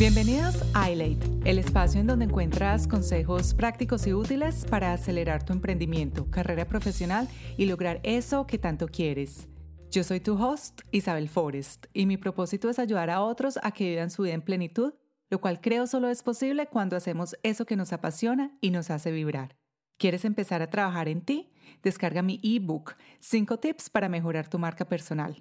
Bienvenidos 0.00 0.56
a 0.74 0.90
iLate, 0.90 1.20
el 1.44 1.58
espacio 1.58 2.00
en 2.00 2.08
donde 2.08 2.24
encuentras 2.24 2.88
consejos 2.88 3.54
prácticos 3.54 4.06
y 4.06 4.14
útiles 4.14 4.64
para 4.64 4.92
acelerar 4.92 5.44
tu 5.44 5.52
emprendimiento, 5.52 6.28
carrera 6.30 6.66
profesional 6.66 7.28
y 7.56 7.66
lograr 7.66 8.00
eso 8.02 8.46
que 8.48 8.58
tanto 8.58 8.88
quieres. 8.88 9.46
Yo 9.90 10.02
soy 10.02 10.18
tu 10.18 10.42
host, 10.42 10.80
Isabel 10.90 11.28
Forrest, 11.28 11.86
y 11.92 12.06
mi 12.06 12.16
propósito 12.16 12.68
es 12.68 12.80
ayudar 12.80 13.10
a 13.10 13.20
otros 13.20 13.60
a 13.62 13.70
que 13.70 13.90
vivan 13.90 14.10
su 14.10 14.22
vida 14.22 14.34
en 14.34 14.42
plenitud, 14.42 14.94
lo 15.28 15.40
cual 15.40 15.60
creo 15.60 15.86
solo 15.86 16.08
es 16.08 16.22
posible 16.24 16.66
cuando 16.66 16.96
hacemos 16.96 17.36
eso 17.44 17.64
que 17.64 17.76
nos 17.76 17.92
apasiona 17.92 18.56
y 18.60 18.70
nos 18.70 18.90
hace 18.90 19.12
vibrar. 19.12 19.56
¿Quieres 19.98 20.24
empezar 20.24 20.62
a 20.62 20.70
trabajar 20.70 21.08
en 21.08 21.20
ti? 21.20 21.52
Descarga 21.82 22.22
mi 22.22 22.40
ebook, 22.42 22.96
5 23.20 23.58
tips 23.60 23.90
para 23.90 24.08
mejorar 24.08 24.48
tu 24.48 24.58
marca 24.58 24.86
personal. 24.86 25.40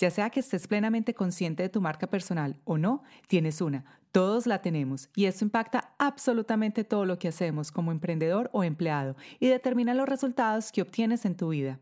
Ya 0.00 0.10
sea 0.10 0.30
que 0.30 0.40
estés 0.40 0.66
plenamente 0.66 1.12
consciente 1.12 1.62
de 1.62 1.68
tu 1.68 1.82
marca 1.82 2.06
personal 2.06 2.56
o 2.64 2.78
no, 2.78 3.02
tienes 3.26 3.60
una. 3.60 3.84
Todos 4.12 4.46
la 4.46 4.62
tenemos 4.62 5.10
y 5.14 5.26
esto 5.26 5.44
impacta 5.44 5.92
absolutamente 5.98 6.84
todo 6.84 7.04
lo 7.04 7.18
que 7.18 7.28
hacemos 7.28 7.70
como 7.70 7.92
emprendedor 7.92 8.48
o 8.54 8.64
empleado 8.64 9.14
y 9.40 9.48
determina 9.48 9.92
los 9.92 10.08
resultados 10.08 10.72
que 10.72 10.80
obtienes 10.80 11.26
en 11.26 11.36
tu 11.36 11.50
vida. 11.50 11.80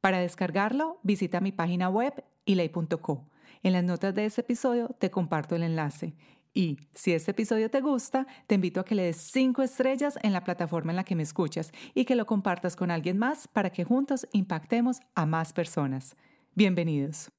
Para 0.00 0.20
descargarlo, 0.20 1.00
visita 1.02 1.40
mi 1.40 1.50
página 1.50 1.88
web 1.88 2.24
ilay.co. 2.44 3.26
En 3.64 3.72
las 3.72 3.82
notas 3.82 4.14
de 4.14 4.26
este 4.26 4.42
episodio 4.42 4.94
te 5.00 5.10
comparto 5.10 5.56
el 5.56 5.64
enlace. 5.64 6.14
Y 6.54 6.78
si 6.94 7.14
este 7.14 7.32
episodio 7.32 7.68
te 7.68 7.80
gusta, 7.80 8.28
te 8.46 8.54
invito 8.54 8.78
a 8.78 8.84
que 8.84 8.94
le 8.94 9.02
des 9.02 9.16
5 9.16 9.64
estrellas 9.64 10.20
en 10.22 10.32
la 10.32 10.44
plataforma 10.44 10.92
en 10.92 10.96
la 10.96 11.04
que 11.04 11.16
me 11.16 11.24
escuchas 11.24 11.72
y 11.94 12.04
que 12.04 12.14
lo 12.14 12.26
compartas 12.26 12.76
con 12.76 12.92
alguien 12.92 13.18
más 13.18 13.48
para 13.48 13.70
que 13.70 13.82
juntos 13.82 14.28
impactemos 14.30 15.00
a 15.16 15.26
más 15.26 15.52
personas. 15.52 16.14
Bienvenidos. 16.54 17.35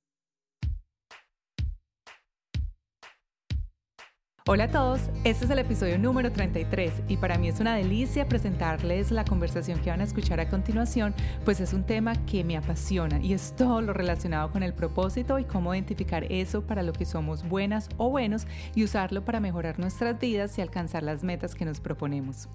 Hola 4.50 4.64
a 4.64 4.72
todos, 4.72 5.02
este 5.26 5.44
es 5.44 5.52
el 5.52 5.60
episodio 5.60 6.00
número 6.00 6.32
33 6.32 7.02
y 7.10 7.18
para 7.18 7.38
mí 7.38 7.50
es 7.50 7.60
una 7.60 7.76
delicia 7.76 8.30
presentarles 8.30 9.12
la 9.12 9.26
conversación 9.26 9.82
que 9.82 9.90
van 9.90 10.00
a 10.00 10.06
escuchar 10.06 10.40
a 10.40 10.50
continuación, 10.50 11.14
pues 11.44 11.60
es 11.60 11.74
un 11.74 11.84
tema 11.84 12.16
que 12.26 12.46
me 12.46 12.56
apasiona 12.56 13.20
y 13.20 13.34
es 13.34 13.54
todo 13.58 13.82
lo 13.82 13.92
relacionado 13.92 14.50
con 14.50 14.64
el 14.64 14.74
propósito 14.74 15.38
y 15.38 15.44
cómo 15.44 15.76
identificar 15.76 16.32
eso 16.32 16.66
para 16.66 16.82
lo 16.82 16.94
que 16.94 17.04
somos 17.04 17.46
buenas 17.46 17.90
o 17.98 18.10
buenos 18.10 18.48
y 18.74 18.86
usarlo 18.86 19.26
para 19.26 19.42
mejorar 19.42 19.80
nuestras 19.80 20.18
vidas 20.18 20.58
y 20.58 20.62
alcanzar 20.62 21.04
las 21.04 21.26
metas 21.26 21.54
que 21.54 21.66
nos 21.66 21.82
proponemos. 21.82 22.48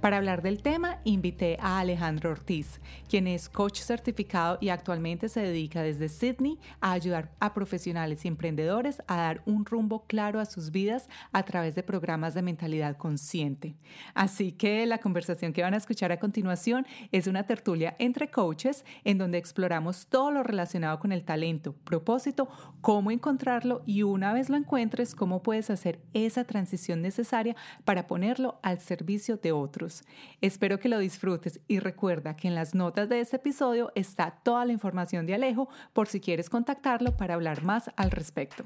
Para 0.00 0.16
hablar 0.16 0.42
del 0.42 0.62
tema, 0.62 0.98
invité 1.04 1.58
a 1.60 1.78
Alejandro 1.78 2.30
Ortiz, 2.32 2.80
quien 3.08 3.28
es 3.28 3.48
coach 3.48 3.82
certificado 3.82 4.58
y 4.60 4.70
actualmente 4.70 5.28
se 5.28 5.42
dedica 5.42 5.82
desde 5.82 6.08
Sydney 6.08 6.58
a 6.80 6.90
ayudar 6.90 7.30
a 7.38 7.54
profesionales 7.54 8.24
y 8.24 8.28
emprendedores 8.28 9.00
a 9.06 9.18
dar 9.18 9.42
un 9.46 9.64
rumbo 9.64 10.06
claro 10.08 10.40
a 10.40 10.44
sus 10.44 10.72
vidas 10.72 11.08
a 11.36 11.42
través 11.42 11.74
de 11.74 11.82
programas 11.82 12.32
de 12.32 12.40
mentalidad 12.40 12.96
consciente. 12.96 13.76
Así 14.14 14.52
que 14.52 14.86
la 14.86 14.96
conversación 14.96 15.52
que 15.52 15.60
van 15.60 15.74
a 15.74 15.76
escuchar 15.76 16.10
a 16.10 16.18
continuación 16.18 16.86
es 17.12 17.26
una 17.26 17.44
tertulia 17.44 17.94
entre 17.98 18.30
coaches 18.30 18.86
en 19.04 19.18
donde 19.18 19.36
exploramos 19.36 20.06
todo 20.06 20.30
lo 20.30 20.42
relacionado 20.42 20.98
con 20.98 21.12
el 21.12 21.26
talento, 21.26 21.74
propósito, 21.74 22.48
cómo 22.80 23.10
encontrarlo 23.10 23.82
y 23.84 24.02
una 24.02 24.32
vez 24.32 24.48
lo 24.48 24.56
encuentres, 24.56 25.14
cómo 25.14 25.42
puedes 25.42 25.68
hacer 25.68 26.00
esa 26.14 26.44
transición 26.44 27.02
necesaria 27.02 27.54
para 27.84 28.06
ponerlo 28.06 28.58
al 28.62 28.80
servicio 28.80 29.36
de 29.36 29.52
otros. 29.52 30.04
Espero 30.40 30.78
que 30.78 30.88
lo 30.88 30.98
disfrutes 30.98 31.60
y 31.68 31.80
recuerda 31.80 32.34
que 32.34 32.48
en 32.48 32.54
las 32.54 32.74
notas 32.74 33.10
de 33.10 33.20
este 33.20 33.36
episodio 33.36 33.92
está 33.94 34.30
toda 34.42 34.64
la 34.64 34.72
información 34.72 35.26
de 35.26 35.34
Alejo 35.34 35.68
por 35.92 36.08
si 36.08 36.18
quieres 36.18 36.48
contactarlo 36.48 37.14
para 37.18 37.34
hablar 37.34 37.62
más 37.62 37.90
al 37.96 38.10
respecto. 38.10 38.64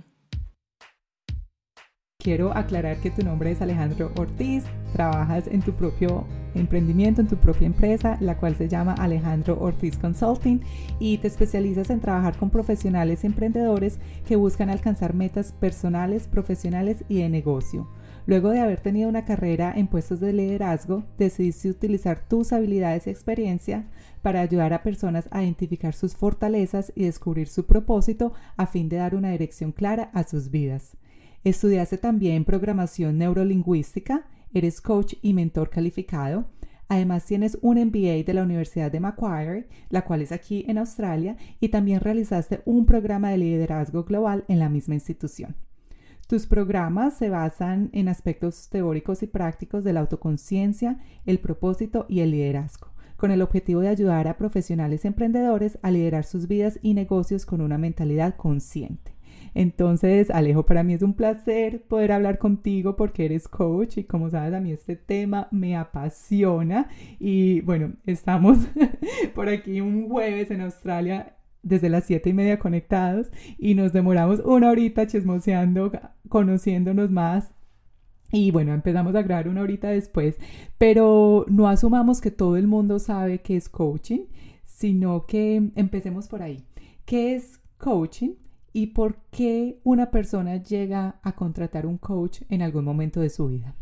Quiero 2.20 2.54
aclarar 2.54 2.98
que 2.98 3.10
tu 3.10 3.24
nombre 3.24 3.50
es 3.50 3.62
Alejandro 3.62 4.12
Ortiz, 4.18 4.64
trabajas 4.92 5.46
en 5.46 5.62
tu 5.62 5.72
propio 5.72 6.26
emprendimiento, 6.54 7.22
en 7.22 7.28
tu 7.28 7.38
propia 7.38 7.66
empresa, 7.66 8.18
la 8.20 8.36
cual 8.36 8.56
se 8.56 8.68
llama 8.68 8.92
Alejandro 8.92 9.58
Ortiz 9.58 9.96
Consulting 9.96 10.60
y 10.98 11.16
te 11.16 11.28
especializas 11.28 11.88
en 11.88 12.00
trabajar 12.00 12.36
con 12.36 12.50
profesionales 12.50 13.24
emprendedores 13.24 14.00
que 14.26 14.36
buscan 14.36 14.68
alcanzar 14.68 15.14
metas 15.14 15.52
personales, 15.52 16.28
profesionales 16.28 17.04
y 17.08 17.22
de 17.22 17.30
negocio. 17.30 17.88
Luego 18.26 18.50
de 18.50 18.60
haber 18.60 18.80
tenido 18.80 19.08
una 19.08 19.24
carrera 19.24 19.72
en 19.74 19.86
puestos 19.86 20.20
de 20.20 20.34
liderazgo, 20.34 21.04
decidiste 21.16 21.70
utilizar 21.70 22.20
tus 22.28 22.52
habilidades 22.52 23.06
y 23.06 23.10
experiencia 23.10 23.86
para 24.20 24.42
ayudar 24.42 24.74
a 24.74 24.82
personas 24.82 25.26
a 25.30 25.42
identificar 25.42 25.94
sus 25.94 26.16
fortalezas 26.16 26.92
y 26.94 27.04
descubrir 27.04 27.48
su 27.48 27.64
propósito 27.64 28.34
a 28.58 28.66
fin 28.66 28.90
de 28.90 28.98
dar 28.98 29.14
una 29.14 29.30
dirección 29.30 29.72
clara 29.72 30.10
a 30.12 30.24
sus 30.24 30.50
vidas. 30.50 30.98
Estudiaste 31.42 31.96
también 31.96 32.44
programación 32.44 33.16
neurolingüística, 33.16 34.26
eres 34.52 34.82
coach 34.82 35.14
y 35.22 35.32
mentor 35.32 35.70
calificado. 35.70 36.44
Además 36.88 37.24
tienes 37.24 37.56
un 37.62 37.78
MBA 37.78 38.24
de 38.26 38.34
la 38.34 38.42
Universidad 38.42 38.92
de 38.92 39.00
Macquarie, 39.00 39.66
la 39.88 40.04
cual 40.04 40.20
es 40.20 40.32
aquí 40.32 40.66
en 40.68 40.76
Australia, 40.76 41.38
y 41.58 41.68
también 41.68 42.00
realizaste 42.00 42.60
un 42.66 42.84
programa 42.84 43.30
de 43.30 43.38
liderazgo 43.38 44.04
global 44.04 44.44
en 44.48 44.58
la 44.58 44.68
misma 44.68 44.94
institución. 44.94 45.56
Tus 46.26 46.46
programas 46.46 47.14
se 47.14 47.30
basan 47.30 47.88
en 47.92 48.08
aspectos 48.08 48.68
teóricos 48.68 49.22
y 49.22 49.26
prácticos 49.26 49.82
de 49.82 49.94
la 49.94 50.00
autoconciencia, 50.00 50.98
el 51.24 51.38
propósito 51.38 52.04
y 52.08 52.20
el 52.20 52.32
liderazgo, 52.32 52.88
con 53.16 53.30
el 53.30 53.40
objetivo 53.40 53.80
de 53.80 53.88
ayudar 53.88 54.28
a 54.28 54.36
profesionales 54.36 55.06
emprendedores 55.06 55.78
a 55.82 55.90
liderar 55.90 56.24
sus 56.24 56.48
vidas 56.48 56.78
y 56.82 56.92
negocios 56.92 57.46
con 57.46 57.62
una 57.62 57.78
mentalidad 57.78 58.36
consciente. 58.36 59.19
Entonces, 59.54 60.30
Alejo, 60.30 60.64
para 60.64 60.82
mí 60.82 60.94
es 60.94 61.02
un 61.02 61.14
placer 61.14 61.82
poder 61.82 62.12
hablar 62.12 62.38
contigo 62.38 62.96
porque 62.96 63.24
eres 63.24 63.48
coach 63.48 63.98
y 63.98 64.04
como 64.04 64.30
sabes, 64.30 64.54
a 64.54 64.60
mí 64.60 64.72
este 64.72 64.96
tema 64.96 65.48
me 65.50 65.76
apasiona. 65.76 66.88
Y 67.18 67.60
bueno, 67.62 67.94
estamos 68.06 68.58
por 69.34 69.48
aquí 69.48 69.80
un 69.80 70.08
jueves 70.08 70.50
en 70.50 70.62
Australia 70.62 71.36
desde 71.62 71.90
las 71.90 72.04
siete 72.04 72.30
y 72.30 72.32
media 72.32 72.58
conectados 72.58 73.30
y 73.58 73.74
nos 73.74 73.92
demoramos 73.92 74.40
una 74.44 74.70
horita 74.70 75.06
chismoseando, 75.06 75.92
conociéndonos 76.28 77.10
más. 77.10 77.52
Y 78.32 78.52
bueno, 78.52 78.72
empezamos 78.72 79.14
a 79.16 79.22
grabar 79.22 79.48
una 79.48 79.62
horita 79.62 79.88
después, 79.88 80.36
pero 80.78 81.44
no 81.48 81.68
asumamos 81.68 82.20
que 82.20 82.30
todo 82.30 82.56
el 82.56 82.68
mundo 82.68 83.00
sabe 83.00 83.40
qué 83.40 83.56
es 83.56 83.68
coaching, 83.68 84.26
sino 84.64 85.26
que 85.26 85.70
empecemos 85.74 86.28
por 86.28 86.42
ahí. 86.42 86.64
¿Qué 87.04 87.34
es 87.34 87.60
coaching? 87.78 88.34
Y 88.72 88.88
por 88.88 89.16
qué 89.30 89.78
una 89.84 90.10
persona 90.10 90.62
llega 90.62 91.20
a 91.22 91.32
contratar 91.32 91.86
un 91.86 91.98
coach 91.98 92.42
en 92.48 92.62
algún 92.62 92.84
momento 92.84 93.20
de 93.20 93.30
su 93.30 93.48
vida. 93.48 93.74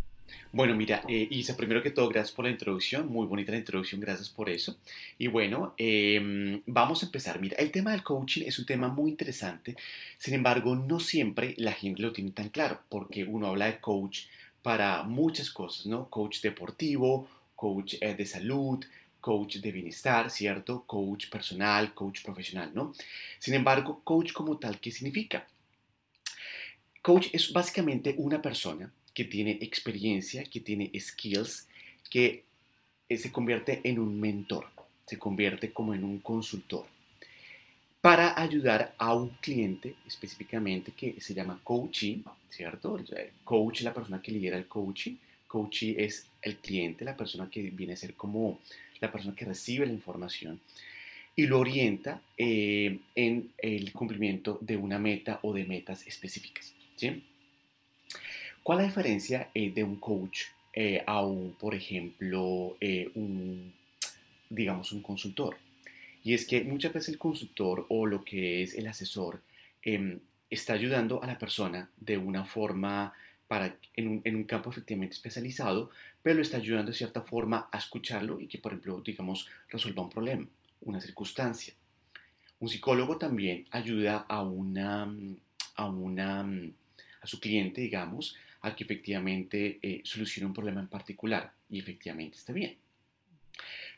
Bueno, 0.52 0.74
mira, 0.74 1.02
eh, 1.08 1.26
Isa, 1.30 1.56
primero 1.56 1.82
que 1.82 1.90
todo, 1.90 2.08
gracias 2.08 2.34
por 2.34 2.44
la 2.44 2.50
introducción, 2.50 3.08
muy 3.08 3.26
bonita 3.26 3.52
la 3.52 3.58
introducción, 3.58 4.00
gracias 4.00 4.28
por 4.28 4.48
eso. 4.50 4.76
Y 5.18 5.26
bueno, 5.26 5.74
em, 5.76 6.62
vamos 6.66 7.02
a 7.02 7.06
empezar. 7.06 7.40
Mira, 7.40 7.56
el 7.58 7.70
tema 7.70 7.92
del 7.92 8.02
coaching 8.02 8.42
es 8.46 8.58
un 8.58 8.66
tema 8.66 8.88
muy 8.88 9.10
interesante, 9.10 9.76
sin 10.18 10.34
embargo, 10.34 10.74
no 10.74 11.00
siempre 11.00 11.54
la 11.58 11.72
gente 11.72 12.02
lo 12.02 12.12
tiene 12.12 12.30
tan 12.32 12.48
claro, 12.50 12.80
porque 12.88 13.24
uno 13.24 13.48
habla 13.48 13.66
de 13.66 13.80
coach 13.80 14.26
para 14.62 15.02
muchas 15.02 15.50
cosas, 15.50 15.86
¿no? 15.86 16.08
Coach 16.10 16.40
deportivo, 16.42 17.28
coach 17.54 17.94
eh, 18.00 18.14
de 18.14 18.26
salud, 18.26 18.84
coach 19.28 19.56
de 19.56 19.72
bienestar, 19.72 20.30
¿cierto? 20.30 20.84
Coach 20.86 21.28
personal, 21.28 21.92
coach 21.92 22.22
profesional, 22.22 22.70
¿no? 22.72 22.94
Sin 23.38 23.52
embargo, 23.52 24.00
coach 24.02 24.32
como 24.32 24.56
tal, 24.56 24.80
¿qué 24.80 24.90
significa? 24.90 25.46
Coach 27.02 27.26
es 27.34 27.52
básicamente 27.52 28.14
una 28.16 28.40
persona 28.40 28.90
que 29.12 29.24
tiene 29.24 29.58
experiencia, 29.60 30.44
que 30.44 30.60
tiene 30.60 30.90
skills, 30.98 31.68
que 32.08 32.44
eh, 33.06 33.18
se 33.18 33.30
convierte 33.30 33.82
en 33.84 33.98
un 33.98 34.18
mentor, 34.18 34.64
se 35.06 35.18
convierte 35.18 35.74
como 35.74 35.92
en 35.92 36.04
un 36.04 36.20
consultor 36.20 36.86
para 38.00 38.40
ayudar 38.40 38.94
a 38.96 39.12
un 39.12 39.28
cliente 39.42 39.96
específicamente 40.06 40.92
que 40.92 41.20
se 41.20 41.34
llama 41.34 41.60
coaching, 41.62 42.22
¿cierto? 42.48 42.98
Coach 43.44 43.80
es 43.80 43.84
la 43.84 43.92
persona 43.92 44.22
que 44.22 44.32
lidera 44.32 44.56
el 44.56 44.66
coaching, 44.66 45.16
coachee 45.48 45.96
es 45.98 46.26
el 46.40 46.56
cliente, 46.58 47.04
la 47.04 47.16
persona 47.16 47.50
que 47.50 47.62
viene 47.70 47.94
a 47.94 47.96
ser 47.96 48.14
como 48.14 48.60
la 49.00 49.10
persona 49.10 49.34
que 49.34 49.44
recibe 49.44 49.86
la 49.86 49.92
información 49.92 50.60
y 51.38 51.46
lo 51.46 51.60
orienta 51.60 52.20
eh, 52.36 52.98
en 53.14 53.52
el 53.58 53.92
cumplimiento 53.92 54.58
de 54.60 54.76
una 54.76 54.98
meta 54.98 55.38
o 55.42 55.52
de 55.52 55.64
metas 55.64 56.04
específicas. 56.04 56.74
¿sí? 56.96 57.22
¿Cuál 58.64 58.78
es 58.78 58.82
la 58.82 58.88
diferencia 58.88 59.50
eh, 59.54 59.70
de 59.70 59.84
un 59.84 60.00
coach 60.00 60.40
eh, 60.72 61.04
a 61.06 61.24
un, 61.24 61.52
por 61.52 61.76
ejemplo, 61.76 62.76
un, 63.14 63.72
digamos, 64.50 64.90
un 64.90 65.00
consultor? 65.00 65.56
Y 66.24 66.34
es 66.34 66.44
que 66.44 66.64
muchas 66.64 66.92
veces 66.92 67.10
el 67.10 67.18
consultor 67.18 67.86
o 67.88 68.04
lo 68.04 68.24
que 68.24 68.64
es 68.64 68.74
el 68.74 68.88
asesor 68.88 69.40
em, 69.82 70.18
está 70.50 70.72
ayudando 70.72 71.22
a 71.22 71.26
la 71.28 71.38
persona 71.38 71.88
de 71.98 72.18
una 72.18 72.44
forma 72.44 73.14
para, 73.48 73.76
en, 73.94 74.08
un, 74.08 74.20
en 74.24 74.36
un 74.36 74.44
campo 74.44 74.70
efectivamente 74.70 75.14
especializado, 75.14 75.90
pero 76.22 76.36
lo 76.36 76.42
está 76.42 76.58
ayudando 76.58 76.92
de 76.92 76.98
cierta 76.98 77.22
forma 77.22 77.68
a 77.72 77.78
escucharlo 77.78 78.40
y 78.40 78.46
que, 78.46 78.58
por 78.58 78.72
ejemplo, 78.72 79.00
digamos, 79.00 79.48
resuelva 79.68 80.02
un 80.02 80.10
problema, 80.10 80.46
una 80.82 81.00
circunstancia. 81.00 81.74
Un 82.60 82.68
psicólogo 82.68 83.18
también 83.18 83.66
ayuda 83.70 84.26
a 84.28 84.42
una, 84.42 85.12
a 85.76 85.86
una, 85.86 86.40
a 86.40 87.26
su 87.26 87.40
cliente, 87.40 87.80
digamos, 87.80 88.36
a 88.60 88.74
que 88.74 88.84
efectivamente 88.84 89.78
eh, 89.80 90.00
solucione 90.04 90.46
un 90.46 90.54
problema 90.54 90.80
en 90.80 90.88
particular 90.88 91.52
y 91.70 91.78
efectivamente 91.78 92.36
está 92.36 92.52
bien. 92.52 92.76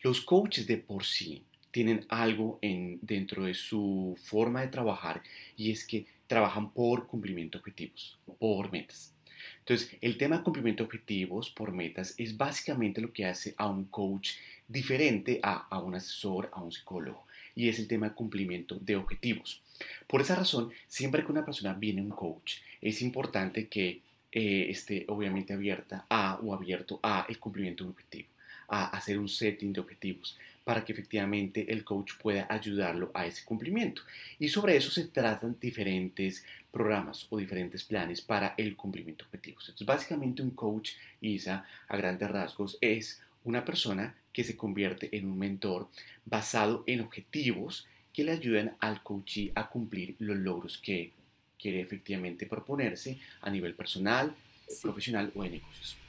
Los 0.03 0.20
coaches 0.20 0.67
de 0.67 0.76
por 0.76 1.05
sí 1.05 1.43
tienen 1.70 2.05
algo 2.08 2.58
en, 2.62 2.99
dentro 3.03 3.44
de 3.44 3.55
su 3.55 4.19
forma 4.23 4.61
de 4.61 4.69
trabajar 4.69 5.23
y 5.56 5.70
es 5.70 5.87
que 5.87 6.06
trabajan 6.26 6.73
por 6.73 7.06
cumplimiento 7.06 7.58
de 7.58 7.61
objetivos, 7.61 8.19
por 8.38 8.70
metas. 8.73 9.14
Entonces, 9.61 9.97
el 10.01 10.17
tema 10.17 10.39
de 10.39 10.43
cumplimiento 10.43 10.83
de 10.83 10.87
objetivos 10.87 11.51
por 11.51 11.73
metas 11.73 12.15
es 12.17 12.37
básicamente 12.37 13.01
lo 13.01 13.13
que 13.13 13.27
hace 13.27 13.55
a 13.57 13.69
un 13.69 13.85
coach 13.85 14.33
diferente 14.67 15.41
a, 15.43 15.67
a 15.69 15.79
un 15.81 15.95
asesor, 15.95 16.51
a 16.53 16.63
un 16.63 16.73
psicólogo, 16.73 17.27
y 17.55 17.69
es 17.69 17.79
el 17.79 17.89
tema 17.89 18.09
de 18.09 18.15
cumplimiento 18.15 18.77
de 18.77 18.97
objetivos. 18.97 19.63
Por 20.07 20.21
esa 20.21 20.37
razón, 20.37 20.71
siempre 20.89 21.25
que 21.25 21.33
una 21.33 21.45
persona 21.45 21.75
viene 21.75 22.01
a 22.01 22.05
un 22.05 22.11
coach, 22.11 22.57
es 22.81 23.03
importante 23.03 23.69
que 23.69 24.01
eh, 24.33 24.67
esté 24.71 25.05
obviamente 25.09 25.53
abierta 25.53 26.07
a 26.09 26.39
o 26.43 26.55
abierto 26.55 27.01
a 27.03 27.27
el 27.29 27.39
cumplimiento 27.41 27.83
de 27.83 27.89
un 27.89 27.95
objetivo, 27.95 28.29
a 28.70 28.87
hacer 28.87 29.19
un 29.19 29.28
setting 29.28 29.72
de 29.72 29.81
objetivos 29.81 30.38
para 30.64 30.84
que 30.84 30.93
efectivamente 30.93 31.72
el 31.72 31.84
coach 31.84 32.12
pueda 32.22 32.46
ayudarlo 32.49 33.11
a 33.12 33.26
ese 33.26 33.44
cumplimiento. 33.44 34.02
Y 34.38 34.49
sobre 34.49 34.76
eso 34.76 34.90
se 34.90 35.08
tratan 35.08 35.56
diferentes 35.61 36.44
programas 36.70 37.26
o 37.31 37.38
diferentes 37.38 37.82
planes 37.82 38.20
para 38.20 38.55
el 38.56 38.76
cumplimiento 38.76 39.25
de 39.25 39.28
objetivos. 39.28 39.64
Entonces, 39.64 39.87
básicamente 39.87 40.43
un 40.43 40.50
coach, 40.50 40.93
Isa, 41.20 41.67
a 41.88 41.96
grandes 41.96 42.31
rasgos, 42.31 42.78
es 42.81 43.20
una 43.44 43.64
persona 43.64 44.14
que 44.32 44.44
se 44.44 44.56
convierte 44.56 45.08
en 45.17 45.26
un 45.26 45.38
mentor 45.38 45.88
basado 46.25 46.84
en 46.87 47.00
objetivos 47.00 47.88
que 48.12 48.22
le 48.22 48.32
ayudan 48.32 48.76
al 48.81 49.02
coachee 49.02 49.52
a 49.55 49.69
cumplir 49.69 50.14
los 50.19 50.37
logros 50.37 50.78
que 50.78 51.12
quiere 51.58 51.81
efectivamente 51.81 52.46
proponerse 52.46 53.19
a 53.40 53.50
nivel 53.50 53.75
personal, 53.75 54.34
profesional 54.82 55.32
o 55.34 55.43
de 55.43 55.50
negocios. 55.50 56.00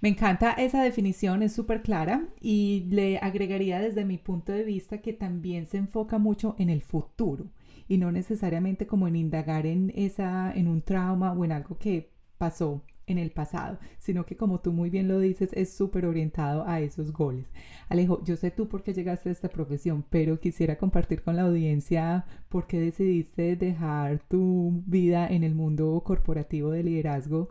Me 0.00 0.08
encanta 0.08 0.52
esa 0.52 0.82
definición, 0.82 1.42
es 1.42 1.52
súper 1.52 1.82
clara 1.82 2.26
y 2.40 2.86
le 2.88 3.18
agregaría 3.18 3.80
desde 3.80 4.06
mi 4.06 4.16
punto 4.16 4.50
de 4.52 4.64
vista 4.64 5.02
que 5.02 5.12
también 5.12 5.66
se 5.66 5.76
enfoca 5.76 6.18
mucho 6.18 6.56
en 6.58 6.70
el 6.70 6.80
futuro 6.80 7.50
y 7.86 7.98
no 7.98 8.10
necesariamente 8.10 8.86
como 8.86 9.08
en 9.08 9.16
indagar 9.16 9.66
en 9.66 9.92
esa 9.94 10.52
en 10.54 10.68
un 10.68 10.80
trauma 10.80 11.32
o 11.32 11.44
en 11.44 11.52
algo 11.52 11.76
que 11.76 12.12
pasó 12.38 12.82
en 13.06 13.18
el 13.18 13.30
pasado, 13.32 13.78
sino 13.98 14.24
que 14.24 14.36
como 14.36 14.60
tú 14.60 14.72
muy 14.72 14.88
bien 14.88 15.08
lo 15.08 15.18
dices, 15.18 15.50
es 15.52 15.74
súper 15.74 16.06
orientado 16.06 16.66
a 16.66 16.80
esos 16.80 17.12
goles. 17.12 17.46
Alejo, 17.88 18.22
yo 18.24 18.36
sé 18.36 18.50
tú 18.50 18.68
por 18.68 18.82
qué 18.82 18.94
llegaste 18.94 19.28
a 19.28 19.32
esta 19.32 19.48
profesión, 19.48 20.04
pero 20.08 20.40
quisiera 20.40 20.78
compartir 20.78 21.22
con 21.22 21.36
la 21.36 21.42
audiencia 21.42 22.24
por 22.48 22.66
qué 22.66 22.80
decidiste 22.80 23.56
dejar 23.56 24.20
tu 24.28 24.82
vida 24.86 25.26
en 25.26 25.44
el 25.44 25.54
mundo 25.54 26.00
corporativo 26.04 26.70
de 26.70 26.84
liderazgo. 26.84 27.48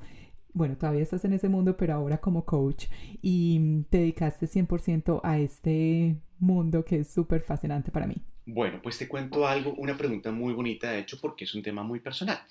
Bueno, 0.59 0.75
todavía 0.75 1.03
estás 1.03 1.23
en 1.23 1.31
ese 1.31 1.47
mundo, 1.47 1.77
pero 1.77 1.93
ahora 1.93 2.17
como 2.17 2.43
coach 2.43 2.87
y 3.21 3.83
te 3.89 3.99
dedicaste 3.99 4.45
100% 4.45 5.21
a 5.23 5.39
este 5.39 6.17
mundo 6.37 6.83
que 6.83 6.97
es 6.97 7.09
súper 7.09 7.43
fascinante 7.43 7.91
para 7.91 8.05
mí. 8.07 8.17
Bueno, 8.45 8.81
pues 8.81 8.97
te 8.97 9.07
cuento 9.07 9.47
algo, 9.47 9.73
una 9.75 9.95
pregunta 9.95 10.33
muy 10.33 10.51
bonita, 10.51 10.91
de 10.91 10.99
hecho, 10.99 11.17
porque 11.21 11.45
es 11.45 11.55
un 11.55 11.63
tema 11.63 11.81
muy 11.83 12.01
personal. 12.01 12.41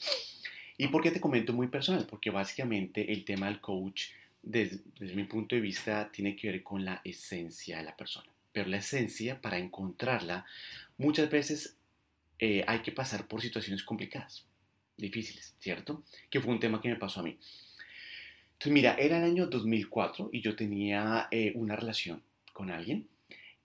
¿Y 0.79 0.89
por 0.89 1.03
qué 1.03 1.11
te 1.11 1.21
comento 1.21 1.53
muy 1.53 1.67
personal? 1.67 2.07
Porque 2.09 2.31
básicamente 2.31 3.13
el 3.13 3.27
tema 3.27 3.45
del 3.45 3.61
coach, 3.61 4.05
desde, 4.43 4.81
mi 5.15 5.25
punto 5.25 5.55
de 5.55 5.61
vista, 5.61 6.11
tiene 6.11 6.35
que 6.35 6.51
ver 6.51 6.63
con 6.63 6.87
la 6.87 7.03
esencia 7.05 7.77
de 7.77 7.85
la 7.85 7.95
persona. 7.95 8.31
Pero 8.53 8.71
la 8.71 8.79
esencia, 8.79 9.39
para 9.39 9.59
encontrarla, 9.59 10.47
muchas 10.97 11.29
veces 11.29 11.77
eh, 12.39 12.65
hay 12.67 12.79
que 12.79 12.93
pasar 12.93 13.29
por 13.29 13.43
situaciones 13.43 13.83
complicadas, 13.83 14.47
difíciles, 14.97 15.55
¿cierto? 15.59 16.05
Que 16.31 16.41
fue 16.41 16.55
un 16.55 16.59
tema 16.59 16.81
que 16.81 16.89
me 16.89 16.97
pasó 16.97 17.21
a 17.21 17.25
mí. 17.25 17.37
Entonces, 18.59 18.73
mira, 18.73 18.95
era 18.95 19.19
el 19.19 19.25
año 19.25 19.47
2004 19.47 20.31
y 20.33 20.41
yo 20.41 20.57
tenía 20.57 21.29
eh, 21.31 21.53
una 21.55 21.77
relación 21.77 22.23
con 22.53 22.71
alguien 22.71 23.09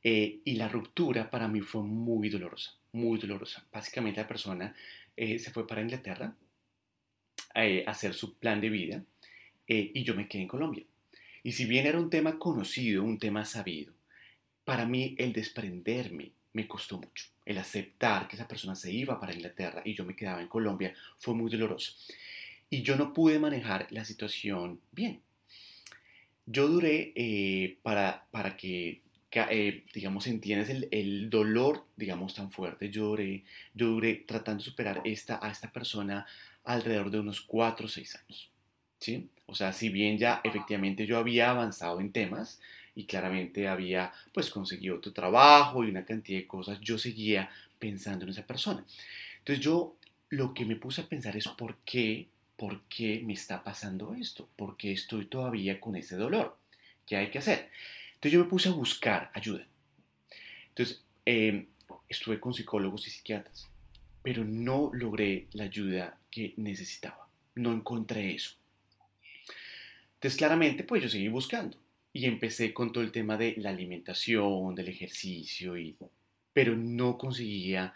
eh, 0.03 0.39
y 0.45 0.53
la 0.53 0.69
ruptura 0.69 1.29
para 1.31 1.47
mí 1.47 1.61
fue 1.61 1.81
muy 1.81 2.29
dolorosa, 2.29 2.75
muy 2.91 3.17
dolorosa. 3.17 3.65
Básicamente 3.73 4.21
la 4.21 4.27
persona 4.27 4.75
se 5.15 5.51
fue 5.51 5.67
para 5.67 5.81
Inglaterra, 5.81 6.35
eh, 7.55 7.83
hacer 7.85 8.15
su 8.15 8.33
plan 8.39 8.59
de 8.59 8.69
vida 8.69 9.03
eh, 9.67 9.91
y 9.93 10.03
yo 10.03 10.15
me 10.15 10.27
quedé 10.27 10.41
en 10.41 10.47
Colombia. 10.47 10.83
Y 11.43 11.51
si 11.51 11.65
bien 11.65 11.85
era 11.85 11.99
un 11.99 12.09
tema 12.09 12.39
conocido, 12.39 13.03
un 13.03 13.19
tema 13.19 13.45
sabido, 13.45 13.93
para 14.65 14.87
mí 14.87 15.13
el 15.19 15.33
desprenderme 15.33 16.31
me 16.53 16.67
costó 16.67 16.97
mucho. 16.97 17.25
El 17.45 17.59
aceptar 17.59 18.27
que 18.27 18.37
esa 18.37 18.47
persona 18.47 18.75
se 18.75 18.91
iba 18.91 19.19
para 19.19 19.33
Inglaterra 19.33 19.83
y 19.85 19.93
yo 19.93 20.03
me 20.03 20.15
quedaba 20.15 20.41
en 20.41 20.47
Colombia 20.47 20.95
fue 21.19 21.35
muy 21.35 21.51
doloroso. 21.51 21.93
Y 22.73 22.81
yo 22.81 22.95
no 22.95 23.13
pude 23.13 23.37
manejar 23.37 23.85
la 23.91 24.03
situación 24.03 24.79
bien. 24.91 25.21
Yo 26.47 26.67
duré 26.67 27.13
eh, 27.15 27.77
para, 27.83 28.25
para 28.31 28.57
que, 28.57 29.03
digamos, 29.93 30.25
entiendas 30.25 30.71
el, 30.71 30.87
el, 30.89 31.29
dolor, 31.29 31.85
digamos, 31.95 32.33
tan 32.33 32.49
fuerte. 32.49 32.89
Yo 32.89 33.09
duré, 33.09 33.43
yo 33.75 33.89
duré 33.89 34.15
tratando 34.15 34.63
de 34.63 34.71
superar 34.71 35.01
esta, 35.03 35.39
a 35.39 35.51
esta 35.51 35.71
persona 35.71 36.25
alrededor 36.63 37.11
de 37.11 37.19
unos 37.19 37.41
4 37.41 37.85
o 37.85 37.89
6 37.89 38.15
años. 38.15 38.49
¿sí? 38.99 39.29
O 39.45 39.53
sea, 39.53 39.71
si 39.71 39.89
bien 39.89 40.17
ya 40.17 40.41
efectivamente 40.43 41.05
yo 41.05 41.19
había 41.19 41.51
avanzado 41.51 42.01
en 42.01 42.11
temas 42.11 42.59
y 42.95 43.05
claramente 43.05 43.67
había 43.67 44.11
pues 44.33 44.49
conseguido 44.49 44.95
otro 44.95 45.13
trabajo 45.13 45.83
y 45.83 45.91
una 45.91 46.05
cantidad 46.05 46.39
de 46.39 46.47
cosas, 46.47 46.81
yo 46.81 46.97
seguía 46.97 47.51
pensando 47.77 48.25
en 48.25 48.31
esa 48.31 48.47
persona. 48.47 48.83
Entonces 49.37 49.63
yo 49.63 49.95
lo 50.29 50.55
que 50.55 50.65
me 50.65 50.75
puse 50.75 51.01
a 51.01 51.07
pensar 51.07 51.37
es 51.37 51.47
por 51.49 51.77
qué, 51.85 52.29
por 52.57 52.81
qué 52.83 53.21
me 53.25 53.33
está 53.33 53.63
pasando 53.63 54.13
esto, 54.13 54.50
por 54.55 54.77
qué 54.77 54.91
estoy 54.91 55.25
todavía 55.25 55.79
con 55.79 55.95
ese 55.95 56.15
dolor, 56.15 56.57
qué 57.05 57.17
hay 57.17 57.29
que 57.29 57.39
hacer. 57.39 57.69
Entonces 58.15 58.31
yo 58.31 58.39
me 58.44 58.50
puse 58.50 58.69
a 58.69 58.73
buscar 58.73 59.31
ayuda. 59.33 59.65
Entonces 60.69 61.03
eh, 61.25 61.67
estuve 62.07 62.39
con 62.39 62.53
psicólogos 62.53 63.07
y 63.07 63.11
psiquiatras 63.11 63.69
pero 64.23 64.45
no 64.45 64.89
logré 64.94 65.47
la 65.51 65.65
ayuda 65.65 66.17
que 66.31 66.53
necesitaba. 66.57 67.27
No 67.55 67.73
encontré 67.73 68.33
eso. 68.33 68.55
Entonces, 70.15 70.38
claramente, 70.38 70.85
pues 70.85 71.03
yo 71.03 71.09
seguí 71.09 71.27
buscando 71.27 71.77
y 72.13 72.25
empecé 72.25 72.73
con 72.73 72.94
todo 72.94 73.03
el 73.03 73.11
tema 73.11 73.38
de 73.38 73.55
la 73.57 73.69
alimentación, 73.69 74.73
del 74.73 74.88
ejercicio, 74.88 75.77
y, 75.77 75.95
pero 76.53 76.75
no 76.75 77.17
conseguía 77.17 77.94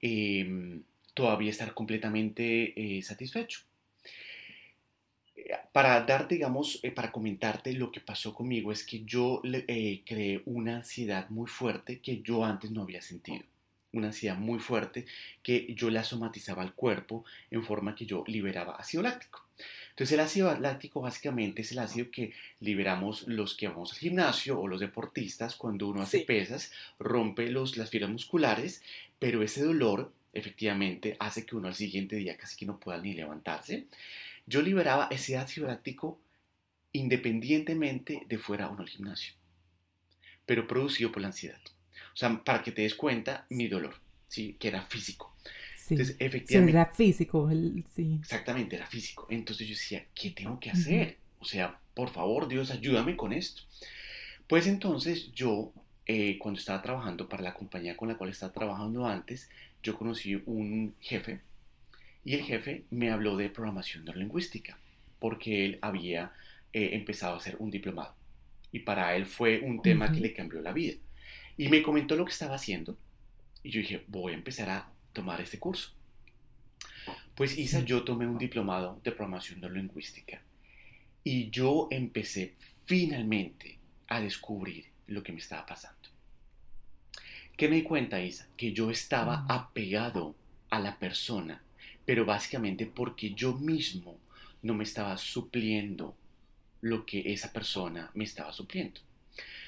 em, 0.00 0.82
todavía 1.12 1.50
estar 1.50 1.74
completamente 1.74 2.72
eh, 2.74 3.02
satisfecho. 3.02 3.60
Para 5.72 6.00
darte, 6.02 6.34
digamos, 6.34 6.80
eh, 6.82 6.90
para 6.90 7.12
comentarte 7.12 7.72
lo 7.72 7.90
que 7.92 8.00
pasó 8.00 8.34
conmigo 8.34 8.72
es 8.72 8.84
que 8.84 9.04
yo 9.04 9.40
eh, 9.44 10.02
creé 10.04 10.42
una 10.46 10.76
ansiedad 10.76 11.28
muy 11.30 11.46
fuerte 11.48 12.00
que 12.00 12.20
yo 12.22 12.44
antes 12.44 12.70
no 12.70 12.82
había 12.82 13.02
sentido 13.02 13.44
una 13.92 14.08
ansiedad 14.08 14.36
muy 14.36 14.58
fuerte 14.58 15.06
que 15.42 15.74
yo 15.74 15.90
la 15.90 16.04
somatizaba 16.04 16.62
al 16.62 16.74
cuerpo 16.74 17.24
en 17.50 17.62
forma 17.62 17.94
que 17.94 18.06
yo 18.06 18.24
liberaba 18.26 18.76
ácido 18.76 19.02
láctico. 19.02 19.44
Entonces 19.90 20.14
el 20.14 20.20
ácido 20.20 20.58
láctico 20.58 21.00
básicamente 21.00 21.62
es 21.62 21.72
el 21.72 21.80
ácido 21.80 22.10
que 22.10 22.32
liberamos 22.60 23.26
los 23.26 23.54
que 23.56 23.68
vamos 23.68 23.92
al 23.92 23.98
gimnasio 23.98 24.58
o 24.58 24.68
los 24.68 24.80
deportistas 24.80 25.56
cuando 25.56 25.88
uno 25.88 26.02
hace 26.02 26.20
pesas, 26.20 26.72
rompe 26.98 27.50
los, 27.50 27.76
las 27.76 27.90
fibras 27.90 28.10
musculares, 28.10 28.82
pero 29.18 29.42
ese 29.42 29.62
dolor 29.62 30.12
efectivamente 30.32 31.16
hace 31.18 31.44
que 31.44 31.56
uno 31.56 31.68
al 31.68 31.74
siguiente 31.74 32.16
día 32.16 32.36
casi 32.36 32.56
que 32.56 32.66
no 32.66 32.78
pueda 32.78 32.98
ni 32.98 33.14
levantarse. 33.14 33.86
Yo 34.50 34.62
liberaba 34.62 35.06
ese 35.12 35.36
ácido 35.36 35.68
láctico 35.68 36.20
independientemente 36.90 38.26
de 38.28 38.36
fuera 38.36 38.68
o 38.68 38.74
no 38.74 38.82
al 38.82 38.88
gimnasio, 38.88 39.34
pero 40.44 40.66
producido 40.66 41.12
por 41.12 41.22
la 41.22 41.28
ansiedad. 41.28 41.60
O 42.12 42.16
sea, 42.16 42.42
para 42.42 42.60
que 42.60 42.72
te 42.72 42.82
des 42.82 42.96
cuenta, 42.96 43.46
mi 43.48 43.68
dolor, 43.68 43.94
¿sí? 44.26 44.56
Que 44.58 44.66
era 44.66 44.82
físico. 44.82 45.36
Sí. 45.76 45.94
Entonces, 45.94 46.16
efectivamente. 46.18 46.72
era 46.72 46.86
físico, 46.86 47.48
sí. 47.94 48.18
Exactamente, 48.20 48.74
era 48.74 48.88
físico. 48.88 49.28
Entonces 49.30 49.68
yo 49.68 49.74
decía, 49.74 50.04
¿qué 50.12 50.30
tengo 50.30 50.58
que 50.58 50.70
hacer? 50.70 51.18
O 51.38 51.44
sea, 51.44 51.78
por 51.94 52.10
favor, 52.10 52.48
Dios, 52.48 52.72
ayúdame 52.72 53.16
con 53.16 53.32
esto. 53.32 53.62
Pues 54.48 54.66
entonces 54.66 55.30
yo, 55.32 55.72
eh, 56.06 56.38
cuando 56.40 56.58
estaba 56.58 56.82
trabajando 56.82 57.28
para 57.28 57.44
la 57.44 57.54
compañía 57.54 57.96
con 57.96 58.08
la 58.08 58.16
cual 58.16 58.30
estaba 58.30 58.52
trabajando 58.52 59.06
antes, 59.06 59.48
yo 59.80 59.96
conocí 59.96 60.42
un 60.44 60.96
jefe 60.98 61.40
y 62.24 62.34
el 62.34 62.42
jefe 62.42 62.84
me 62.90 63.10
habló 63.10 63.36
de 63.36 63.50
programación 63.50 64.04
neurolingüística 64.04 64.78
porque 65.18 65.64
él 65.64 65.78
había 65.82 66.32
eh, 66.72 66.90
empezado 66.92 67.34
a 67.34 67.38
hacer 67.38 67.56
un 67.58 67.70
diplomado 67.70 68.14
y 68.72 68.80
para 68.80 69.16
él 69.16 69.26
fue 69.26 69.60
un 69.60 69.82
tema 69.82 70.12
que 70.12 70.20
le 70.20 70.32
cambió 70.32 70.60
la 70.60 70.72
vida. 70.72 70.96
Y 71.56 71.68
me 71.68 71.82
comentó 71.82 72.16
lo 72.16 72.24
que 72.24 72.32
estaba 72.32 72.54
haciendo. 72.54 72.96
Y 73.62 73.70
yo 73.70 73.80
dije, 73.80 74.04
voy 74.06 74.32
a 74.32 74.36
empezar 74.36 74.70
a 74.70 74.92
tomar 75.12 75.40
este 75.40 75.58
curso. 75.58 75.92
Pues 77.34 77.58
Isa, 77.58 77.80
yo 77.80 78.04
tomé 78.04 78.26
un 78.26 78.38
diplomado 78.38 79.00
de 79.02 79.12
programación 79.12 79.60
neurolingüística. 79.60 80.40
Y 81.24 81.50
yo 81.50 81.88
empecé 81.90 82.54
finalmente 82.86 83.78
a 84.08 84.20
descubrir 84.20 84.86
lo 85.06 85.22
que 85.22 85.32
me 85.32 85.38
estaba 85.38 85.66
pasando. 85.66 85.98
¿Qué 87.56 87.68
me 87.68 87.76
di 87.76 87.82
cuenta, 87.82 88.22
Isa? 88.22 88.48
Que 88.56 88.72
yo 88.72 88.90
estaba 88.90 89.44
apegado 89.48 90.34
a 90.70 90.78
la 90.78 90.98
persona, 90.98 91.62
pero 92.10 92.24
básicamente 92.24 92.86
porque 92.86 93.34
yo 93.34 93.52
mismo 93.52 94.18
no 94.62 94.74
me 94.74 94.82
estaba 94.82 95.16
supliendo 95.16 96.16
lo 96.80 97.06
que 97.06 97.32
esa 97.32 97.52
persona 97.52 98.10
me 98.14 98.24
estaba 98.24 98.52
supliendo. 98.52 99.00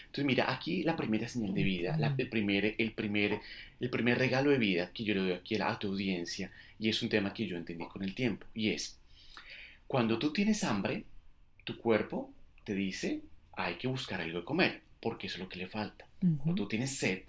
Entonces, 0.07 0.25
mira, 0.25 0.53
aquí 0.53 0.83
la 0.83 0.97
primera 0.97 1.29
señal 1.29 1.55
de 1.55 1.63
vida, 1.63 1.97
la- 1.99 2.13
el, 2.19 2.29
primer, 2.29 2.75
el, 2.79 2.91
primer, 2.95 3.39
el 3.79 3.91
primer 3.91 4.19
regalo 4.19 4.51
de 4.51 4.59
vida 4.59 4.91
que 4.93 5.05
yo 5.05 5.15
le 5.15 5.21
doy 5.21 5.33
aquí 5.35 5.55
a, 5.55 5.79
tu 5.79 5.87
audiencia, 5.93 6.51
y 6.81 6.89
es 6.89 7.01
un 7.01 7.09
tema 7.11 7.33
que 7.33 7.47
yo 7.47 7.57
entendí 7.57 7.87
con 7.87 8.03
el 8.03 8.13
tiempo, 8.13 8.45
y 8.55 8.71
es, 8.71 8.99
cuando 9.87 10.19
tú 10.19 10.33
tienes 10.33 10.65
hambre, 10.65 11.05
tu 11.63 11.79
cuerpo 11.79 12.35
te 12.65 12.75
dice, 12.75 13.21
hay 13.53 13.77
que 13.77 13.87
buscar 13.87 14.21
algo 14.21 14.41
de 14.41 14.45
comer, 14.45 14.83
porque 15.01 15.29
eso 15.29 15.37
es 15.37 15.43
lo 15.45 15.49
que 15.49 15.61
le 15.61 15.69
falta. 15.69 16.09
Cuando 16.39 16.57
tú 16.57 16.67
tienes 16.67 16.91
sed, 16.91 17.23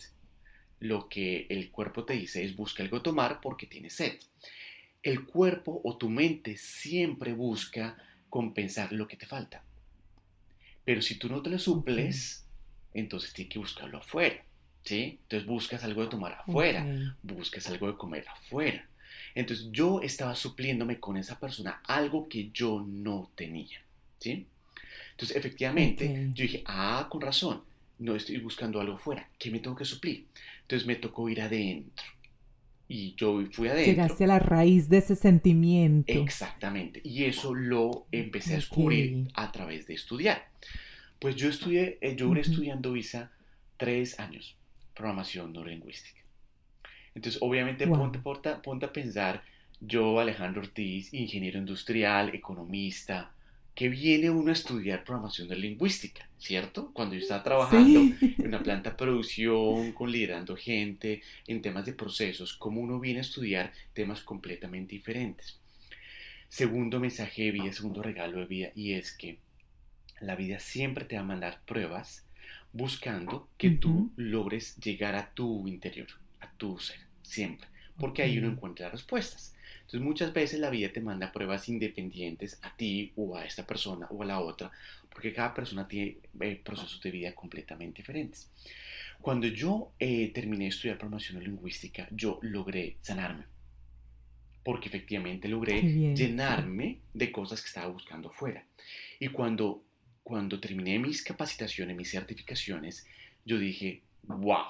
lo 0.80 1.08
que 1.08 1.46
el 1.52 1.70
cuerpo 1.70 2.04
te 2.04 2.14
dice 2.14 2.44
es 2.44 2.56
busca 2.56 2.82
algo 2.82 2.98
de 2.98 3.04
tomar 3.04 3.42
porque 3.42 3.68
tienes 3.68 3.94
sed. 3.94 4.18
El 5.04 5.26
cuerpo 5.26 5.82
o 5.84 5.98
tu 5.98 6.10
mente 6.10 6.58
siempre 6.58 7.34
busca 7.34 7.98
compensar 8.30 8.92
lo 8.94 9.08
que 9.08 9.18
te 9.18 9.26
falta. 9.26 9.64
Pero 10.86 11.02
si 11.02 11.16
tú 11.16 11.30
no 11.30 11.42
te 11.42 11.50
lo 11.50 11.60
suples, 11.60 12.46
entonces 12.94 13.34
tienes 13.34 13.54
que 13.54 13.60
buscarlo 13.60 14.00
afuera. 14.00 14.44
¿sí? 14.84 15.20
Entonces 15.24 15.48
buscas 15.48 15.84
algo 15.84 16.02
de 16.04 16.10
tomar 16.10 16.34
afuera, 16.34 16.84
Ok. 16.84 17.18
buscas 17.24 17.68
algo 17.68 17.88
de 17.88 17.98
comer 17.98 18.26
afuera. 18.28 18.88
Entonces 19.36 19.68
yo 19.72 20.02
estaba 20.02 20.36
supliéndome 20.36 21.00
con 21.00 21.18
esa 21.18 21.40
persona 21.40 21.82
algo 21.86 22.28
que 22.28 22.50
yo 22.52 22.84
no 22.88 23.30
tenía. 23.36 23.82
¿sí? 24.20 24.46
Entonces 25.12 25.36
efectivamente 25.38 26.32
yo 26.34 26.44
dije, 26.44 26.64
ah, 26.66 27.08
con 27.10 27.22
razón, 27.22 27.64
no 28.00 28.16
estoy 28.16 28.38
buscando 28.38 28.80
algo 28.82 28.96
afuera, 28.96 29.30
¿qué 29.40 29.52
me 29.52 29.60
tengo 29.60 29.76
que 29.76 29.86
suplir? 29.86 30.26
Entonces 30.62 30.88
me 30.88 30.96
tocó 30.96 31.30
ir 31.30 31.42
adentro. 31.42 32.06
Y 32.88 33.16
yo 33.16 33.42
fui 33.52 33.70
adentro. 33.70 33.92
Llegaste 33.92 34.24
a 34.26 34.28
la 34.28 34.40
raíz 34.40 34.90
de 34.90 34.98
ese 34.98 35.16
sentimiento. 35.16 36.12
Exactamente. 36.12 37.02
Y 37.04 37.24
eso 37.26 37.54
lo 37.56 38.06
empecé 38.12 38.54
a 38.54 38.56
descubrir 38.58 39.30
a 39.34 39.52
través 39.52 39.88
de 39.88 39.94
estudiar. 39.94 40.48
Pues 41.20 41.36
yo 41.38 41.50
estudié, 41.50 41.98
eh, 42.02 42.16
yo 42.16 42.28
duré 42.28 42.42
Ujú. 42.42 42.52
estudiando 42.52 42.96
ISA 42.96 43.32
tres 43.78 44.20
años, 44.20 44.58
programación 44.94 45.54
neurolingüística. 45.54 46.22
Entonces, 47.16 47.42
obviamente, 47.42 47.86
Wow. 47.86 47.98
ponte, 47.98 48.20
ponte- 48.20 48.56
ponte 48.62 48.86
a 48.86 48.94
pensar, 48.94 49.44
yo, 49.80 50.20
Alejandro 50.20 50.62
Ortiz, 50.62 51.14
ingeniero 51.14 51.58
industrial, 51.60 52.34
economista, 52.36 53.34
que 53.76 53.90
viene 53.90 54.30
uno 54.30 54.50
a 54.50 54.54
estudiar 54.54 55.04
programación 55.04 55.48
neurolingüística, 55.48 56.30
¿cierto? 56.38 56.92
Cuando 56.94 57.16
yo 57.16 57.22
estaba 57.22 57.44
trabajando 57.44 58.12
Sí. 58.20 58.36
en 58.40 58.48
una 58.48 58.62
planta 58.64 58.92
de 58.92 58.96
producción, 58.98 59.94
con 59.94 60.12
liderando 60.12 60.56
gente, 60.56 61.22
en 61.48 61.62
temas 61.62 61.86
de 61.86 61.94
procesos, 61.94 62.54
como 62.54 62.82
uno 62.82 63.00
viene 63.00 63.20
a 63.20 63.24
estudiar 63.24 63.74
temas 63.94 64.22
completamente 64.22 64.96
diferentes. 64.96 65.60
Segundo 66.50 67.00
mensaje 67.00 67.44
de 67.44 67.52
vida, 67.52 67.74
segundo 67.74 68.04
regalo 68.04 68.40
de 68.40 68.46
vida, 68.46 68.72
y 68.76 68.94
es 68.94 69.12
que 69.12 69.40
la 70.22 70.36
vida 70.36 70.60
siempre 70.60 71.06
te 71.06 71.16
va 71.16 71.22
a 71.22 71.26
mandar 71.26 71.62
pruebas 71.66 72.26
buscando 72.72 73.50
que 73.58 73.72
tú 73.72 74.12
logres 74.16 74.76
llegar 74.78 75.16
a 75.16 75.32
tu 75.34 75.68
interior, 75.68 76.08
a 76.40 76.52
tu 76.54 76.78
ser, 76.80 77.00
siempre, 77.24 77.68
porque 77.98 78.22
ahí 78.24 78.38
uno 78.38 78.50
encuentra 78.50 78.90
respuestas. 78.90 79.56
Entonces 79.82 80.02
muchas 80.02 80.34
veces 80.34 80.60
la 80.60 80.70
vida 80.70 80.90
te 80.90 81.02
manda 81.02 81.32
pruebas 81.32 81.68
independientes 81.70 82.60
a 82.62 82.76
ti 82.76 83.12
o 83.16 83.36
a 83.36 83.46
esta 83.46 83.66
persona 83.66 84.08
o 84.10 84.24
a 84.24 84.26
la 84.26 84.40
otra, 84.40 84.72
porque 85.10 85.34
cada 85.34 85.54
persona 85.54 85.88
tiene 85.88 86.18
eh, 86.40 86.62
procesos 86.64 87.02
de 87.02 87.12
vida 87.12 87.36
completamente 87.36 87.98
diferentes. 87.98 88.50
Cuando 89.22 89.48
yo 89.48 89.92
eh, 90.00 90.32
terminé 90.34 90.66
de 90.66 90.70
estudiar 90.70 90.98
programación 90.98 91.44
lingüística, 91.44 92.08
yo 92.12 92.40
logré 92.42 92.98
sanarme, 93.02 93.46
porque 94.64 94.90
efectivamente 94.90 95.48
logré 95.48 95.82
sí. 95.82 96.14
llenarme 96.16 97.00
de 97.14 97.32
cosas 97.32 97.62
que 97.62 97.68
estaba 97.68 97.88
buscando 97.88 98.32
fuera. 98.32 98.66
Y 99.20 99.30
cuando, 99.30 99.84
cuando 100.24 100.60
terminé 100.60 101.00
mis 101.00 101.24
capacitaciones, 101.24 101.96
mis 101.96 102.12
certificaciones, 102.12 103.06
yo 103.46 103.58
dije, 103.58 104.02
wow, 104.24 104.66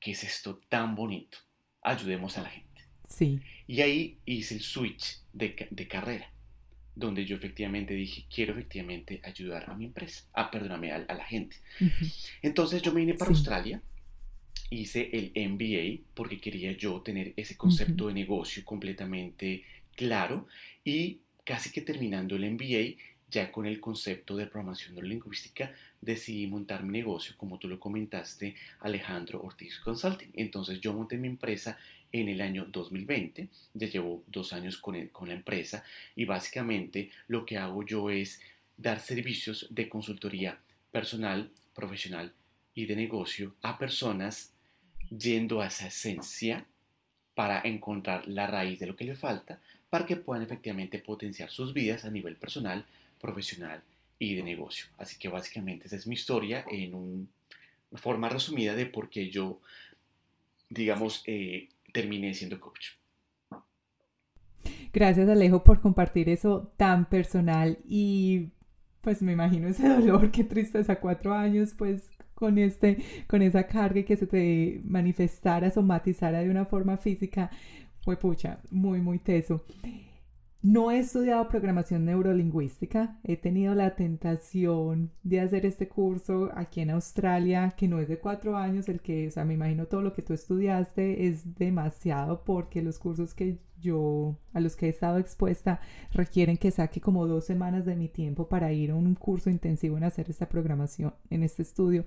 ¿qué 0.00 0.12
es 0.12 0.24
esto 0.24 0.60
tan 0.68 0.94
bonito? 0.94 1.38
Ayudemos 1.82 2.38
a 2.38 2.42
la 2.42 2.50
gente. 2.50 2.71
Sí. 3.12 3.40
Y 3.66 3.80
ahí 3.80 4.18
hice 4.26 4.54
el 4.54 4.60
switch 4.62 5.18
de, 5.32 5.68
de 5.70 5.88
carrera, 5.88 6.30
donde 6.94 7.24
yo 7.24 7.36
efectivamente 7.36 7.94
dije, 7.94 8.24
quiero 8.34 8.52
efectivamente 8.52 9.20
ayudar 9.24 9.70
a 9.70 9.74
mi 9.74 9.86
empresa, 9.86 10.24
ah, 10.34 10.50
perdóname, 10.50 10.92
a, 10.92 10.96
a 10.96 11.14
la 11.14 11.24
gente. 11.24 11.56
Entonces 12.42 12.82
yo 12.82 12.92
me 12.92 13.00
vine 13.00 13.14
para 13.14 13.30
Sí. 13.30 13.36
Australia, 13.36 13.82
hice 14.70 15.10
el 15.12 15.32
MBA 15.50 16.02
porque 16.14 16.40
quería 16.40 16.72
yo 16.72 17.00
tener 17.02 17.34
ese 17.36 17.56
concepto 17.56 18.08
de 18.08 18.14
negocio 18.14 18.64
completamente 18.64 19.64
claro 19.96 20.46
y 20.84 21.20
casi 21.44 21.70
que 21.70 21.82
terminando 21.82 22.36
el 22.36 22.50
MBA, 22.52 22.96
ya 23.30 23.50
con 23.50 23.66
el 23.66 23.80
concepto 23.80 24.36
de 24.36 24.46
programación 24.46 24.94
neurolingüística, 24.94 25.72
decidí 26.00 26.46
montar 26.46 26.84
mi 26.84 26.92
negocio, 26.92 27.34
como 27.38 27.58
tú 27.58 27.66
lo 27.68 27.80
comentaste, 27.80 28.54
Alejandro 28.80 29.42
Ortiz 29.42 29.78
Consulting. 29.80 30.30
Entonces 30.34 30.80
yo 30.80 30.92
monté 30.92 31.16
mi 31.16 31.28
empresa 31.28 31.78
en 32.12 32.28
el 32.28 32.40
año 32.40 32.66
2020, 32.66 33.48
ya 33.74 33.86
llevo 33.88 34.22
dos 34.26 34.52
años 34.52 34.76
con, 34.78 34.94
el- 34.96 35.10
con 35.10 35.28
la 35.28 35.34
empresa 35.34 35.82
y 36.14 36.24
básicamente 36.24 37.10
lo 37.28 37.44
que 37.46 37.56
hago 37.58 37.84
yo 37.84 38.10
es 38.10 38.40
dar 38.76 39.00
servicios 39.00 39.66
de 39.70 39.88
consultoría 39.88 40.58
personal, 40.90 41.50
profesional 41.74 42.32
y 42.74 42.86
de 42.86 42.96
negocio 42.96 43.54
a 43.62 43.78
personas 43.78 44.52
yendo 45.10 45.60
a 45.60 45.66
esa 45.66 45.86
esencia 45.88 46.66
para 47.34 47.60
encontrar 47.64 48.28
la 48.28 48.46
raíz 48.46 48.78
de 48.78 48.86
lo 48.86 48.96
que 48.96 49.04
le 49.04 49.14
falta 49.16 49.60
para 49.90 50.06
que 50.06 50.16
puedan 50.16 50.42
efectivamente 50.42 50.98
potenciar 50.98 51.50
sus 51.50 51.72
vidas 51.74 52.04
a 52.04 52.10
nivel 52.10 52.36
personal, 52.36 52.84
profesional 53.20 53.82
y 54.18 54.34
de 54.36 54.42
negocio. 54.42 54.86
Así 54.98 55.18
que 55.18 55.28
básicamente 55.28 55.86
esa 55.86 55.96
es 55.96 56.06
mi 56.06 56.14
historia 56.14 56.64
en 56.70 56.94
un- 56.94 57.28
una 57.90 58.00
forma 58.00 58.28
resumida 58.30 58.74
de 58.74 58.86
por 58.86 59.10
qué 59.10 59.28
yo, 59.30 59.60
digamos, 60.68 61.22
eh, 61.26 61.68
terminé 61.92 62.34
siendo 62.34 62.60
coach. 62.60 62.88
Gracias 64.92 65.28
Alejo 65.28 65.64
por 65.64 65.80
compartir 65.80 66.28
eso 66.28 66.72
tan 66.76 67.08
personal 67.08 67.78
y 67.86 68.50
pues 69.00 69.22
me 69.22 69.32
imagino 69.32 69.68
ese 69.68 69.88
dolor, 69.88 70.30
qué 70.30 70.44
tristeza, 70.44 71.00
cuatro 71.00 71.32
años 71.34 71.74
pues 71.76 72.10
con 72.34 72.58
este, 72.58 72.98
con 73.28 73.40
esa 73.40 73.66
carga 73.66 74.00
y 74.00 74.04
que 74.04 74.16
se 74.16 74.26
te 74.26 74.80
manifestara, 74.84 75.70
somatizara 75.70 76.40
de 76.40 76.50
una 76.50 76.64
forma 76.66 76.96
física, 76.96 77.50
fue 78.04 78.16
pucha, 78.16 78.58
muy, 78.70 79.00
muy 79.00 79.18
teso. 79.18 79.64
No 80.62 80.92
he 80.92 81.00
estudiado 81.00 81.48
programación 81.48 82.04
neurolingüística, 82.04 83.18
he 83.24 83.36
tenido 83.36 83.74
la 83.74 83.96
tentación 83.96 85.10
de 85.24 85.40
hacer 85.40 85.66
este 85.66 85.88
curso 85.88 86.50
aquí 86.54 86.80
en 86.82 86.90
Australia, 86.90 87.74
que 87.76 87.88
no 87.88 87.98
es 87.98 88.06
de 88.08 88.20
cuatro 88.20 88.56
años, 88.56 88.88
el 88.88 89.00
que, 89.00 89.26
o 89.26 89.30
sea, 89.32 89.44
me 89.44 89.54
imagino 89.54 89.86
todo 89.86 90.02
lo 90.02 90.12
que 90.12 90.22
tú 90.22 90.34
estudiaste 90.34 91.26
es 91.26 91.56
demasiado 91.56 92.44
porque 92.44 92.80
los 92.80 93.00
cursos 93.00 93.34
que 93.34 93.58
yo, 93.80 94.38
a 94.52 94.60
los 94.60 94.76
que 94.76 94.86
he 94.86 94.88
estado 94.88 95.18
expuesta, 95.18 95.80
requieren 96.12 96.56
que 96.56 96.70
saque 96.70 97.00
como 97.00 97.26
dos 97.26 97.44
semanas 97.44 97.84
de 97.84 97.96
mi 97.96 98.08
tiempo 98.08 98.48
para 98.48 98.72
ir 98.72 98.92
a 98.92 98.94
un 98.94 99.16
curso 99.16 99.50
intensivo 99.50 99.96
en 99.96 100.04
hacer 100.04 100.30
esta 100.30 100.48
programación, 100.48 101.12
en 101.30 101.42
este 101.42 101.62
estudio. 101.62 102.04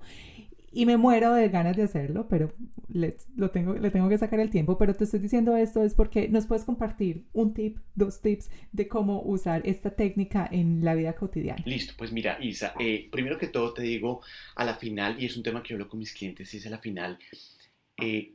Y 0.72 0.84
me 0.84 0.96
muero 0.96 1.32
de 1.32 1.48
ganas 1.48 1.76
de 1.76 1.84
hacerlo, 1.84 2.28
pero 2.28 2.52
le, 2.88 3.16
lo 3.36 3.50
tengo, 3.50 3.74
le 3.74 3.90
tengo 3.90 4.08
que 4.08 4.18
sacar 4.18 4.40
el 4.40 4.50
tiempo. 4.50 4.78
Pero 4.78 4.94
te 4.94 5.04
estoy 5.04 5.20
diciendo 5.20 5.56
esto 5.56 5.82
es 5.82 5.94
porque 5.94 6.28
nos 6.28 6.46
puedes 6.46 6.64
compartir 6.64 7.24
un 7.32 7.54
tip, 7.54 7.78
dos 7.94 8.20
tips 8.20 8.50
de 8.72 8.88
cómo 8.88 9.22
usar 9.22 9.62
esta 9.64 9.90
técnica 9.90 10.48
en 10.50 10.84
la 10.84 10.94
vida 10.94 11.14
cotidiana. 11.14 11.62
Listo, 11.64 11.94
pues 11.96 12.12
mira, 12.12 12.38
Isa, 12.40 12.74
eh, 12.78 13.08
primero 13.10 13.38
que 13.38 13.46
todo 13.46 13.72
te 13.72 13.82
digo 13.82 14.20
a 14.54 14.64
la 14.64 14.74
final, 14.74 15.20
y 15.22 15.26
es 15.26 15.36
un 15.36 15.42
tema 15.42 15.62
que 15.62 15.70
yo 15.70 15.76
hablo 15.76 15.88
con 15.88 15.98
mis 15.98 16.12
clientes, 16.12 16.52
y 16.52 16.56
es 16.58 16.66
a 16.66 16.70
la 16.70 16.78
final, 16.78 17.18
eh, 17.96 18.32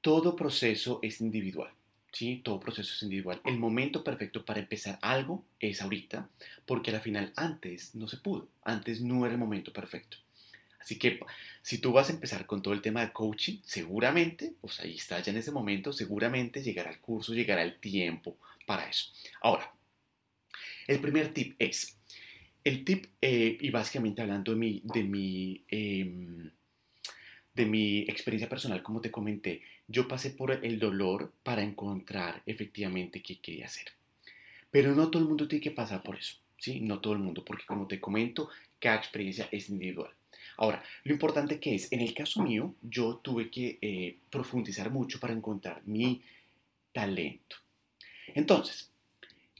todo 0.00 0.36
proceso 0.36 1.00
es 1.02 1.20
individual. 1.20 1.70
¿Sí? 2.10 2.40
Todo 2.42 2.58
proceso 2.58 2.94
es 2.94 3.02
individual. 3.02 3.40
El 3.44 3.58
momento 3.58 4.02
perfecto 4.02 4.42
para 4.42 4.60
empezar 4.60 4.98
algo 5.02 5.44
es 5.60 5.82
ahorita, 5.82 6.28
porque 6.64 6.90
a 6.90 6.94
la 6.94 7.00
final 7.00 7.32
antes 7.36 7.94
no 7.94 8.08
se 8.08 8.16
pudo, 8.16 8.48
antes 8.64 9.02
no 9.02 9.26
era 9.26 9.34
el 9.34 9.38
momento 9.38 9.74
perfecto. 9.74 10.16
Así 10.80 10.98
que 10.98 11.20
si 11.62 11.78
tú 11.78 11.92
vas 11.92 12.08
a 12.08 12.12
empezar 12.12 12.46
con 12.46 12.62
todo 12.62 12.74
el 12.74 12.82
tema 12.82 13.00
de 13.00 13.12
coaching, 13.12 13.58
seguramente, 13.64 14.54
pues 14.60 14.80
ahí 14.80 14.94
está 14.94 15.20
ya 15.20 15.32
en 15.32 15.38
ese 15.38 15.50
momento, 15.50 15.92
seguramente 15.92 16.62
llegará 16.62 16.90
el 16.90 17.00
curso, 17.00 17.34
llegará 17.34 17.62
el 17.62 17.78
tiempo 17.78 18.38
para 18.66 18.88
eso. 18.88 19.12
Ahora, 19.42 19.72
el 20.86 21.00
primer 21.00 21.34
tip 21.34 21.56
es, 21.58 21.98
el 22.64 22.84
tip, 22.84 23.06
eh, 23.20 23.58
y 23.60 23.70
básicamente 23.70 24.22
hablando 24.22 24.52
de 24.52 24.58
mi, 24.58 24.80
de 24.84 25.02
mi, 25.02 25.64
eh, 25.68 26.50
de 27.54 27.66
mi 27.66 28.00
experiencia 28.00 28.48
personal, 28.48 28.82
como 28.82 29.00
te 29.00 29.10
comenté, 29.10 29.62
yo 29.86 30.06
pasé 30.06 30.30
por 30.30 30.52
el 30.52 30.78
dolor 30.78 31.32
para 31.42 31.62
encontrar 31.62 32.42
efectivamente 32.46 33.22
qué 33.22 33.40
quería 33.40 33.66
hacer. 33.66 33.86
Pero 34.70 34.94
no 34.94 35.10
todo 35.10 35.22
el 35.22 35.28
mundo 35.28 35.48
tiene 35.48 35.62
que 35.62 35.70
pasar 35.70 36.02
por 36.02 36.16
eso, 36.16 36.36
¿sí? 36.56 36.80
No 36.80 37.00
todo 37.00 37.14
el 37.14 37.20
mundo, 37.20 37.44
porque 37.44 37.64
como 37.66 37.86
te 37.86 38.00
comento, 38.00 38.48
cada 38.78 38.96
experiencia 38.96 39.48
es 39.50 39.70
individual. 39.70 40.12
Ahora, 40.58 40.82
lo 41.04 41.12
importante 41.12 41.60
que 41.60 41.76
es, 41.76 41.90
en 41.92 42.00
el 42.00 42.12
caso 42.12 42.42
mío, 42.42 42.74
yo 42.82 43.16
tuve 43.16 43.48
que 43.48 43.78
eh, 43.80 44.18
profundizar 44.28 44.90
mucho 44.90 45.20
para 45.20 45.32
encontrar 45.32 45.82
mi 45.86 46.20
talento. 46.92 47.56
Entonces, 48.34 48.90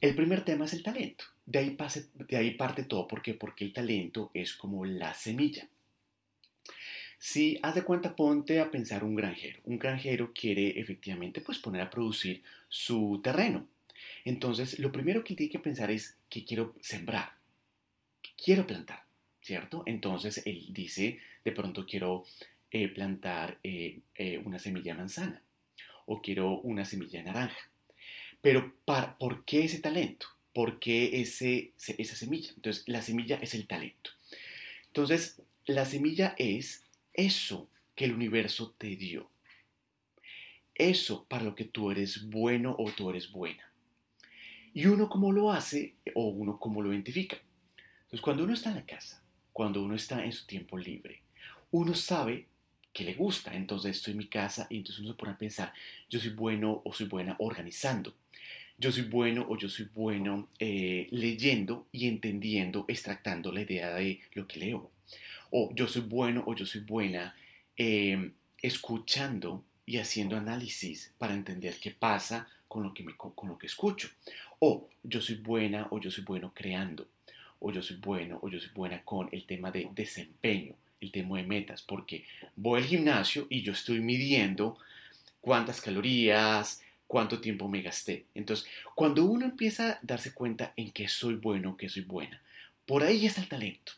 el 0.00 0.16
primer 0.16 0.44
tema 0.44 0.64
es 0.64 0.72
el 0.72 0.82
talento. 0.82 1.24
De 1.46 1.60
ahí, 1.60 2.50
parte 2.56 2.82
todo. 2.82 3.06
¿Por 3.06 3.22
qué? 3.22 3.34
Porque 3.34 3.64
el 3.64 3.72
talento 3.72 4.32
es 4.34 4.54
como 4.54 4.84
la 4.84 5.14
semilla. 5.14 5.68
Si 7.18 7.58
haz 7.62 7.76
de 7.76 7.82
cuenta, 7.82 8.16
ponte 8.16 8.60
a 8.60 8.70
pensar 8.70 9.04
un 9.04 9.14
granjero. 9.14 9.60
Un 9.64 9.78
granjero 9.78 10.32
quiere 10.34 10.80
efectivamente 10.80 11.40
pues 11.40 11.58
poner 11.58 11.82
a 11.82 11.90
producir 11.90 12.42
su 12.68 13.20
terreno. 13.22 13.68
Entonces, 14.24 14.80
lo 14.80 14.90
primero 14.90 15.22
que 15.22 15.36
tiene 15.36 15.50
que 15.50 15.58
pensar 15.60 15.92
es 15.92 16.16
que 16.28 16.44
quiero 16.44 16.74
sembrar, 16.80 17.32
que 18.20 18.30
quiero 18.36 18.66
plantar, 18.66 19.07
¿cierto? 19.40 19.83
Entonces, 19.87 20.42
él 20.47 20.66
dice, 20.71 21.18
de 21.45 21.52
pronto 21.52 21.87
quiero 21.87 22.25
eh, 22.71 22.88
plantar 22.88 23.59
eh, 23.62 24.00
eh, 24.14 24.38
una 24.45 24.59
semilla 24.59 24.95
manzana 24.95 25.42
o 26.07 26.21
quiero 26.21 26.61
una 26.61 26.85
semilla 26.85 27.23
naranja. 27.23 27.71
Pero, 28.40 28.75
para, 28.85 29.16
¿por 29.18 29.45
qué 29.45 29.64
ese 29.64 29.80
talento? 29.80 30.26
¿Por 30.52 30.78
qué 30.78 31.21
ese, 31.21 31.73
esa 31.76 32.16
semilla? 32.16 32.50
Entonces, 32.57 32.85
la 32.87 33.02
semilla 33.02 33.37
es 33.37 33.54
el 33.54 33.66
talento. 33.66 34.11
Entonces, 34.87 35.42
la 35.66 35.85
semilla 35.85 36.35
es 36.38 36.85
eso 37.14 37.68
que 37.95 38.04
el 38.04 38.14
universo 38.14 38.75
te 38.78 38.97
dio. 38.97 39.30
Eso 40.75 41.26
para 41.28 41.45
lo 41.45 41.54
que 41.54 41.64
tú 41.64 41.90
eres 41.90 42.28
bueno 42.30 42.75
o 42.78 42.90
tú 42.92 43.11
eres 43.11 43.30
buena. 43.30 43.71
Y 44.73 44.87
uno 44.87 45.09
cómo 45.09 45.33
lo 45.33 45.50
hace 45.50 45.95
o 46.14 46.28
uno 46.28 46.59
cómo 46.59 46.83
lo 46.83 46.92
identifica. 46.92 47.38
Entonces, 48.02 48.21
cuando 48.21 48.45
uno 48.45 48.54
está 48.54 48.71
en 48.71 48.76
la 48.76 48.87
casa, 48.87 49.23
cuando 49.58 49.82
uno 49.82 49.96
está 49.96 50.24
en 50.24 50.30
su 50.30 50.46
tiempo 50.46 50.78
libre, 50.78 51.22
uno 51.72 51.92
sabe 51.92 52.46
que 52.92 53.02
le 53.02 53.14
gusta. 53.14 53.56
Entonces, 53.56 53.96
estoy 53.96 54.12
en 54.12 54.18
mi 54.18 54.28
casa 54.28 54.68
y 54.70 54.76
entonces 54.76 55.00
uno 55.00 55.10
se 55.10 55.18
pone 55.18 55.32
a 55.32 55.38
pensar, 55.38 55.72
yo 56.08 56.20
soy 56.20 56.30
bueno 56.30 56.80
o 56.84 56.92
soy 56.92 57.08
buena 57.08 57.34
organizando. 57.40 58.14
Yo 58.78 58.92
soy 58.92 59.02
bueno 59.02 59.44
o 59.48 59.58
yo 59.58 59.68
soy 59.68 59.88
bueno 59.92 60.48
eh, 60.60 61.08
leyendo 61.10 61.88
y 61.90 62.06
entendiendo, 62.06 62.84
extractando 62.86 63.50
la 63.50 63.62
idea 63.62 63.92
de 63.94 64.20
lo 64.34 64.46
que 64.46 64.60
leo 64.60 64.92
o 65.50 65.74
yo 65.74 65.88
soy 65.88 66.02
bueno 66.02 66.44
o 66.46 66.54
yo 66.54 66.64
soy 66.64 66.82
buena 66.82 67.34
em, 67.76 68.32
escuchando 68.62 69.64
y 69.86 69.98
haciendo 69.98 70.36
análisis 70.36 71.12
para 71.18 71.34
entender 71.34 71.74
qué 71.80 71.90
pasa 71.90 72.46
con 72.68 72.84
lo, 72.84 72.94
que 72.94 73.02
me, 73.02 73.16
con 73.16 73.48
lo 73.48 73.58
que 73.58 73.66
escucho. 73.66 74.08
O 74.60 74.88
yo 75.02 75.20
soy 75.20 75.36
buena 75.36 75.88
o 75.90 75.98
yo 75.98 76.12
soy 76.12 76.22
bueno 76.22 76.52
creando. 76.54 77.08
O 77.60 77.72
yo 77.72 77.82
soy 77.82 77.96
bueno 77.96 78.38
o 78.42 78.48
yo 78.48 78.60
soy 78.60 78.70
buena 78.74 79.02
con 79.04 79.28
el 79.32 79.44
tema 79.44 79.70
de 79.70 79.88
desempeño, 79.92 80.74
el 81.00 81.12
tema 81.12 81.38
de 81.38 81.44
metas, 81.44 81.82
porque 81.82 82.24
voy 82.56 82.80
al 82.80 82.86
gimnasio 82.86 83.46
y 83.50 83.62
yo 83.62 83.72
estoy 83.72 84.00
midiendo 84.00 84.78
cuántas 85.40 85.80
calorías, 85.80 86.82
cuánto 87.06 87.40
tiempo 87.40 87.68
me 87.68 87.82
gasté. 87.82 88.26
Entonces, 88.34 88.66
cuando 88.94 89.24
uno 89.24 89.44
empieza 89.44 89.92
a 89.92 89.98
darse 90.02 90.32
cuenta 90.32 90.72
en 90.76 90.90
que 90.90 91.08
soy 91.08 91.34
bueno, 91.34 91.76
que 91.76 91.88
soy 91.88 92.02
buena, 92.02 92.42
por 92.86 93.02
ahí 93.02 93.26
está 93.26 93.40
el 93.40 93.48
talento 93.48 93.92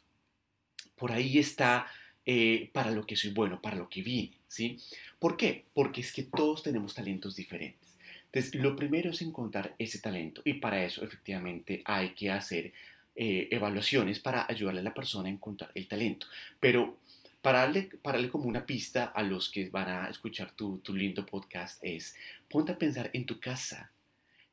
por 1.00 1.12
ahí 1.12 1.38
está 1.38 1.86
eh, 2.26 2.68
para 2.74 2.90
lo 2.90 3.06
que 3.06 3.16
soy 3.16 3.30
bueno, 3.30 3.62
para 3.62 3.76
lo 3.76 3.88
que 3.88 4.02
vine, 4.02 4.32
¿sí? 4.46 4.78
¿Por 5.18 5.38
qué? 5.38 5.64
Porque 5.72 6.02
es 6.02 6.12
que 6.12 6.24
todos 6.24 6.62
tenemos 6.62 6.94
talentos 6.94 7.34
diferentes. 7.34 7.96
Entonces, 8.26 8.54
lo 8.54 8.76
primero 8.76 9.10
es 9.10 9.22
encontrar 9.22 9.74
ese 9.78 9.98
talento 9.98 10.42
y 10.44 10.54
para 10.54 10.84
eso 10.84 11.02
efectivamente 11.02 11.82
hay 11.86 12.10
que 12.10 12.30
hacer 12.30 12.74
eh, 13.22 13.48
evaluaciones 13.50 14.18
para 14.18 14.46
ayudarle 14.48 14.80
a 14.80 14.84
la 14.84 14.94
persona 14.94 15.28
a 15.28 15.32
encontrar 15.32 15.70
el 15.74 15.86
talento. 15.86 16.26
Pero 16.58 16.96
para 17.42 17.58
darle, 17.58 17.90
para 18.00 18.16
darle 18.16 18.30
como 18.30 18.46
una 18.46 18.64
pista 18.64 19.12
a 19.14 19.22
los 19.22 19.50
que 19.50 19.68
van 19.68 19.90
a 19.90 20.08
escuchar 20.08 20.52
tu, 20.52 20.78
tu 20.78 20.94
lindo 20.94 21.26
podcast 21.26 21.84
es, 21.84 22.16
ponte 22.48 22.72
a 22.72 22.78
pensar 22.78 23.10
en 23.12 23.26
tu 23.26 23.38
casa, 23.38 23.90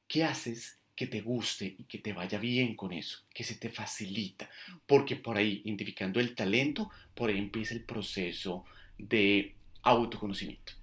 ¿qué 0.05 0.25
haces 0.25 0.79
que 0.97 1.07
te 1.07 1.21
guste 1.21 1.77
y 1.77 1.85
que 1.85 1.99
te 1.99 2.11
vaya 2.11 2.39
bien 2.39 2.75
con 2.75 2.91
eso, 2.91 3.19
que 3.33 3.45
se 3.45 3.55
te 3.55 3.69
facilita, 3.69 4.49
porque 4.85 5.15
por 5.15 5.37
ahí, 5.37 5.61
identificando 5.63 6.19
el 6.19 6.35
talento, 6.35 6.89
por 7.15 7.29
ahí 7.29 7.37
empieza 7.37 7.73
el 7.73 7.85
proceso 7.85 8.65
de 8.97 9.55
autoconocimiento. 9.83 10.73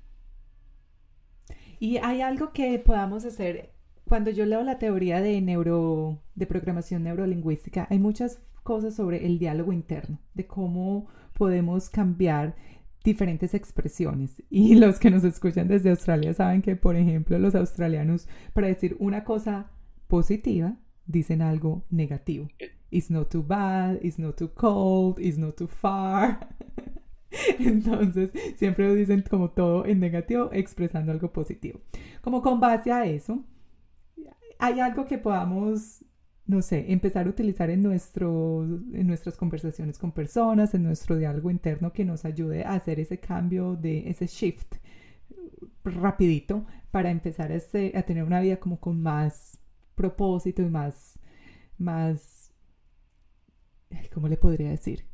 Y 1.81 1.99
hay 1.99 2.23
algo 2.23 2.55
que 2.55 2.79
podamos 2.79 3.27
hacer, 3.27 3.74
cuando 4.05 4.31
yo 4.31 4.45
leo 4.47 4.62
la 4.62 4.79
teoría 4.79 5.21
de 5.21 5.40
neuro, 5.40 6.23
de 6.35 6.47
programación 6.47 7.05
neurolingüística, 7.05 7.87
hay 7.90 7.99
muchas 7.99 8.40
cosas 8.62 8.95
sobre 8.95 9.27
el 9.27 9.38
diálogo 9.38 9.73
interno, 9.73 10.19
de 10.35 10.47
cómo 10.47 11.07
podemos 11.35 11.90
cambiar 11.90 12.55
diferentes 13.05 13.55
expresiones. 13.55 14.43
Y 14.51 14.75
los 14.77 14.99
que 14.99 15.11
nos 15.11 15.25
escuchan 15.25 15.69
desde 15.69 15.90
Australia 15.90 16.35
saben 16.35 16.62
que, 16.62 16.77
por 16.77 16.97
ejemplo, 16.97 17.38
los 17.38 17.55
australianos, 17.55 18.29
para 18.53 18.69
decir 18.69 18.97
una 18.99 19.25
cosa 19.25 19.71
positiva 20.09 20.77
dicen 21.07 21.43
algo 21.43 21.85
negativo. 21.90 22.49
Eh. 22.59 22.71
It's 22.90 23.11
not 23.11 23.29
too 23.29 23.43
bad, 23.43 23.99
it's 24.03 24.19
not 24.19 24.37
too 24.37 24.53
cold, 24.55 25.19
it's 25.19 25.37
not 25.37 25.57
too 25.57 25.67
far. 25.67 26.49
Entonces, 27.59 28.31
siempre 28.57 28.87
lo 28.87 28.95
dicen 28.95 29.25
como 29.29 29.51
todo 29.51 29.85
en 29.85 29.99
negativo, 29.99 30.51
expresando 30.53 31.11
algo 31.11 31.33
positivo. 31.33 31.81
Como 32.23 32.40
con 32.40 32.61
base 32.61 32.93
a 32.93 33.05
eso, 33.07 33.45
hay 34.59 34.81
algo 34.81 35.07
que 35.07 35.19
podamos, 35.19 36.05
no 36.47 36.62
sé, 36.62 36.93
empezar 36.93 37.27
a 37.27 37.31
utilizar 37.31 37.71
en, 37.71 37.83
nuestro, 37.83 38.64
en 38.64 39.07
nuestras 39.07 39.37
conversaciones 39.37 39.99
con 39.99 40.12
personas, 40.12 40.75
en 40.75 40.83
nuestro 40.83 41.17
diálogo 41.17 41.51
interno 41.51 41.93
que 41.93 42.05
nos 42.05 42.25
ayude 42.25 42.64
a 42.64 42.75
hacer 42.75 43.01
ese 43.01 43.19
cambio 43.19 43.77
de 43.77 44.09
ese 44.09 44.27
shift 44.27 44.77
rapidito 45.85 46.67
para 46.90 47.11
empezar 47.11 47.53
a, 47.53 47.57
a 47.57 48.03
tener 48.03 48.25
una 48.25 48.40
vida 48.40 48.59
como 48.59 48.79
con 48.81 49.01
más 49.01 49.59
propósito 49.95 50.62
y 50.62 50.71
más, 50.71 51.19
más, 51.79 52.53
¿cómo 54.12 54.29
le 54.29 54.37
podría 54.37 54.71
decir? 54.71 55.05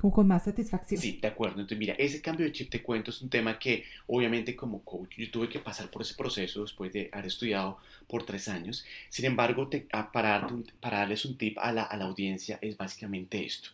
Como 0.00 0.14
con 0.14 0.26
más 0.26 0.44
satisfacción. 0.44 0.98
Sí, 0.98 1.18
de 1.20 1.28
acuerdo. 1.28 1.60
Entonces, 1.60 1.78
mira, 1.78 1.92
ese 1.98 2.22
cambio 2.22 2.46
de 2.46 2.52
chip, 2.52 2.70
te 2.70 2.82
cuento, 2.82 3.10
es 3.10 3.20
un 3.20 3.28
tema 3.28 3.58
que 3.58 3.84
obviamente 4.06 4.56
como 4.56 4.82
coach 4.82 5.18
yo 5.18 5.30
tuve 5.30 5.50
que 5.50 5.58
pasar 5.58 5.90
por 5.90 6.00
ese 6.00 6.14
proceso 6.14 6.62
después 6.62 6.90
de 6.90 7.10
haber 7.12 7.26
estudiado 7.26 7.76
por 8.08 8.24
tres 8.24 8.48
años. 8.48 8.86
Sin 9.10 9.26
embargo, 9.26 9.68
te, 9.68 9.80
para, 9.80 10.48
para, 10.80 10.98
darles 11.00 11.26
un 11.26 11.36
tip 11.36 11.58
a 11.58 11.70
la, 11.70 11.82
a 11.82 11.98
la 11.98 12.06
audiencia 12.06 12.58
es 12.62 12.78
básicamente 12.78 13.44
esto. 13.44 13.68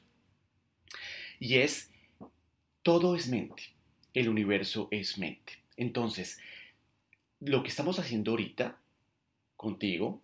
Y 1.39 1.59
es, 1.59 1.93
todo 2.83 3.15
es 3.15 3.29
mente. 3.29 3.63
El 4.13 4.29
universo 4.29 4.89
es 4.91 5.19
mente. 5.19 5.53
Entonces, 5.77 6.41
lo 7.39 7.63
que 7.63 7.69
estamos 7.69 8.01
haciendo 8.01 8.33
ahorita 8.33 8.81
contigo, 9.57 10.21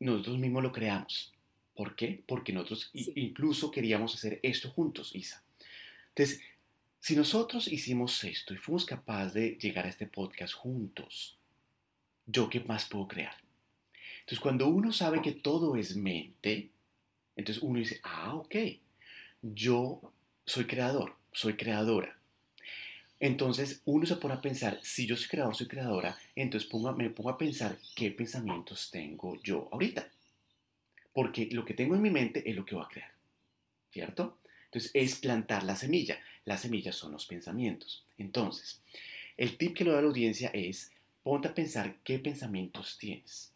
nosotros 0.00 0.38
mismos 0.38 0.62
lo 0.62 0.72
creamos. 0.72 1.33
¿Por 1.74 1.96
qué? 1.96 2.22
Porque 2.26 2.52
nosotros 2.52 2.90
incluso 2.92 3.70
queríamos 3.70 4.14
hacer 4.14 4.40
esto 4.42 4.70
juntos, 4.70 5.14
Isa. 5.14 5.42
Entonces, 6.08 6.40
si 7.00 7.16
nosotros 7.16 7.70
hicimos 7.70 8.22
esto 8.24 8.54
y 8.54 8.56
fuimos 8.56 8.84
capaces 8.84 9.34
de 9.34 9.58
llegar 9.60 9.86
a 9.86 9.88
este 9.88 10.06
podcast 10.06 10.54
juntos, 10.54 11.36
¿yo 12.26 12.48
qué 12.48 12.60
más 12.60 12.86
puedo 12.86 13.08
crear? 13.08 13.36
Entonces, 14.20 14.40
cuando 14.40 14.68
uno 14.68 14.92
sabe 14.92 15.20
que 15.20 15.32
todo 15.32 15.76
es 15.76 15.96
mente, 15.96 16.70
entonces 17.36 17.62
uno 17.62 17.78
dice, 17.78 18.00
ah, 18.04 18.34
ok, 18.36 18.54
yo 19.42 20.00
soy 20.46 20.66
creador, 20.66 21.16
soy 21.32 21.54
creadora. 21.54 22.16
Entonces 23.20 23.80
uno 23.84 24.06
se 24.06 24.16
pone 24.16 24.34
a 24.34 24.40
pensar, 24.40 24.78
si 24.82 25.06
yo 25.06 25.16
soy 25.16 25.28
creador, 25.28 25.54
soy 25.54 25.66
creadora, 25.66 26.18
entonces 26.34 26.68
me 26.96 27.10
pongo 27.10 27.30
a 27.30 27.38
pensar 27.38 27.78
qué 27.94 28.10
pensamientos 28.10 28.90
tengo 28.90 29.40
yo 29.42 29.68
ahorita. 29.72 30.08
Porque 31.14 31.48
lo 31.52 31.64
que 31.64 31.72
tengo 31.72 31.94
en 31.94 32.02
mi 32.02 32.10
mente 32.10 32.48
es 32.48 32.54
lo 32.54 32.66
que 32.66 32.74
voy 32.74 32.84
a 32.84 32.88
crear. 32.88 33.12
¿Cierto? 33.90 34.38
Entonces 34.66 34.90
es 34.92 35.14
plantar 35.16 35.62
la 35.62 35.76
semilla. 35.76 36.18
Las 36.44 36.62
semillas 36.62 36.96
son 36.96 37.12
los 37.12 37.24
pensamientos. 37.26 38.04
Entonces, 38.18 38.82
el 39.36 39.56
tip 39.56 39.76
que 39.76 39.84
le 39.84 39.90
doy 39.90 39.98
a 40.00 40.02
la 40.02 40.08
audiencia 40.08 40.50
es, 40.52 40.92
ponte 41.22 41.48
a 41.48 41.54
pensar 41.54 41.96
qué 42.04 42.18
pensamientos 42.18 42.98
tienes. 42.98 43.52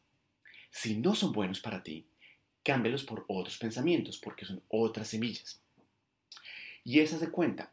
Si 0.70 0.96
no 0.96 1.14
son 1.14 1.32
buenos 1.32 1.60
para 1.60 1.82
ti, 1.82 2.06
cámbialos 2.62 3.04
por 3.04 3.24
otros 3.28 3.58
pensamientos, 3.58 4.18
porque 4.18 4.44
son 4.44 4.62
otras 4.68 5.08
semillas. 5.08 5.60
Y 6.84 7.00
esas 7.00 7.20
de 7.20 7.30
cuenta, 7.30 7.72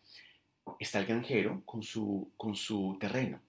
está 0.80 1.00
el 1.00 1.06
granjero 1.06 1.62
con 1.66 1.84
su, 1.84 2.32
con 2.38 2.56
su 2.56 2.98
terreno. 3.00 3.40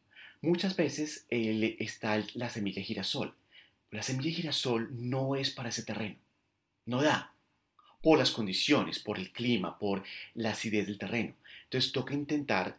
Muchas 0.43 0.77
veces 0.77 1.27
eh, 1.31 1.77
está 1.79 2.23
la 2.35 2.51
semilla 2.51 2.83
girasol. 2.83 3.35
La 3.91 4.03
semilla 4.03 4.31
girasol 4.31 4.91
no 4.93 5.37
es 5.37 5.51
para 5.51 5.71
ese 5.71 5.83
terreno. 5.83 6.17
No 6.87 7.03
da. 7.03 7.33
Por 8.01 8.19
las 8.19 8.31
condiciones, 8.31 8.99
por 8.99 9.19
el 9.19 9.33
clima, 9.33 9.79
por 9.79 10.05
la 10.35 10.51
acidez 10.51 10.87
del 10.87 10.99
terreno. 10.99 11.35
Entonces 11.65 11.93
toca 11.93 12.15
intentar 12.15 12.79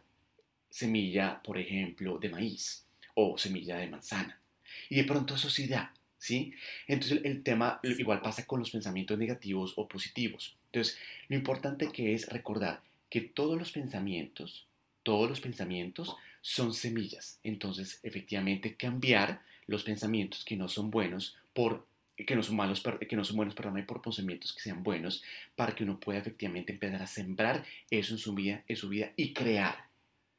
semilla, 0.70 1.40
por 1.42 1.58
ejemplo, 1.58 2.18
de 2.18 2.30
maíz 2.30 2.84
o 3.14 3.36
semilla 3.38 3.76
de 3.76 3.88
manzana. 3.88 4.40
Y 4.88 4.96
de 4.96 5.04
pronto 5.04 5.34
eso 5.34 5.50
sí 5.50 5.66
da. 5.66 5.94
¿sí? 6.18 6.52
Entonces 6.86 7.20
el 7.24 7.42
tema 7.42 7.80
igual 7.82 8.20
pasa 8.20 8.46
con 8.46 8.60
los 8.60 8.70
pensamientos 8.70 9.18
negativos 9.18 9.74
o 9.76 9.88
positivos. 9.88 10.56
Entonces 10.66 10.98
lo 11.28 11.36
importante 11.36 11.90
que 11.92 12.14
es 12.14 12.28
recordar 12.28 12.82
que 13.08 13.20
todos 13.20 13.58
los 13.58 13.72
pensamientos, 13.72 14.66
todos 15.02 15.28
los 15.28 15.40
pensamientos 15.40 16.16
son 16.40 16.74
semillas. 16.74 17.38
Entonces, 17.42 18.00
efectivamente, 18.02 18.76
cambiar 18.76 19.42
los 19.66 19.82
pensamientos 19.82 20.44
que 20.44 20.56
no 20.56 20.68
son 20.68 20.90
buenos 20.90 21.36
por 21.52 21.86
que 22.26 22.34
no 22.34 22.42
son 22.42 22.56
malos, 22.56 22.82
que 23.08 23.16
no 23.16 23.24
son 23.24 23.36
buenos, 23.36 23.54
perdón, 23.54 23.84
por 23.86 24.02
pensamientos 24.02 24.52
que 24.52 24.60
sean 24.60 24.82
buenos, 24.82 25.22
para 25.54 25.74
que 25.74 25.84
uno 25.84 26.00
pueda 26.00 26.18
efectivamente 26.18 26.72
empezar 26.72 27.02
a 27.02 27.06
sembrar 27.06 27.64
eso 27.90 28.14
en 28.14 28.18
su 28.18 28.34
vida, 28.34 28.64
en 28.66 28.76
su 28.76 28.88
vida 28.88 29.12
y 29.16 29.32
crear, 29.32 29.76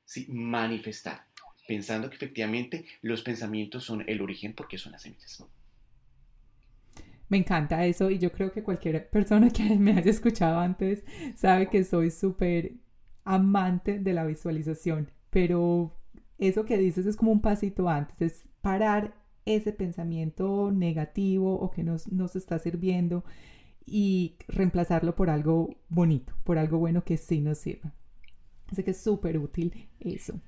¿sí? 0.06 0.26
manifestar, 0.30 1.26
pensando 1.68 2.10
que 2.10 2.16
efectivamente 2.16 2.86
los 3.02 3.22
pensamientos 3.22 3.86
son 3.86 4.04
el 4.08 4.22
origen 4.22 4.54
porque 4.54 4.78
son 4.78 4.92
las 4.92 5.04
semillas. 5.04 5.44
Me 7.30 7.38
encanta 7.38 7.86
eso 7.86 8.10
y 8.10 8.18
yo 8.18 8.32
creo 8.32 8.52
que 8.52 8.64
cualquier 8.64 9.10
persona 9.10 9.50
que 9.50 9.64
me 9.78 9.94
haya 9.94 10.12
escuchado 10.12 10.60
antes 10.60 11.04
sabe 11.36 11.70
que 11.70 11.84
soy 11.84 12.12
súper 12.12 12.74
amante 13.24 14.00
de 14.00 14.14
la 14.14 14.26
visualización, 14.26 15.12
pero 15.30 15.96
eso 16.40 16.66
que 16.66 16.78
dices 16.78 17.06
es 17.06 17.16
como 17.16 17.32
un 17.32 17.42
pasito 17.42 17.88
antes, 17.88 18.22
es 18.22 18.48
parar 18.62 19.14
ese 19.56 19.74
pensamiento 19.74 20.72
negativo 20.72 21.60
o 21.60 21.72
que 21.72 21.84
nos, 21.84 22.12
nos 22.12 22.36
está 22.36 22.60
sirviendo 22.60 23.24
y 23.86 24.36
reemplazarlo 24.48 25.16
por 25.16 25.30
algo 25.30 25.76
bonito, 25.90 26.34
por 26.44 26.58
algo 26.58 26.78
bueno 26.78 27.04
que 27.04 27.18
sí 27.18 27.42
nos 27.42 27.58
sirva. 27.58 27.94
Así 28.68 28.84
que 28.84 28.92
es 28.92 29.02
súper 29.02 29.38
útil 29.40 29.88
eso. 30.00 30.40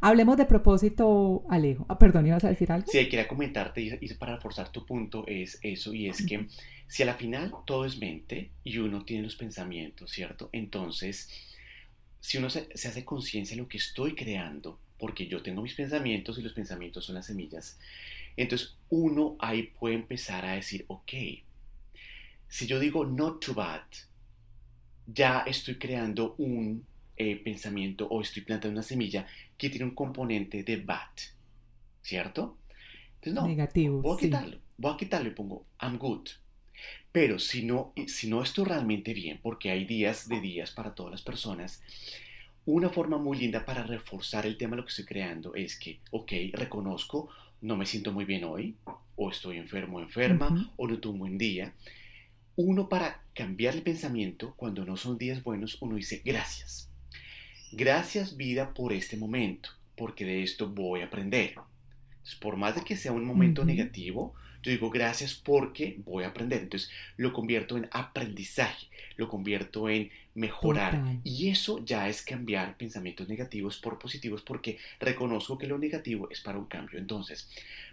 Hablemos 0.00 0.36
de 0.36 0.46
propósito, 0.46 1.44
Alejo. 1.48 1.86
Ah, 1.88 1.98
perdón, 1.98 2.26
¿ibas 2.26 2.44
a 2.44 2.48
decir 2.48 2.72
algo? 2.72 2.90
Sí, 2.90 3.08
quería 3.08 3.28
comentarte 3.28 3.80
y 3.80 4.14
para 4.14 4.34
reforzar 4.34 4.70
tu 4.70 4.84
punto 4.84 5.24
es 5.26 5.58
eso, 5.62 5.94
y 5.94 6.08
es 6.08 6.26
que 6.26 6.46
si 6.88 7.02
a 7.02 7.06
la 7.06 7.14
final 7.14 7.52
todo 7.64 7.84
es 7.84 7.98
mente 7.98 8.50
y 8.64 8.78
uno 8.78 9.04
tiene 9.04 9.22
los 9.22 9.36
pensamientos, 9.36 10.10
¿cierto? 10.10 10.48
Entonces, 10.52 11.28
si 12.20 12.38
uno 12.38 12.50
se, 12.50 12.68
se 12.74 12.88
hace 12.88 13.04
conciencia 13.04 13.54
de 13.54 13.62
lo 13.62 13.68
que 13.68 13.78
estoy 13.78 14.14
creando, 14.14 14.80
porque 14.98 15.28
yo 15.28 15.42
tengo 15.42 15.62
mis 15.62 15.74
pensamientos 15.74 16.38
y 16.38 16.42
los 16.42 16.52
pensamientos 16.52 17.04
son 17.04 17.14
las 17.14 17.26
semillas, 17.26 17.78
entonces 18.42 18.76
uno 18.88 19.36
ahí 19.38 19.64
puede 19.78 19.96
empezar 19.96 20.44
a 20.44 20.52
decir, 20.52 20.84
ok, 20.88 21.12
si 22.48 22.66
yo 22.66 22.78
digo 22.78 23.04
not 23.04 23.44
too 23.44 23.54
bad, 23.54 23.82
ya 25.06 25.40
estoy 25.40 25.76
creando 25.76 26.34
un 26.38 26.84
eh, 27.16 27.36
pensamiento 27.36 28.06
o 28.08 28.20
estoy 28.20 28.42
plantando 28.42 28.74
una 28.74 28.82
semilla 28.82 29.26
que 29.56 29.70
tiene 29.70 29.84
un 29.84 29.94
componente 29.94 30.62
de 30.62 30.76
bad, 30.76 31.10
¿cierto? 32.02 32.56
Entonces, 33.16 33.34
no, 33.34 33.48
Negativo, 33.48 34.00
voy 34.00 34.16
a 34.16 34.20
quitarlo, 34.20 34.58
voy 34.76 34.92
a 34.92 34.96
quitarlo 34.96 35.28
y 35.28 35.34
pongo 35.34 35.64
I'm 35.80 35.98
good. 35.98 36.28
Pero 37.10 37.38
si 37.38 37.64
no, 37.64 37.92
si 38.06 38.28
no 38.28 38.42
estoy 38.42 38.66
realmente 38.66 39.12
bien, 39.14 39.40
porque 39.42 39.70
hay 39.70 39.84
días 39.84 40.28
de 40.28 40.40
días 40.40 40.70
para 40.70 40.94
todas 40.94 41.10
las 41.10 41.22
personas, 41.22 41.82
una 42.66 42.90
forma 42.90 43.18
muy 43.18 43.38
linda 43.38 43.64
para 43.64 43.82
reforzar 43.82 44.46
el 44.46 44.58
tema 44.58 44.72
de 44.72 44.76
lo 44.76 44.84
que 44.84 44.90
estoy 44.90 45.06
creando 45.06 45.54
es 45.54 45.78
que, 45.78 46.00
ok, 46.10 46.32
reconozco, 46.52 47.30
no 47.60 47.76
me 47.76 47.86
siento 47.86 48.12
muy 48.12 48.24
bien 48.24 48.44
hoy, 48.44 48.76
o 49.16 49.30
estoy 49.30 49.56
enfermo 49.56 49.98
o 49.98 50.00
enferma, 50.00 50.72
o 50.76 50.86
no 50.86 50.98
tuve 50.98 51.12
un 51.14 51.18
buen 51.18 51.38
día. 51.38 51.74
Uno 52.56 52.88
para 52.88 53.22
cambiar 53.34 53.74
el 53.74 53.82
pensamiento, 53.82 54.54
cuando 54.56 54.84
no 54.84 54.96
son 54.96 55.18
días 55.18 55.42
buenos, 55.42 55.80
uno 55.80 55.96
dice 55.96 56.22
gracias. 56.24 56.90
Gracias 57.72 58.36
vida 58.36 58.72
por 58.74 58.92
este 58.92 59.16
momento, 59.16 59.70
porque 59.96 60.24
de 60.24 60.42
esto 60.42 60.68
voy 60.68 61.00
a 61.00 61.06
aprender. 61.06 61.54
por 62.40 62.56
más 62.56 62.74
de 62.74 62.82
que 62.82 62.96
sea 62.96 63.12
un 63.12 63.24
momento 63.24 63.64
negativo, 63.64 64.34
yo 64.62 64.72
digo 64.72 64.90
gracias 64.90 65.34
porque 65.34 66.00
voy 66.04 66.24
a 66.24 66.28
aprender. 66.28 66.62
Entonces 66.62 66.90
lo 67.16 67.32
convierto 67.32 67.76
en 67.76 67.88
aprendizaje, 67.92 68.88
lo 69.16 69.28
convierto 69.28 69.88
en 69.88 70.10
mejorar. 70.34 71.18
Y 71.24 71.48
eso 71.48 71.84
ya 71.84 72.08
es 72.08 72.22
cambiar 72.22 72.76
pensamientos 72.76 73.28
negativos 73.28 73.78
por 73.78 73.98
positivos 73.98 74.42
porque 74.42 74.78
reconozco 75.00 75.58
que 75.58 75.66
lo 75.66 75.78
negativo 75.78 76.28
es 76.30 76.40
para 76.40 76.58
un 76.58 76.66
cambio. 76.66 76.98
Entonces, 76.98 77.48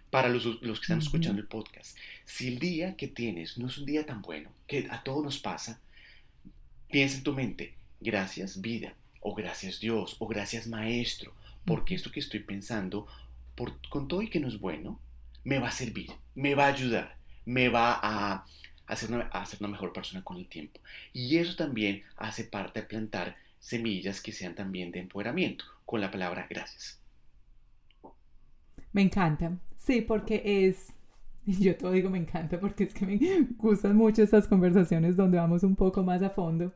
para 0.10 0.30
los, 0.30 0.44
que 0.44 0.70
están 0.72 1.00
escuchando 1.00 1.42
el 1.42 1.48
podcast, 1.48 1.98
si 2.26 2.48
el 2.48 2.60
día 2.60 2.96
que 2.96 3.08
tienes 3.08 3.58
no 3.58 3.68
es 3.68 3.78
un 3.78 3.86
día 3.86 4.06
tan 4.06 4.22
bueno, 4.22 4.50
que 4.68 4.88
a 4.90 5.04
todos 5.04 5.24
nos 5.24 5.40
pasa, 5.40 5.80
piensa 6.90 7.18
en 7.18 7.24
tu 7.24 7.34
mente, 7.34 7.74
gracias 8.00 8.62
vida, 8.62 8.94
o 9.20 9.34
gracias 9.36 9.80
Dios, 9.80 10.16
o 10.20 10.28
gracias 10.28 10.68
Maestro, 10.68 11.34
porque 11.66 11.96
esto 11.96 12.12
que 12.12 12.20
estoy 12.20 12.42
pensando, 12.42 13.08
por, 13.56 13.74
con 13.90 14.08
todo 14.08 14.22
y 14.22 14.30
que 14.30 14.40
no 14.40 14.48
es 14.48 14.60
bueno, 14.60 15.00
me 15.46 15.60
va 15.60 15.70
a 15.70 15.72
servir, 15.72 16.12
me 16.34 16.56
va 16.56 16.66
a 16.66 16.74
ayudar, 16.74 17.18
me 17.46 17.70
va 17.70 17.98
a 18.02 18.46
hacer 18.88 19.12
una, 19.12 19.30
a 19.32 19.46
una 19.60 19.70
mejor 19.70 19.94
persona 19.94 20.24
con 20.24 20.38
el 20.38 20.48
tiempo. 20.48 20.82
Y 21.14 21.38
eso 21.38 21.56
también 21.56 22.04
hace 22.18 22.44
parte 22.44 22.82
de 22.82 22.88
plantar 22.88 23.38
semillas 23.60 24.22
que 24.22 24.34
sean 24.34 24.56
también 24.56 24.92
de 24.92 25.00
empoderamiento, 25.00 25.64
con 25.86 26.02
la 26.02 26.12
palabra 26.12 26.48
gracias. 26.50 27.00
Me 28.92 29.04
encanta, 29.04 29.58
sí, 29.78 30.02
porque 30.02 30.68
es, 30.68 30.94
yo 31.46 31.78
todo 31.78 31.92
digo 31.92 32.10
me 32.10 32.18
encanta 32.18 32.60
porque 32.60 32.86
es 32.86 32.94
que 32.94 33.06
me 33.06 33.18
gustan 33.58 33.96
mucho 33.96 34.24
estas 34.24 34.48
conversaciones 34.48 35.16
donde 35.16 35.38
vamos 35.38 35.64
un 35.64 35.76
poco 35.76 36.04
más 36.04 36.22
a 36.22 36.30
fondo 36.32 36.74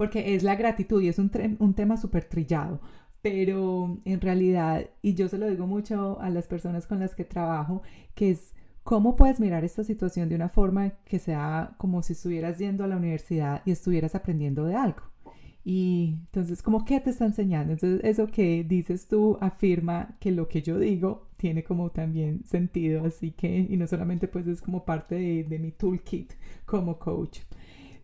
porque 0.00 0.34
es 0.34 0.42
la 0.42 0.56
gratitud 0.56 1.02
y 1.02 1.08
es 1.08 1.18
un, 1.18 1.30
un 1.58 1.74
tema 1.74 1.98
súper 1.98 2.24
trillado, 2.24 2.80
pero 3.22 3.98
en 4.04 4.20
realidad, 4.20 4.88
y 5.02 5.14
yo 5.14 5.28
se 5.28 5.38
lo 5.38 5.48
digo 5.48 5.66
mucho 5.66 6.20
a 6.20 6.30
las 6.30 6.46
personas 6.46 6.86
con 6.86 7.00
las 7.00 7.14
que 7.14 7.24
trabajo, 7.24 7.82
que 8.14 8.30
es 8.30 8.54
cómo 8.82 9.16
puedes 9.16 9.40
mirar 9.40 9.64
esta 9.64 9.84
situación 9.84 10.28
de 10.28 10.34
una 10.36 10.48
forma 10.48 10.90
que 11.04 11.18
sea 11.18 11.74
como 11.78 12.02
si 12.02 12.14
estuvieras 12.14 12.58
yendo 12.58 12.84
a 12.84 12.86
la 12.86 12.96
universidad 12.96 13.62
y 13.64 13.72
estuvieras 13.72 14.14
aprendiendo 14.14 14.64
de 14.64 14.76
algo. 14.76 15.02
Y 15.64 16.16
entonces, 16.26 16.62
¿cómo 16.62 16.84
qué 16.84 17.00
te 17.00 17.10
está 17.10 17.26
enseñando? 17.26 17.74
Entonces, 17.74 18.00
eso 18.02 18.26
que 18.26 18.64
dices 18.64 19.06
tú 19.08 19.36
afirma 19.40 20.16
que 20.18 20.30
lo 20.30 20.48
que 20.48 20.62
yo 20.62 20.78
digo 20.78 21.28
tiene 21.36 21.62
como 21.64 21.90
también 21.90 22.44
sentido, 22.46 23.04
así 23.04 23.32
que, 23.32 23.66
y 23.68 23.76
no 23.76 23.86
solamente 23.86 24.28
pues 24.28 24.46
es 24.46 24.62
como 24.62 24.84
parte 24.84 25.14
de 25.14 25.58
mi 25.58 25.72
toolkit 25.72 26.32
como 26.64 26.98
coach. 26.98 27.40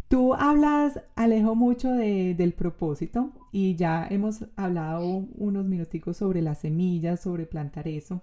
Tú 0.09 0.35
hablas, 0.35 1.01
Alejo, 1.17 1.57
mucho 1.57 1.91
del 1.91 2.53
propósito 2.53 3.33
y 3.51 3.75
ya 3.75 4.07
hemos 4.09 4.45
hablado 4.55 5.27
unos 5.35 5.65
minuticos 5.65 6.19
sobre 6.19 6.43
las 6.43 6.61
semillas, 6.61 7.21
sobre 7.21 7.45
plantar 7.45 7.89
eso, 7.89 8.23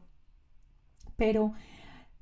pero 1.17 1.51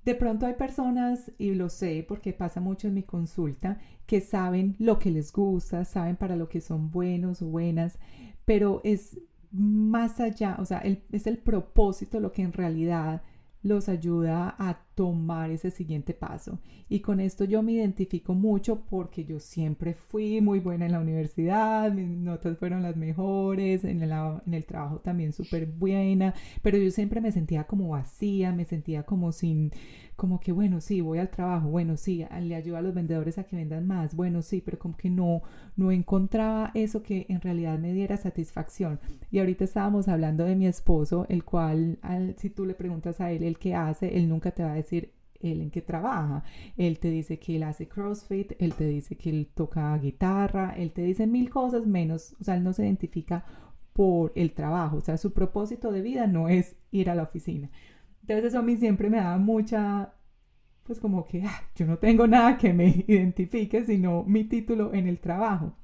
de 0.03 0.15
pronto 0.15 0.47
hay 0.47 0.55
personas, 0.55 1.31
y 1.37 1.53
lo 1.53 1.69
sé 1.69 2.03
porque 2.07 2.33
pasa 2.33 2.59
mucho 2.59 2.87
en 2.87 2.95
mi 2.95 3.03
consulta, 3.03 3.77
que 4.07 4.19
saben 4.19 4.75
lo 4.79 4.97
que 4.97 5.11
les 5.11 5.31
gusta, 5.31 5.85
saben 5.85 6.15
para 6.15 6.35
lo 6.35 6.49
que 6.49 6.59
son 6.59 6.89
buenos 6.89 7.43
o 7.43 7.45
buenas, 7.45 7.99
pero 8.45 8.81
es 8.83 9.19
más 9.51 10.19
allá, 10.19 10.57
o 10.59 10.65
sea, 10.65 10.79
es 10.79 11.27
el 11.27 11.37
propósito 11.37 12.19
lo 12.19 12.31
que 12.31 12.41
en 12.41 12.53
realidad 12.53 13.21
los 13.61 13.89
ayuda 13.89 14.55
a 14.57 14.79
tomar 15.01 15.49
ese 15.49 15.71
siguiente 15.71 16.13
paso. 16.13 16.59
Y 16.87 16.99
con 16.99 17.19
esto 17.19 17.43
yo 17.43 17.63
me 17.63 17.71
identifico 17.71 18.35
mucho 18.35 18.81
porque 18.87 19.25
yo 19.25 19.39
siempre 19.39 19.95
fui 19.95 20.41
muy 20.41 20.59
buena 20.59 20.85
en 20.85 20.91
la 20.91 20.99
universidad, 20.99 21.91
mis 21.91 22.07
notas 22.07 22.59
fueron 22.59 22.83
las 22.83 22.95
mejores, 22.97 23.83
en 23.83 24.03
en 24.03 24.53
el 24.53 24.65
trabajo 24.65 24.99
también 24.99 25.33
súper 25.33 25.65
buena, 25.65 26.35
pero 26.61 26.77
yo 26.77 26.91
siempre 26.91 27.19
me 27.19 27.31
sentía 27.31 27.63
como 27.63 27.89
vacía, 27.89 28.51
me 28.51 28.63
sentía 28.63 29.01
como 29.01 29.31
sin, 29.31 29.71
como 30.21 30.39
que 30.39 30.51
bueno, 30.51 30.81
sí, 30.81 31.01
voy 31.01 31.17
al 31.17 31.31
trabajo, 31.31 31.69
bueno, 31.69 31.97
sí, 31.97 32.23
le 32.41 32.53
ayudo 32.53 32.77
a 32.77 32.81
los 32.83 32.93
vendedores 32.93 33.39
a 33.39 33.43
que 33.43 33.55
vendan 33.55 33.87
más, 33.87 34.15
bueno, 34.15 34.43
sí, 34.43 34.61
pero 34.63 34.77
como 34.77 34.95
que 34.95 35.09
no, 35.09 35.41
no 35.75 35.91
encontraba 35.91 36.69
eso 36.75 37.01
que 37.01 37.25
en 37.27 37.41
realidad 37.41 37.79
me 37.79 37.91
diera 37.91 38.17
satisfacción. 38.17 38.99
Y 39.31 39.39
ahorita 39.39 39.63
estábamos 39.63 40.07
hablando 40.07 40.43
de 40.45 40.55
mi 40.55 40.67
esposo, 40.67 41.25
el 41.27 41.43
cual, 41.43 41.97
si 42.37 42.51
tú 42.51 42.67
le 42.67 42.75
preguntas 42.75 43.19
a 43.19 43.31
él 43.31 43.41
el 43.41 43.57
qué 43.57 43.73
hace, 43.73 44.15
él 44.15 44.29
nunca 44.29 44.51
te 44.51 44.61
va 44.61 44.73
a 44.73 44.75
decir 44.75 44.90
él 44.91 45.61
en 45.61 45.71
qué 45.71 45.81
trabaja. 45.81 46.43
Él 46.77 46.99
te 46.99 47.09
dice 47.09 47.39
que 47.39 47.55
él 47.55 47.63
hace 47.63 47.87
CrossFit, 47.87 48.53
él 48.59 48.73
te 48.73 48.85
dice 48.87 49.15
que 49.15 49.29
él 49.29 49.49
toca 49.53 49.97
guitarra, 49.97 50.73
él 50.77 50.91
te 50.91 51.03
dice 51.03 51.27
mil 51.27 51.49
cosas 51.49 51.85
menos, 51.85 52.35
o 52.39 52.43
sea, 52.43 52.55
él 52.55 52.63
no 52.63 52.73
se 52.73 52.85
identifica 52.85 53.45
por 53.93 54.31
el 54.35 54.53
trabajo, 54.53 54.97
o 54.97 55.01
sea, 55.01 55.17
su 55.17 55.33
propósito 55.33 55.91
de 55.91 56.01
vida 56.01 56.27
no 56.27 56.47
es 56.47 56.75
ir 56.91 57.09
a 57.09 57.15
la 57.15 57.23
oficina. 57.23 57.69
Entonces 58.21 58.45
eso 58.45 58.59
a 58.59 58.61
mí 58.61 58.77
siempre 58.77 59.09
me 59.09 59.17
da 59.17 59.37
mucha, 59.37 60.13
pues 60.83 60.99
como 60.99 61.25
que 61.25 61.43
ah, 61.43 61.63
yo 61.75 61.85
no 61.85 61.97
tengo 61.97 62.27
nada 62.27 62.57
que 62.57 62.73
me 62.73 62.87
identifique, 63.07 63.83
sino 63.83 64.23
mi 64.23 64.45
título 64.45 64.93
en 64.93 65.07
el 65.07 65.19
trabajo. 65.19 65.75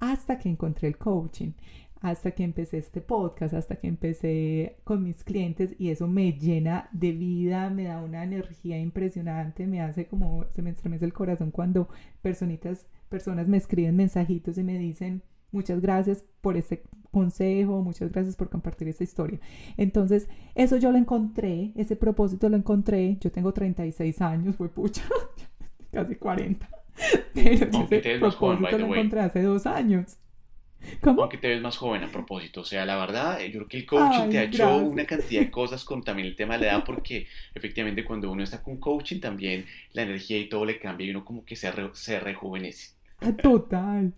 Hasta 0.00 0.36
que 0.38 0.48
encontré 0.48 0.88
el 0.88 0.98
coaching, 0.98 1.52
hasta 2.02 2.32
que 2.32 2.42
empecé 2.42 2.78
este 2.78 3.00
podcast, 3.00 3.54
hasta 3.54 3.76
que 3.76 3.86
empecé 3.86 4.76
con 4.82 5.04
mis 5.04 5.22
clientes 5.22 5.74
y 5.78 5.90
eso 5.90 6.08
me 6.08 6.32
llena 6.32 6.88
de 6.90 7.12
vida, 7.12 7.70
me 7.70 7.84
da 7.84 8.02
una 8.02 8.24
energía 8.24 8.78
impresionante, 8.78 9.68
me 9.68 9.80
hace 9.80 10.06
como, 10.06 10.44
se 10.50 10.62
me 10.62 10.70
estremece 10.70 11.04
el 11.04 11.12
corazón 11.12 11.52
cuando 11.52 11.88
personitas, 12.20 12.88
personas 13.08 13.46
me 13.46 13.56
escriben 13.56 13.94
mensajitos 13.94 14.58
y 14.58 14.64
me 14.64 14.78
dicen, 14.78 15.22
muchas 15.52 15.80
gracias 15.80 16.24
por 16.40 16.56
este 16.56 16.82
consejo, 17.12 17.82
muchas 17.82 18.10
gracias 18.10 18.34
por 18.34 18.50
compartir 18.50 18.88
esta 18.88 19.04
historia. 19.04 19.38
Entonces, 19.76 20.28
eso 20.56 20.78
yo 20.78 20.90
lo 20.90 20.98
encontré, 20.98 21.70
ese 21.76 21.94
propósito 21.94 22.48
lo 22.48 22.56
encontré, 22.56 23.16
yo 23.20 23.30
tengo 23.30 23.52
36 23.52 24.20
años, 24.22 24.56
fue 24.56 24.68
pucha, 24.68 25.04
casi 25.92 26.16
40, 26.16 26.68
pero 27.32 27.50
ese 27.52 28.18
propósito 28.18 28.78
lo 28.78 28.86
encontré 28.86 29.20
hace 29.20 29.42
dos 29.42 29.66
años. 29.66 30.18
¿Cómo? 31.00 31.22
Aunque 31.22 31.38
te 31.38 31.48
ves 31.48 31.60
más 31.60 31.76
joven 31.76 32.02
a 32.04 32.10
propósito. 32.10 32.60
O 32.60 32.64
sea, 32.64 32.84
la 32.84 32.96
verdad, 32.96 33.40
yo 33.40 33.52
creo 33.52 33.68
que 33.68 33.76
el 33.78 33.86
coaching 33.86 34.30
te 34.30 34.38
ha 34.38 34.42
hecho 34.44 34.76
una 34.78 35.04
cantidad 35.04 35.42
de 35.42 35.50
cosas 35.50 35.84
con 35.84 36.02
también 36.02 36.28
el 36.28 36.36
tema 36.36 36.54
de 36.54 36.66
la 36.66 36.72
edad, 36.72 36.84
porque 36.84 37.26
efectivamente 37.54 38.04
cuando 38.04 38.30
uno 38.30 38.42
está 38.42 38.62
con 38.62 38.78
coaching 38.78 39.20
también 39.20 39.66
la 39.92 40.02
energía 40.02 40.38
y 40.38 40.48
todo 40.48 40.64
le 40.64 40.78
cambia 40.78 41.06
y 41.06 41.10
uno 41.10 41.24
como 41.24 41.44
que 41.44 41.56
se, 41.56 41.70
se 41.94 42.20
rejuvenece. 42.20 42.92
Ah, 43.20 43.32
total. 43.32 44.12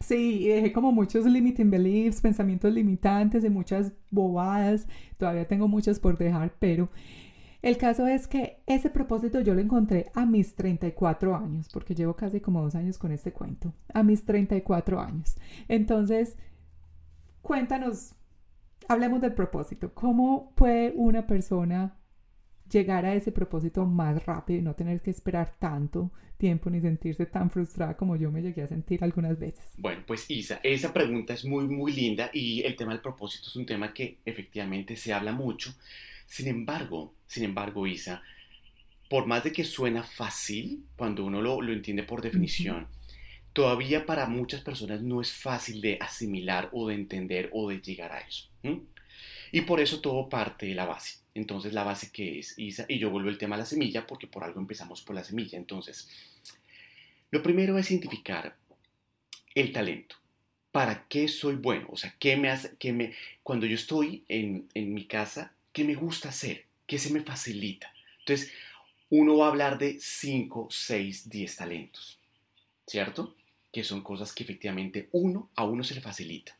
Sí, 0.00 0.48
dejé 0.48 0.72
como 0.72 0.92
muchos 0.92 1.24
limiting 1.24 1.70
beliefs, 1.70 2.20
pensamientos 2.20 2.72
limitantes 2.72 3.44
y 3.44 3.50
muchas 3.50 3.92
bobadas. 4.10 4.86
Todavía 5.18 5.46
tengo 5.46 5.66
muchas 5.66 5.98
por 5.98 6.18
dejar, 6.18 6.54
pero 6.58 6.90
el 7.64 7.78
caso 7.78 8.06
es 8.06 8.28
que 8.28 8.58
ese 8.66 8.90
propósito 8.90 9.40
yo 9.40 9.54
lo 9.54 9.60
encontré 9.62 10.10
a 10.12 10.26
mis 10.26 10.54
34 10.54 11.34
años, 11.34 11.66
porque 11.72 11.94
llevo 11.94 12.14
casi 12.14 12.38
como 12.38 12.60
dos 12.60 12.74
años 12.74 12.98
con 12.98 13.10
este 13.10 13.32
cuento, 13.32 13.72
a 13.94 14.02
mis 14.02 14.26
34 14.26 15.00
años. 15.00 15.34
Entonces, 15.66 16.36
cuéntanos, 17.40 18.14
hablemos 18.86 19.22
del 19.22 19.32
propósito. 19.32 19.94
¿Cómo 19.94 20.52
puede 20.56 20.92
una 20.94 21.26
persona 21.26 21.96
llegar 22.70 23.06
a 23.06 23.14
ese 23.14 23.32
propósito 23.32 23.86
más 23.86 24.26
rápido 24.26 24.58
y 24.58 24.62
no 24.62 24.74
tener 24.74 25.00
que 25.00 25.10
esperar 25.10 25.54
tanto 25.58 26.12
tiempo 26.36 26.68
ni 26.68 26.82
sentirse 26.82 27.24
tan 27.24 27.48
frustrada 27.48 27.96
como 27.96 28.16
yo 28.16 28.30
me 28.30 28.42
llegué 28.42 28.60
a 28.60 28.66
sentir 28.66 29.02
algunas 29.02 29.38
veces? 29.38 29.64
Bueno, 29.78 30.02
pues 30.06 30.30
Isa, 30.30 30.60
esa 30.62 30.92
pregunta 30.92 31.32
es 31.32 31.46
muy, 31.46 31.66
muy 31.66 31.94
linda 31.94 32.28
y 32.30 32.60
el 32.60 32.76
tema 32.76 32.92
del 32.92 33.00
propósito 33.00 33.48
es 33.48 33.56
un 33.56 33.64
tema 33.64 33.94
que 33.94 34.18
efectivamente 34.26 34.96
se 34.96 35.14
habla 35.14 35.32
mucho 35.32 35.74
sin 36.26 36.48
embargo, 36.48 37.14
sin 37.26 37.44
embargo, 37.44 37.86
Isa, 37.86 38.22
por 39.08 39.26
más 39.26 39.44
de 39.44 39.52
que 39.52 39.64
suena 39.64 40.02
fácil 40.02 40.84
cuando 40.96 41.24
uno 41.24 41.42
lo, 41.42 41.62
entiende 41.72 42.02
por 42.02 42.22
definición, 42.22 42.88
todavía 43.52 44.06
para 44.06 44.26
muchas 44.26 44.62
personas 44.62 45.02
no 45.02 45.20
es 45.20 45.32
fácil 45.32 45.80
de 45.80 45.98
asimilar 46.00 46.70
o 46.72 46.88
de 46.88 46.94
entender 46.94 47.50
o 47.52 47.68
de 47.68 47.80
llegar 47.80 48.12
a 48.12 48.20
eso. 48.20 48.48
Y 49.52 49.60
por 49.62 49.80
eso 49.80 50.00
todo 50.00 50.28
parte 50.28 50.66
de 50.66 50.74
la 50.74 50.86
base. 50.86 51.18
Entonces, 51.34 51.72
la 51.72 51.84
base 51.84 52.10
que 52.10 52.38
es 52.38 52.58
Isa, 52.58 52.86
y 52.88 52.98
yo 52.98 53.10
vuelvo 53.10 53.28
el 53.28 53.38
tema 53.38 53.56
a 53.56 53.58
la 53.58 53.66
semilla 53.66 54.06
porque 54.06 54.26
por 54.26 54.44
algo 54.44 54.60
empezamos 54.60 55.02
por 55.02 55.14
la 55.14 55.24
semilla. 55.24 55.58
Entonces, 55.58 56.08
lo 57.30 57.42
primero 57.42 57.78
es 57.78 57.90
identificar 57.90 58.56
el 59.54 59.72
talento. 59.72 60.16
¿Para 60.72 61.06
qué 61.08 61.28
soy 61.28 61.54
bueno? 61.54 61.86
O 61.90 61.96
sea, 61.96 62.14
¿qué 62.18 62.36
me 62.36 62.50
hace, 62.50 62.74
qué 62.78 62.92
me, 62.92 63.14
cuando 63.42 63.66
yo 63.66 63.76
estoy 63.76 64.24
en, 64.28 64.68
en 64.74 64.92
mi 64.92 65.06
casa, 65.06 65.54
¿Qué 65.74 65.82
me 65.82 65.96
gusta 65.96 66.28
hacer? 66.28 66.66
¿Qué 66.86 67.00
se 67.00 67.12
me 67.12 67.20
facilita? 67.20 67.92
Entonces, 68.20 68.52
uno 69.10 69.36
va 69.38 69.46
a 69.46 69.48
hablar 69.48 69.76
de 69.76 69.98
5, 69.98 70.68
6, 70.70 71.28
10 71.28 71.56
talentos, 71.56 72.20
¿cierto? 72.86 73.34
Que 73.72 73.82
son 73.82 74.02
cosas 74.02 74.32
que 74.32 74.44
efectivamente 74.44 75.08
uno 75.10 75.50
a 75.56 75.64
uno 75.64 75.82
se 75.82 75.96
le 75.96 76.00
facilita. 76.00 76.56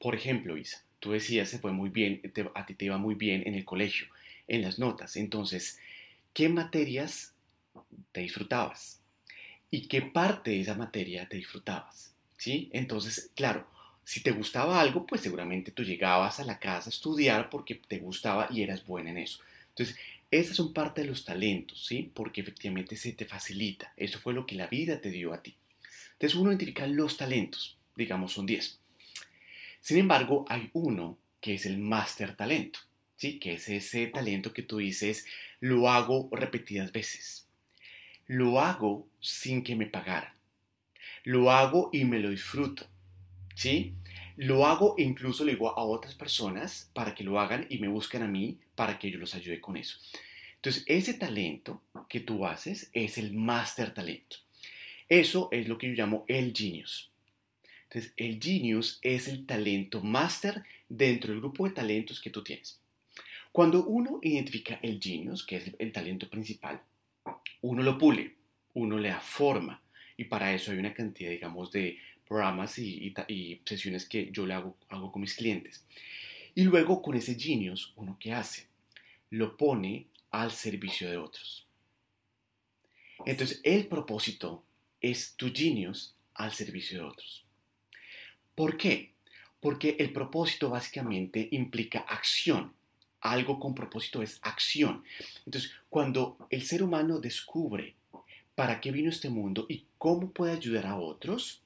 Por 0.00 0.16
ejemplo, 0.16 0.56
Isa, 0.56 0.84
tú 0.98 1.12
decías, 1.12 1.50
se 1.50 1.60
fue 1.60 1.70
muy 1.70 1.88
bien, 1.88 2.20
a 2.56 2.66
ti 2.66 2.74
te 2.74 2.86
iba 2.86 2.98
muy 2.98 3.14
bien 3.14 3.44
en 3.46 3.54
el 3.54 3.64
colegio, 3.64 4.08
en 4.48 4.62
las 4.62 4.80
notas. 4.80 5.14
Entonces, 5.14 5.78
¿qué 6.34 6.48
materias 6.48 7.32
te 8.10 8.22
disfrutabas? 8.22 9.00
¿Y 9.70 9.86
qué 9.86 10.02
parte 10.02 10.50
de 10.50 10.62
esa 10.62 10.74
materia 10.74 11.28
te 11.28 11.36
disfrutabas? 11.36 12.12
¿Sí? 12.36 12.70
Entonces, 12.72 13.30
claro, 13.36 13.68
si 14.04 14.20
te 14.20 14.32
gustaba 14.32 14.80
algo, 14.80 15.06
pues 15.06 15.20
seguramente 15.20 15.70
tú 15.70 15.84
llegabas 15.84 16.40
a 16.40 16.44
la 16.44 16.58
casa 16.58 16.88
a 16.88 16.92
estudiar 16.92 17.50
porque 17.50 17.76
te 17.76 17.98
gustaba 17.98 18.48
y 18.50 18.62
eras 18.62 18.84
buena 18.84 19.10
en 19.10 19.18
eso. 19.18 19.40
Entonces, 19.68 19.96
esas 20.30 20.56
son 20.56 20.72
parte 20.72 21.02
de 21.02 21.08
los 21.08 21.24
talentos, 21.24 21.86
¿sí? 21.86 22.10
Porque 22.14 22.40
efectivamente 22.40 22.96
se 22.96 23.12
te 23.12 23.26
facilita. 23.26 23.92
Eso 23.96 24.18
fue 24.18 24.34
lo 24.34 24.46
que 24.46 24.56
la 24.56 24.66
vida 24.66 25.00
te 25.00 25.10
dio 25.10 25.32
a 25.32 25.42
ti. 25.42 25.54
Entonces, 26.12 26.38
uno 26.38 26.50
identifica 26.50 26.86
los 26.86 27.16
talentos, 27.16 27.76
digamos 27.96 28.32
son 28.32 28.46
10. 28.46 28.78
Sin 29.80 29.98
embargo, 29.98 30.44
hay 30.48 30.70
uno 30.72 31.18
que 31.40 31.54
es 31.54 31.66
el 31.66 31.78
máster 31.78 32.36
talento, 32.36 32.80
¿sí? 33.16 33.38
Que 33.38 33.54
es 33.54 33.68
ese 33.68 34.06
talento 34.06 34.52
que 34.52 34.62
tú 34.62 34.78
dices, 34.78 35.26
lo 35.60 35.88
hago 35.90 36.28
repetidas 36.32 36.92
veces. 36.92 37.46
Lo 38.26 38.60
hago 38.60 39.06
sin 39.20 39.62
que 39.62 39.76
me 39.76 39.86
pagaran. 39.86 40.32
Lo 41.24 41.50
hago 41.50 41.90
y 41.92 42.04
me 42.04 42.20
lo 42.20 42.30
disfruto. 42.30 42.86
¿Sí? 43.54 43.94
Lo 44.36 44.66
hago 44.66 44.94
e 44.98 45.02
incluso 45.02 45.44
le 45.44 45.52
digo 45.52 45.76
a 45.78 45.84
otras 45.84 46.14
personas 46.14 46.90
para 46.94 47.14
que 47.14 47.24
lo 47.24 47.38
hagan 47.38 47.66
y 47.68 47.78
me 47.78 47.88
busquen 47.88 48.22
a 48.22 48.28
mí 48.28 48.58
para 48.74 48.98
que 48.98 49.10
yo 49.10 49.18
los 49.18 49.34
ayude 49.34 49.60
con 49.60 49.76
eso. 49.76 49.98
Entonces, 50.56 50.84
ese 50.86 51.14
talento 51.14 51.82
que 52.08 52.20
tú 52.20 52.46
haces 52.46 52.88
es 52.92 53.18
el 53.18 53.32
master 53.32 53.92
talento. 53.92 54.36
Eso 55.08 55.48
es 55.50 55.68
lo 55.68 55.76
que 55.76 55.88
yo 55.88 55.94
llamo 55.94 56.24
el 56.28 56.54
genius. 56.56 57.10
Entonces, 57.84 58.14
el 58.16 58.40
genius 58.40 58.98
es 59.02 59.28
el 59.28 59.44
talento 59.44 60.00
master 60.00 60.62
dentro 60.88 61.32
del 61.32 61.40
grupo 61.40 61.66
de 61.66 61.74
talentos 61.74 62.20
que 62.20 62.30
tú 62.30 62.42
tienes. 62.42 62.80
Cuando 63.50 63.84
uno 63.84 64.18
identifica 64.22 64.78
el 64.82 64.98
genius, 64.98 65.44
que 65.44 65.56
es 65.56 65.72
el 65.78 65.92
talento 65.92 66.30
principal, 66.30 66.80
uno 67.60 67.82
lo 67.82 67.98
pule, 67.98 68.36
uno 68.74 68.98
le 68.98 69.10
da 69.10 69.20
forma. 69.20 69.82
Y 70.16 70.24
para 70.24 70.54
eso 70.54 70.70
hay 70.70 70.78
una 70.78 70.94
cantidad, 70.94 71.30
digamos, 71.30 71.70
de 71.70 71.98
programas 72.26 72.78
y, 72.78 73.12
sesiones 73.64 74.08
que 74.08 74.30
yo 74.30 74.46
le 74.46 74.54
hago, 74.54 74.76
hago 74.88 75.12
con 75.12 75.22
mis 75.22 75.34
clientes. 75.34 75.84
Y 76.54 76.62
luego 76.64 77.02
con 77.02 77.16
ese 77.16 77.38
genius, 77.38 77.92
uno 77.96 78.16
que 78.18 78.32
hace, 78.32 78.66
lo 79.30 79.56
pone 79.56 80.06
al 80.30 80.50
servicio 80.50 81.10
de 81.10 81.16
otros. 81.16 81.66
Entonces, 83.24 83.60
el 83.64 83.86
propósito 83.86 84.62
es 85.00 85.34
tu 85.36 85.52
genius 85.52 86.14
al 86.34 86.52
servicio 86.52 86.98
de 86.98 87.04
otros. 87.04 87.44
¿Por 88.54 88.76
qué? 88.76 89.12
Porque 89.60 89.96
el 89.98 90.12
propósito 90.12 90.70
básicamente 90.70 91.48
implica 91.52 92.00
acción. 92.00 92.74
Algo 93.20 93.60
con 93.60 93.74
propósito 93.74 94.22
es 94.22 94.38
acción. 94.42 95.04
Entonces, 95.46 95.72
cuando 95.88 96.36
el 96.50 96.62
ser 96.62 96.82
humano 96.82 97.20
descubre 97.20 97.94
para 98.54 98.80
qué 98.80 98.90
vino 98.90 99.10
este 99.10 99.30
mundo 99.30 99.66
y 99.68 99.84
cómo 99.98 100.30
puede 100.30 100.52
ayudar 100.52 100.86
a 100.86 100.96
otros, 100.96 101.61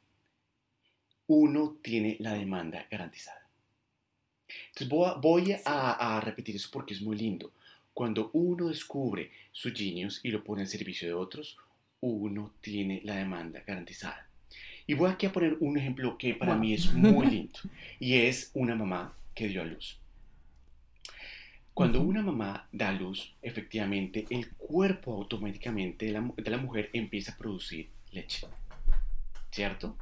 uno 1.29 1.77
tiene 1.83 2.17
la 2.21 2.35
demanda 2.35 2.87
garantizada. 2.91 3.47
Entonces 4.69 4.89
voy, 4.89 5.57
a, 5.65 6.21
repetir 6.25 6.57
eso 6.57 6.69
porque 6.73 6.95
es 6.95 7.03
muy 7.03 7.17
lindo. 7.17 7.53
Cuando 7.93 8.31
uno 8.33 8.69
descubre 8.69 9.31
su 9.53 9.73
genius 9.73 10.21
y 10.23 10.31
lo 10.31 10.45
pone 10.45 10.63
al 10.63 10.69
servicio 10.69 11.09
de 11.09 11.15
otros, 11.15 11.57
uno 12.01 12.53
tiene 12.61 13.01
la 13.05 13.17
demanda 13.17 13.63
garantizada. 13.67 14.29
Y 14.87 14.95
voy 14.95 15.11
aquí 15.11 15.27
a 15.27 15.33
poner 15.33 15.57
un 15.61 15.79
ejemplo 15.79 16.17
que 16.17 16.35
para 16.35 16.55
mí 16.55 16.75
es 16.75 16.93
muy 16.93 17.27
lindo 17.31 17.59
y 17.99 18.15
es 18.15 18.51
una 18.55 18.77
mamá 18.77 19.17
que 19.35 19.49
dio 19.49 19.63
a 19.63 19.65
luz. 19.65 19.99
Cuando 21.75 22.01
una 22.01 22.23
mamá 22.23 22.69
da 22.73 22.91
a 22.91 22.93
luz, 22.93 23.35
efectivamente 23.43 24.27
el 24.31 24.49
cuerpo 24.53 25.13
automáticamente 25.15 26.07
de 26.07 26.13
la, 26.13 26.33
de 26.37 26.51
la 26.51 26.57
mujer 26.59 26.91
empieza 26.93 27.33
a 27.33 27.37
producir 27.37 27.89
leche. 28.13 28.47
¿Cierto? 29.57 29.97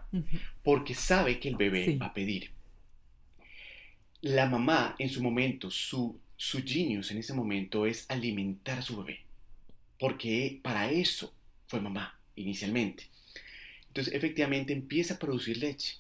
Porque 0.65 0.95
sabe 0.95 1.39
que 1.39 1.49
el 1.49 1.55
bebé 1.57 1.97
va 1.97 2.07
a 2.07 2.15
pedir. 2.15 2.51
La 4.21 4.47
mamá, 4.47 4.97
en 4.99 5.09
su 5.09 5.23
momento, 5.23 5.71
su, 5.71 6.19
su 6.37 6.65
genius 6.65 7.13
en 7.13 7.19
ese 7.19 7.35
momento 7.35 7.87
es 7.87 8.05
alimentar 8.11 8.79
a 8.79 8.83
su 8.83 8.97
bebé, 8.97 9.21
porque 9.99 10.59
para 10.61 10.91
eso 10.91 11.33
fue 11.69 11.81
mamá 11.81 12.19
inicialmente. 12.35 13.05
Entonces, 13.87 14.13
efectivamente, 14.13 14.73
empieza 14.73 15.15
a 15.15 15.19
producir 15.21 15.59
leche. 15.59 15.99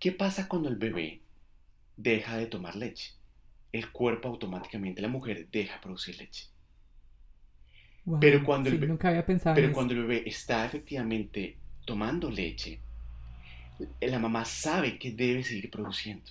¿Qué 0.00 0.10
pasa 0.10 0.48
cuando 0.48 0.68
el 0.68 0.76
bebé 0.76 1.20
deja 1.96 2.36
de 2.36 2.46
tomar 2.46 2.74
leche? 2.74 3.12
El 3.70 3.92
cuerpo 3.92 4.28
automáticamente, 4.28 5.00
la 5.00 5.08
mujer 5.08 5.46
deja 5.52 5.74
de 5.74 5.80
producir 5.80 6.18
leche. 6.18 6.48
pero 8.20 8.42
cuando, 8.42 8.68
el, 8.68 8.88
nunca 8.88 9.10
había 9.10 9.24
pensado 9.24 9.54
pero 9.54 9.72
cuando 9.72 9.94
el 9.94 10.00
bebé 10.06 10.24
está 10.26 10.66
efectivamente 10.66 11.58
tomando 11.86 12.30
leche, 12.30 12.80
la 14.00 14.18
mamá 14.18 14.44
sabe 14.44 14.98
que 14.98 15.12
debe 15.12 15.42
seguir 15.42 15.70
produciendo. 15.70 16.30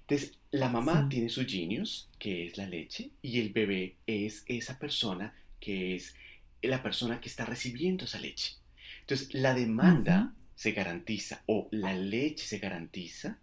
Entonces, 0.00 0.38
la 0.50 0.68
mamá 0.68 1.08
tiene 1.08 1.28
su 1.28 1.46
genius, 1.46 2.08
que 2.18 2.46
es 2.46 2.58
la 2.58 2.66
leche, 2.66 3.10
y 3.22 3.40
el 3.40 3.50
bebé 3.50 3.96
es 4.06 4.44
esa 4.46 4.78
persona 4.78 5.34
que 5.58 5.96
es 5.96 6.14
la 6.62 6.82
persona 6.82 7.20
que 7.20 7.28
está 7.28 7.44
recibiendo 7.44 8.04
esa 8.04 8.20
leche. 8.20 8.54
Entonces, 9.00 9.32
la 9.34 9.54
demanda 9.54 10.34
se 10.54 10.72
garantiza 10.72 11.42
o 11.46 11.68
la 11.70 11.94
leche 11.94 12.44
se 12.44 12.58
garantiza 12.58 13.38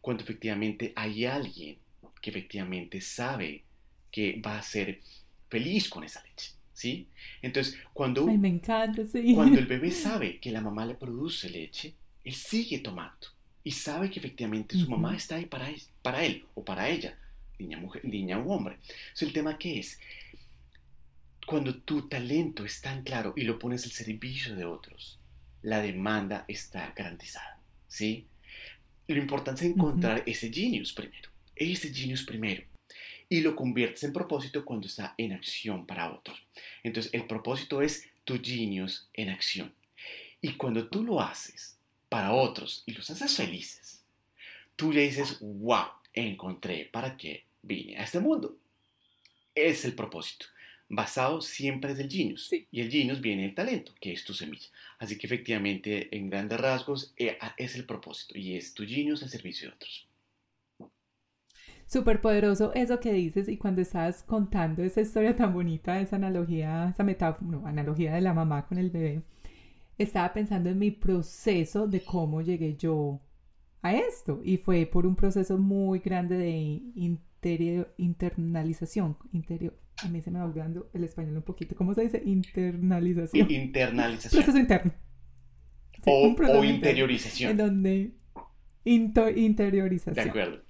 cuando 0.00 0.22
efectivamente 0.22 0.92
hay 0.96 1.24
alguien 1.24 1.78
que 2.20 2.30
efectivamente 2.30 3.00
sabe 3.00 3.64
que 4.10 4.40
va 4.44 4.58
a 4.58 4.62
ser 4.62 5.00
feliz 5.48 5.88
con 5.88 6.04
esa 6.04 6.22
leche. 6.22 6.55
¿Sí? 6.76 7.08
Entonces, 7.40 7.78
cuando, 7.94 8.26
me 8.26 8.48
encanta, 8.48 9.04
sí. 9.06 9.34
cuando 9.34 9.58
el 9.58 9.66
bebé 9.66 9.90
sabe 10.06 10.38
que 10.38 10.52
la 10.52 10.60
mamá 10.60 10.84
le 10.84 10.94
produce 10.94 11.48
leche, 11.48 11.94
él 12.22 12.34
sigue 12.34 12.80
tomando 12.80 13.28
y 13.64 13.70
sabe 13.70 14.10
que 14.10 14.20
efectivamente 14.20 14.76
su 14.76 14.88
mamá 14.88 15.16
está 15.16 15.36
ahí 15.36 15.46
para 15.46 15.70
él, 15.70 15.82
para 16.02 16.24
él 16.24 16.44
o 16.54 16.64
para 16.64 16.88
ella, 16.88 17.18
niña, 17.58 17.78
mujer, 17.78 18.04
niña 18.04 18.38
o 18.38 18.52
hombre. 18.52 18.74
Entonces, 18.74 19.22
el 19.22 19.32
tema 19.32 19.58
que 19.58 19.78
es, 19.78 19.98
cuando 21.46 21.74
tu 21.74 22.08
talento 22.08 22.64
es 22.64 22.80
tan 22.82 23.02
claro 23.02 23.32
y 23.36 23.42
lo 23.42 23.58
pones 23.58 23.84
al 23.84 23.92
servicio 23.92 24.54
de 24.54 24.66
otros, 24.66 25.18
la 25.62 25.80
demanda 25.80 26.44
está 26.46 26.92
garantizada, 26.94 27.58
¿sí? 27.88 28.26
Lo 29.08 29.16
importante 29.16 29.64
es 29.64 29.72
encontrar 29.72 30.22
ese 30.26 30.52
genius 30.52 30.92
primero, 30.92 31.30
ese 31.54 31.92
genius 31.92 32.22
primero. 32.22 32.64
Y 33.28 33.40
lo 33.40 33.56
conviertes 33.56 34.04
en 34.04 34.12
propósito 34.12 34.64
cuando 34.64 34.86
está 34.86 35.14
en 35.18 35.32
acción 35.32 35.86
para 35.86 36.12
otros. 36.12 36.40
Entonces, 36.82 37.12
el 37.12 37.26
propósito 37.26 37.82
es 37.82 38.08
tu 38.24 38.40
genius 38.40 39.08
en 39.14 39.30
acción. 39.30 39.74
Y 40.40 40.52
cuando 40.52 40.88
tú 40.88 41.02
lo 41.02 41.20
haces 41.20 41.76
para 42.08 42.32
otros 42.32 42.82
y 42.86 42.92
los 42.92 43.10
haces 43.10 43.34
felices, 43.34 44.04
tú 44.76 44.92
le 44.92 45.02
dices, 45.02 45.38
wow, 45.40 45.86
encontré 46.12 46.84
para 46.84 47.16
qué 47.16 47.44
vine 47.62 47.96
a 47.96 48.04
este 48.04 48.20
mundo. 48.20 48.56
Es 49.54 49.84
el 49.84 49.94
propósito 49.94 50.46
basado 50.88 51.40
siempre 51.40 51.94
del 51.94 52.10
genius. 52.10 52.52
Y 52.70 52.80
el 52.80 52.90
genius 52.90 53.20
viene 53.20 53.42
del 53.42 53.54
talento, 53.54 53.94
que 54.00 54.12
es 54.12 54.24
tu 54.24 54.34
semilla. 54.34 54.68
Así 54.98 55.18
que 55.18 55.26
efectivamente, 55.26 56.14
en 56.16 56.30
grandes 56.30 56.60
rasgos, 56.60 57.12
eh, 57.16 57.38
es 57.56 57.74
el 57.74 57.84
propósito 57.84 58.38
y 58.38 58.56
es 58.56 58.74
tu 58.74 58.86
genius 58.86 59.22
al 59.22 59.30
servicio 59.30 59.68
de 59.68 59.74
otros. 59.74 60.05
Súper 61.86 62.20
poderoso 62.20 62.72
eso 62.74 62.98
que 62.98 63.12
dices 63.12 63.48
y 63.48 63.56
cuando 63.56 63.80
estabas 63.80 64.24
contando 64.24 64.82
esa 64.82 65.00
historia 65.00 65.36
tan 65.36 65.54
bonita, 65.54 66.00
esa 66.00 66.16
analogía, 66.16 66.88
esa 66.90 67.04
metáfora, 67.04 67.60
analogía 67.64 68.14
de 68.14 68.20
la 68.20 68.34
mamá 68.34 68.66
con 68.66 68.78
el 68.78 68.90
bebé, 68.90 69.22
estaba 69.96 70.32
pensando 70.32 70.68
en 70.68 70.78
mi 70.78 70.90
proceso 70.90 71.86
de 71.86 72.00
cómo 72.02 72.42
llegué 72.42 72.76
yo 72.76 73.20
a 73.82 73.94
esto 73.94 74.40
y 74.44 74.56
fue 74.58 74.86
por 74.86 75.06
un 75.06 75.14
proceso 75.14 75.58
muy 75.58 76.00
grande 76.00 76.36
de 76.36 76.50
interior, 76.96 77.94
internalización, 77.98 79.16
interior, 79.32 79.78
a 80.02 80.08
mí 80.08 80.20
se 80.20 80.30
me 80.30 80.38
va 80.38 80.44
olvidando 80.44 80.90
el 80.92 81.04
español 81.04 81.36
un 81.36 81.42
poquito. 81.42 81.74
¿Cómo 81.74 81.94
se 81.94 82.02
dice? 82.02 82.22
Internalización. 82.24 83.50
Internalización. 83.50 84.42
Proceso 84.42 84.58
interno. 84.58 84.92
o, 86.04 86.64
interiorización. 86.64 87.52
En 87.52 87.56
donde 87.56 88.10
interiorización. 88.84 90.14
De 90.14 90.30
acuerdo. 90.30 90.65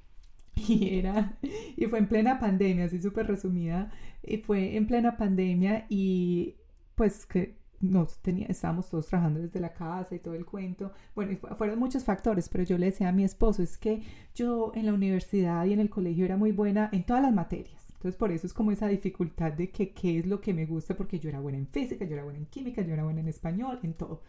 Y 0.56 0.98
era, 0.98 1.36
y 1.76 1.86
fue 1.86 1.98
en 1.98 2.08
plena 2.08 2.38
pandemia, 2.40 2.86
así 2.86 3.00
súper 3.00 3.26
resumida, 3.26 3.90
y 4.22 4.38
fue 4.38 4.76
en 4.76 4.86
plena 4.86 5.16
pandemia 5.16 5.86
y 5.88 6.56
pues 6.94 7.26
que 7.26 7.58
nos 7.80 8.22
tenía, 8.22 8.46
estábamos 8.46 8.88
todos 8.88 9.06
trabajando 9.06 9.40
desde 9.40 9.60
la 9.60 9.74
casa 9.74 10.14
y 10.14 10.18
todo 10.18 10.34
el 10.34 10.46
cuento. 10.46 10.92
Bueno, 11.14 11.36
fueron 11.58 11.78
muchos 11.78 12.04
factores, 12.04 12.48
pero 12.48 12.64
yo 12.64 12.78
le 12.78 12.86
decía 12.86 13.10
a 13.10 13.12
mi 13.12 13.22
esposo, 13.22 13.62
es 13.62 13.76
que 13.76 14.02
yo 14.34 14.72
en 14.74 14.86
la 14.86 14.94
universidad 14.94 15.66
y 15.66 15.74
en 15.74 15.80
el 15.80 15.90
colegio 15.90 16.24
era 16.24 16.38
muy 16.38 16.52
buena 16.52 16.88
en 16.92 17.04
todas 17.04 17.22
las 17.22 17.34
materias 17.34 17.86
entonces 17.96 18.18
por 18.18 18.30
eso 18.30 18.46
es 18.46 18.52
como 18.52 18.70
esa 18.70 18.88
dificultad 18.88 19.52
de 19.52 19.70
que 19.70 19.92
qué 19.92 20.18
es 20.18 20.26
lo 20.26 20.40
que 20.40 20.54
me 20.54 20.66
gusta, 20.66 20.96
porque 20.96 21.18
yo 21.18 21.28
era 21.28 21.40
buena 21.40 21.58
en 21.58 21.66
física, 21.66 22.04
yo 22.04 22.14
era 22.14 22.24
buena 22.24 22.38
en 22.38 22.46
química, 22.46 22.82
yo 22.82 22.92
era 22.92 23.04
buena 23.04 23.20
en 23.20 23.28
español, 23.28 23.80
en 23.82 23.94
todo. 23.94 24.22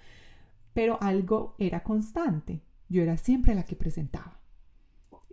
Pero 0.73 0.97
algo 1.01 1.55
era 1.59 1.83
constante, 1.83 2.61
yo 2.89 3.03
era 3.03 3.17
siempre 3.17 3.53
la 3.55 3.65
que 3.65 3.75
presentaba. 3.75 4.39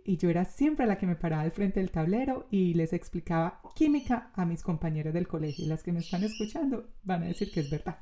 Y 0.07 0.17
yo 0.17 0.29
era 0.29 0.45
siempre 0.45 0.85
la 0.85 0.99
que 0.99 1.07
me 1.07 1.15
paraba 1.15 1.41
al 1.41 1.51
frente 1.51 1.79
del 1.79 1.89
tablero 1.89 2.45
y 2.51 2.75
les 2.75 2.93
explicaba 2.93 3.59
química 3.73 4.29
a 4.35 4.45
mis 4.45 4.61
compañeras 4.61 5.15
del 5.15 5.27
colegio. 5.27 5.65
Y 5.65 5.67
las 5.67 5.81
que 5.81 5.91
me 5.91 5.99
están 5.99 6.23
escuchando 6.23 6.87
van 7.03 7.23
a 7.23 7.25
decir 7.25 7.51
que 7.51 7.61
es 7.61 7.71
verdad. 7.71 7.97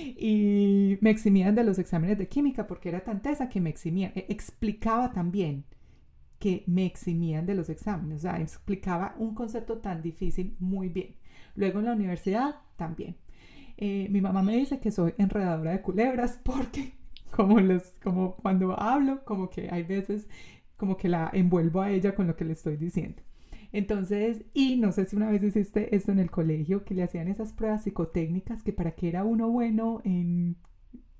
Y 0.00 0.96
me 1.02 1.10
eximían 1.10 1.54
de 1.54 1.64
los 1.64 1.78
exámenes 1.78 2.16
de 2.16 2.26
química 2.26 2.66
porque 2.66 2.88
era 2.88 3.04
tan 3.04 3.20
tesa 3.20 3.50
que 3.50 3.60
me 3.60 3.68
eximían. 3.68 4.12
E, 4.14 4.26
explicaba 4.30 5.12
también 5.12 5.64
que 6.38 6.64
me 6.66 6.86
eximían 6.86 7.44
de 7.44 7.54
los 7.54 7.68
exámenes. 7.68 8.18
O 8.18 8.22
sea, 8.22 8.40
explicaba 8.40 9.14
un 9.18 9.34
concepto 9.34 9.78
tan 9.78 10.00
difícil 10.00 10.56
muy 10.58 10.88
bien. 10.88 11.16
Luego 11.54 11.80
en 11.80 11.84
la 11.84 11.92
universidad 11.92 12.56
también. 12.76 13.16
Eh, 13.76 14.08
mi 14.10 14.22
mamá 14.22 14.42
me 14.42 14.56
dice 14.56 14.80
que 14.80 14.90
soy 14.90 15.14
enredadora 15.18 15.72
de 15.72 15.82
culebras 15.82 16.40
porque 16.44 16.94
como, 17.30 17.60
los, 17.60 17.82
como 18.02 18.36
cuando 18.36 18.78
hablo, 18.80 19.24
como 19.24 19.50
que 19.50 19.68
hay 19.70 19.82
veces 19.82 20.26
como 20.82 20.96
que 20.96 21.08
la 21.08 21.30
envuelvo 21.32 21.80
a 21.80 21.92
ella 21.92 22.16
con 22.16 22.26
lo 22.26 22.34
que 22.34 22.44
le 22.44 22.54
estoy 22.54 22.76
diciendo. 22.76 23.22
Entonces, 23.70 24.42
y 24.52 24.78
no 24.78 24.90
sé 24.90 25.04
si 25.04 25.14
una 25.14 25.30
vez 25.30 25.40
hiciste 25.44 25.94
esto 25.94 26.10
en 26.10 26.18
el 26.18 26.28
colegio, 26.28 26.84
que 26.84 26.92
le 26.92 27.04
hacían 27.04 27.28
esas 27.28 27.52
pruebas 27.52 27.84
psicotécnicas, 27.84 28.64
que 28.64 28.72
para 28.72 28.90
que 28.96 29.08
era 29.08 29.22
uno 29.22 29.48
bueno 29.48 30.00
en 30.02 30.56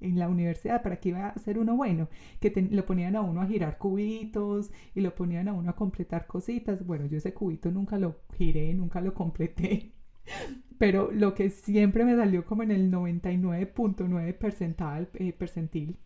en 0.00 0.18
la 0.18 0.28
universidad 0.28 0.82
para 0.82 0.96
que 0.96 1.10
iba 1.10 1.28
a 1.28 1.38
ser 1.38 1.60
uno 1.60 1.76
bueno, 1.76 2.08
que 2.40 2.50
lo 2.72 2.84
ponían 2.84 3.14
a 3.14 3.20
uno 3.20 3.40
a 3.40 3.46
girar 3.46 3.78
cubitos 3.78 4.72
y 4.96 5.00
lo 5.00 5.14
ponían 5.14 5.46
a 5.46 5.52
uno 5.52 5.70
a 5.70 5.76
completar 5.76 6.26
cositas. 6.26 6.84
Bueno, 6.84 7.06
yo 7.06 7.18
ese 7.18 7.32
cubito 7.32 7.70
nunca 7.70 7.98
lo 7.98 8.16
giré, 8.36 8.74
nunca 8.74 9.00
lo 9.00 9.14
completé. 9.14 9.92
Pero 10.76 11.12
lo 11.12 11.34
que 11.34 11.50
siempre 11.50 12.04
me 12.04 12.16
salió 12.16 12.44
como 12.46 12.64
en 12.64 12.72
el 12.72 12.90
99.9 12.90 14.36
percentil, 14.36 15.08
eh, 15.14 15.32
percentil 15.32 15.98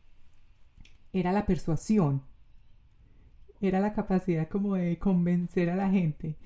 era 1.14 1.32
la 1.32 1.46
persuasión. 1.46 2.20
Era 3.60 3.80
la 3.80 3.92
capacidad 3.92 4.48
como 4.48 4.74
de 4.74 4.98
convencer 4.98 5.70
a 5.70 5.76
la 5.76 5.90
gente. 5.90 6.36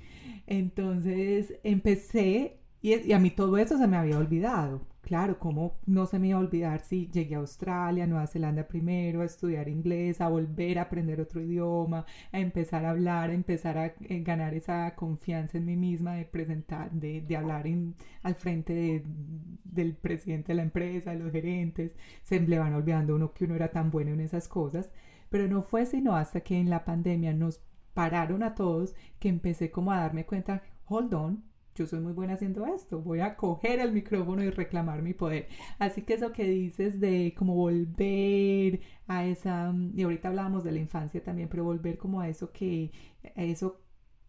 Entonces 0.46 1.55
empecé 1.62 2.61
y, 2.83 3.12
a 3.12 3.18
mí 3.18 3.31
todo 3.31 3.59
eso 3.59 3.77
se 3.79 3.87
me 3.87 3.96
había 3.96 4.18
olvidado. 4.18 4.87
Claro, 5.03 5.38
¿cómo 5.38 5.79
no 5.87 6.07
se 6.07 6.18
me 6.18 6.29
iba 6.29 6.38
a 6.38 6.40
olvidar 6.40 6.81
si 6.83 7.09
llegué 7.11 7.35
a 7.35 7.38
Australia, 7.38 8.07
Nueva 8.07 8.27
Zelanda 8.27 8.66
primero, 8.68 9.23
a 9.23 9.25
estudiar 9.25 9.68
inglés, 9.68 10.20
a 10.20 10.29
volver 10.29 10.79
a 10.79 10.83
aprender 10.83 11.20
otro 11.20 11.40
idioma, 11.40 12.07
a 12.33 12.38
empezar 12.38 12.85
a 12.85 12.90
hablar, 12.90 13.31
a 13.31 13.35
empezar 13.35 13.77
a 13.79 13.87
eh, 13.87 14.23
ganar 14.23 14.55
esa 14.55 14.94
confianza 14.94 15.59
en 15.59 15.66
mí 15.66 15.77
misma 15.77 16.14
de 16.14 16.25
presentar, 16.27 16.90
de, 16.92 17.37
hablar 17.37 17.66
al 18.23 18.35
frente 18.37 19.03
del 19.64 19.94
presidente 19.96 20.49
de 20.53 20.57
la 20.57 20.62
empresa, 20.62 21.11
de 21.11 21.18
los 21.18 21.33
gerentes? 21.33 21.92
Se 22.23 22.40
le 22.40 22.59
van 22.59 22.75
olvidando 22.75 23.16
uno 23.16 23.33
que 23.33 23.44
uno 23.44 23.57
era 23.57 23.70
tan 23.70 23.90
bueno 23.90 24.12
en 24.12 24.20
esas 24.20 24.49
cosas. 24.49 24.90
Pero 25.31 25.49
no 25.49 25.62
fue 25.62 25.87
sino 25.87 26.14
hasta 26.14 26.43
que 26.43 26.59
en 26.59 26.69
la 26.69 26.85
pandemia 26.85 27.33
nos 27.33 27.62
pararon 27.95 28.43
a 28.43 28.55
todos 28.55 28.95
que 29.19 29.29
empecé 29.29 29.71
como 29.71 29.93
a 29.93 30.01
darme 30.01 30.27
cuenta, 30.27 30.62
hold 30.87 31.14
on, 31.14 31.45
yo 31.75 31.87
soy 31.87 32.01
muy 32.01 32.12
buena 32.12 32.35
haciendo 32.35 32.66
esto, 32.66 33.01
voy 33.01 33.21
a 33.21 33.37
coger 33.37 33.81
el 33.81 33.93
micrófono 33.93 34.43
y 34.43 34.51
reclamar 34.51 35.03
mi 35.03 35.14
poder. 35.14 35.49
Así 35.79 36.03
que 36.03 36.14
eso 36.14 36.33
que 36.33 36.45
dices 36.45 37.01
de 37.01 37.35
como 37.37 37.55
volver 37.55 38.81
a 39.07 39.25
esa, 39.25 39.75
y 39.95 40.03
ahorita 40.03 40.29
hablábamos 40.29 40.64
de 40.64 40.73
la 40.73 40.79
infancia 40.79 41.23
también, 41.23 41.49
pero 41.49 41.64
volver 41.64 41.97
como 41.97 42.21
a 42.21 42.29
eso 42.29 42.53
que, 42.53 42.90
eso 43.35 43.81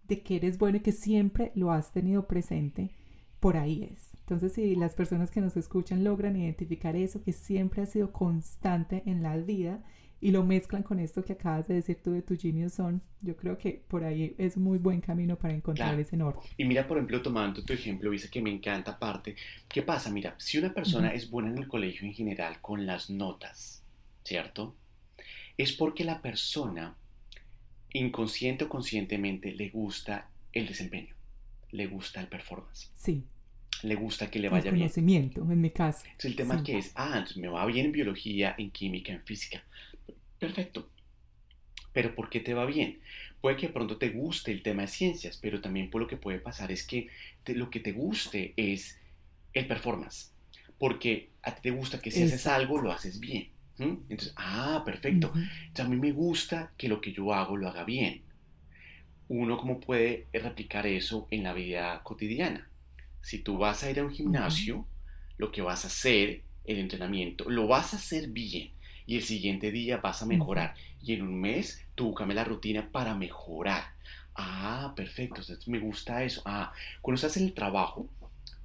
de 0.07 0.21
que 0.21 0.37
eres 0.37 0.57
bueno 0.57 0.77
y 0.77 0.81
que 0.81 0.91
siempre 0.91 1.51
lo 1.55 1.71
has 1.71 1.91
tenido 1.91 2.27
presente, 2.27 2.91
por 3.39 3.57
ahí 3.57 3.89
es. 3.91 4.11
Entonces, 4.19 4.53
si 4.53 4.75
las 4.75 4.93
personas 4.93 5.31
que 5.31 5.41
nos 5.41 5.57
escuchan 5.57 6.03
logran 6.03 6.37
identificar 6.37 6.95
eso 6.95 7.21
que 7.21 7.33
siempre 7.33 7.81
ha 7.81 7.85
sido 7.85 8.11
constante 8.13 9.03
en 9.05 9.23
la 9.23 9.35
vida, 9.37 9.83
y 10.21 10.29
lo 10.29 10.43
mezclan 10.43 10.83
con 10.83 10.99
esto 10.99 11.25
que 11.25 11.33
acabas 11.33 11.67
de 11.67 11.73
decir 11.73 11.97
tú 12.01 12.11
de 12.11 12.21
tu 12.21 12.37
genius 12.37 12.73
son, 12.73 13.01
yo 13.21 13.35
creo 13.35 13.57
que 13.57 13.81
por 13.87 14.03
ahí 14.03 14.35
es 14.37 14.55
muy 14.55 14.77
buen 14.77 15.01
camino 15.01 15.35
para 15.35 15.55
encontrar 15.55 15.99
ese 15.99 16.15
norte. 16.15 16.47
Y 16.57 16.65
mira, 16.65 16.87
por 16.87 16.97
ejemplo, 16.97 17.21
tomando 17.23 17.63
tu 17.63 17.73
ejemplo, 17.73 18.11
dice 18.11 18.29
que 18.29 18.41
me 18.41 18.51
encanta 18.51 18.91
aparte. 18.91 19.35
¿Qué 19.67 19.81
pasa? 19.81 20.11
Mira, 20.11 20.35
si 20.37 20.59
una 20.59 20.73
persona 20.73 21.11
es 21.13 21.29
buena 21.29 21.49
en 21.49 21.57
el 21.57 21.67
colegio 21.67 22.07
en 22.07 22.13
general 22.13 22.61
con 22.61 22.85
las 22.85 23.09
notas, 23.09 23.83
¿cierto? 24.23 24.75
Es 25.57 25.73
porque 25.73 26.03
la 26.03 26.21
persona, 26.21 26.95
inconsciente 27.91 28.65
o 28.65 28.69
conscientemente, 28.69 29.53
le 29.53 29.69
gusta 29.69 30.29
el 30.53 30.67
desempeño, 30.67 31.15
le 31.71 31.87
gusta 31.87 32.21
el 32.21 32.27
performance. 32.27 32.91
Sí 32.93 33.23
le 33.83 33.95
gusta 33.95 34.29
que 34.29 34.39
le 34.39 34.49
vaya 34.49 34.69
el 34.69 34.77
conocimiento, 34.77 35.41
en 35.41 35.61
mi 35.61 35.71
caso. 35.71 36.05
Es 36.17 36.25
el 36.25 36.35
tema 36.35 36.63
que 36.63 36.77
es, 36.77 36.91
ah, 36.95 37.13
entonces 37.13 37.37
me 37.37 37.47
va 37.47 37.65
bien 37.65 37.87
en 37.87 37.91
biología, 37.91 38.55
en 38.57 38.69
química, 38.71 39.11
en 39.11 39.23
física. 39.23 39.63
Perfecto. 40.41 40.89
Pero 41.93 42.15
¿por 42.15 42.31
qué 42.31 42.39
te 42.39 42.55
va 42.55 42.65
bien? 42.65 42.99
Puede 43.41 43.57
que 43.57 43.67
de 43.67 43.73
pronto 43.73 43.97
te 43.97 44.09
guste 44.09 44.51
el 44.51 44.63
tema 44.63 44.81
de 44.81 44.87
ciencias, 44.87 45.37
pero 45.37 45.61
también 45.61 45.91
por 45.91 46.01
lo 46.01 46.07
que 46.07 46.17
puede 46.17 46.39
pasar 46.39 46.71
es 46.71 46.83
que 46.83 47.09
lo 47.45 47.69
que 47.69 47.79
te 47.79 47.91
guste 47.91 48.55
es 48.57 48.99
el 49.53 49.67
performance. 49.67 50.33
Porque 50.79 51.29
a 51.43 51.53
ti 51.53 51.61
te 51.61 51.69
gusta 51.69 52.01
que 52.01 52.09
si 52.09 52.23
haces 52.23 52.47
algo, 52.47 52.81
lo 52.81 52.91
haces 52.91 53.19
bien. 53.19 53.51
Entonces, 53.77 54.33
ah, 54.35 54.81
perfecto. 54.83 55.31
Entonces, 55.35 55.85
a 55.85 55.87
mí 55.87 55.95
me 55.95 56.11
gusta 56.11 56.73
que 56.75 56.87
lo 56.87 57.01
que 57.01 57.13
yo 57.13 57.35
hago 57.35 57.55
lo 57.55 57.67
haga 57.67 57.83
bien. 57.83 58.23
Uno, 59.27 59.57
¿cómo 59.59 59.79
puede 59.79 60.25
replicar 60.33 60.87
eso 60.87 61.27
en 61.29 61.43
la 61.43 61.53
vida 61.53 62.01
cotidiana? 62.01 62.67
Si 63.21 63.37
tú 63.37 63.59
vas 63.59 63.83
a 63.83 63.91
ir 63.91 63.99
a 63.99 64.03
un 64.03 64.11
gimnasio, 64.11 64.87
lo 65.37 65.51
que 65.51 65.61
vas 65.61 65.83
a 65.83 65.87
hacer, 65.87 66.41
el 66.65 66.79
entrenamiento, 66.79 67.47
lo 67.47 67.67
vas 67.67 67.93
a 67.93 67.97
hacer 67.97 68.29
bien 68.29 68.71
y 69.05 69.17
el 69.17 69.23
siguiente 69.23 69.71
día 69.71 69.97
vas 69.97 70.21
a 70.21 70.25
mejorar. 70.25 70.75
Y 71.03 71.13
en 71.13 71.23
un 71.23 71.39
mes 71.39 71.83
tú 71.95 72.13
cambia 72.13 72.35
la 72.35 72.43
rutina 72.43 72.89
para 72.91 73.15
mejorar. 73.15 73.93
Ah, 74.35 74.93
perfecto, 74.95 75.41
me 75.67 75.79
gusta 75.79 76.23
eso. 76.23 76.41
Ah, 76.45 76.71
cuando 77.01 77.15
estás 77.15 77.37
en 77.37 77.43
el 77.43 77.53
trabajo, 77.53 78.07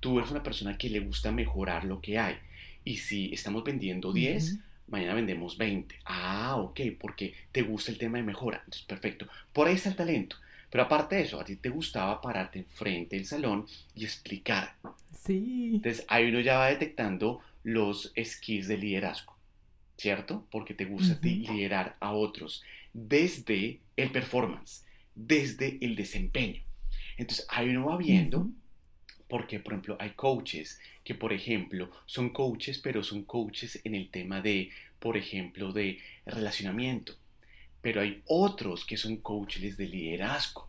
tú 0.01 0.19
eres 0.19 0.31
una 0.31 0.43
persona 0.43 0.79
que 0.79 0.91
le 0.91 1.01
gusta 1.01 1.33
mejorar 1.33 1.85
lo 1.85 2.01
que 2.01 2.19
hay. 2.19 2.37
Y 2.85 2.99
si 2.99 3.33
estamos 3.33 3.65
vendiendo 3.65 4.13
10, 4.13 4.59
mañana 4.89 5.15
vendemos 5.15 5.59
20. 5.59 5.97
Ah, 6.05 6.57
ok, 6.57 6.81
porque 7.01 7.35
te 7.53 7.63
gusta 7.63 7.91
el 7.91 7.99
tema 7.99 8.19
de 8.19 8.25
mejora. 8.25 8.59
Entonces, 8.59 8.83
perfecto. 8.83 9.27
Por 9.53 9.67
ahí 9.67 9.75
está 9.75 9.89
el 9.89 9.97
talento. 9.97 10.37
Pero 10.71 10.85
aparte 10.85 11.17
de 11.17 11.23
eso, 11.23 11.41
a 11.41 11.45
ti 11.45 11.57
te 11.57 11.69
gustaba 11.69 12.21
pararte 12.21 12.59
enfrente 12.61 13.17
del 13.17 13.27
salón 13.27 13.67
y 13.95 14.05
explicar. 14.05 14.75
Sí. 15.19 15.73
Entonces 15.75 16.05
ahí 16.09 16.29
uno 16.29 16.41
ya 16.41 16.59
va 16.59 16.69
detectando 16.69 17.41
los 17.65 18.13
skills 18.23 18.69
de 18.69 18.77
liderazgo. 18.77 19.36
¿Cierto? 19.97 20.47
Porque 20.51 20.75
te 20.75 20.85
gusta 20.85 21.19
liderar 21.23 21.97
a 22.01 22.13
otros 22.13 22.63
desde 22.93 23.81
el 23.97 24.11
performance, 24.11 24.85
desde 25.15 25.79
el 25.81 25.97
desempeño. 25.97 26.63
Entonces, 27.17 27.47
ahí 27.49 27.71
uno 27.71 27.87
va 27.87 27.97
viendo, 27.97 28.49
porque, 29.29 29.59
por 29.59 29.73
ejemplo, 29.73 29.97
hay 29.99 30.11
coaches 30.11 30.79
que, 31.03 31.15
por 31.15 31.33
ejemplo, 31.33 31.91
son 32.07 32.31
coaches, 32.31 32.79
pero 32.79 33.03
son 33.03 33.25
coaches 33.25 33.81
en 33.85 33.95
el 33.95 34.11
tema 34.11 34.41
de, 34.41 34.71
por 34.99 35.17
ejemplo, 35.17 35.73
de 35.73 35.99
relacionamiento. 36.25 37.15
Pero 37.81 38.01
hay 38.01 38.23
otros 38.27 38.85
que 38.85 38.97
son 38.97 39.17
coaches 39.17 39.77
de 39.77 39.89
liderazgo. 39.89 40.69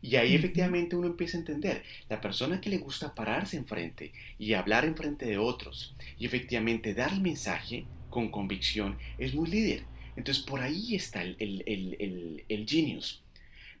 Y 0.00 0.16
ahí 0.16 0.34
efectivamente 0.34 0.94
uno 0.94 1.08
empieza 1.08 1.36
a 1.36 1.40
entender, 1.40 1.82
la 2.08 2.20
persona 2.20 2.60
que 2.60 2.70
le 2.70 2.78
gusta 2.78 3.14
pararse 3.14 3.56
enfrente 3.56 4.12
y 4.38 4.52
hablar 4.54 4.84
enfrente 4.84 5.26
de 5.26 5.38
otros 5.38 5.96
y 6.18 6.26
efectivamente 6.26 6.94
dar 6.94 7.12
el 7.12 7.20
mensaje 7.20 7.84
con 8.10 8.30
convicción 8.30 8.98
es 9.18 9.34
muy 9.34 9.48
líder. 9.48 9.84
Entonces 10.16 10.42
por 10.44 10.60
ahí 10.60 10.94
está 10.94 11.22
el, 11.22 11.36
el, 11.38 12.44
el, 12.48 12.66
genius. 12.66 13.22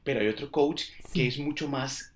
Pero 0.04 0.20
hay 0.20 0.28
otro 0.28 0.50
coach 0.50 0.84
que 1.12 1.26
es 1.26 1.38
mucho 1.38 1.68
más 1.68 2.12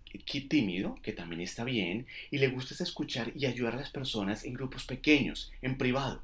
tímido, 0.49 0.95
que 1.03 1.13
también 1.13 1.41
está 1.41 1.65
bien, 1.65 2.07
y 2.31 2.39
le 2.39 2.49
gusta 2.49 2.83
escuchar 2.83 3.33
y 3.35 3.47
ayudar 3.47 3.75
a 3.75 3.79
las 3.79 3.91
personas 3.91 4.45
en 4.45 4.55
grupos 4.55 4.85
pequeños, 4.85 5.53
en 5.63 5.77
privado. 5.77 6.23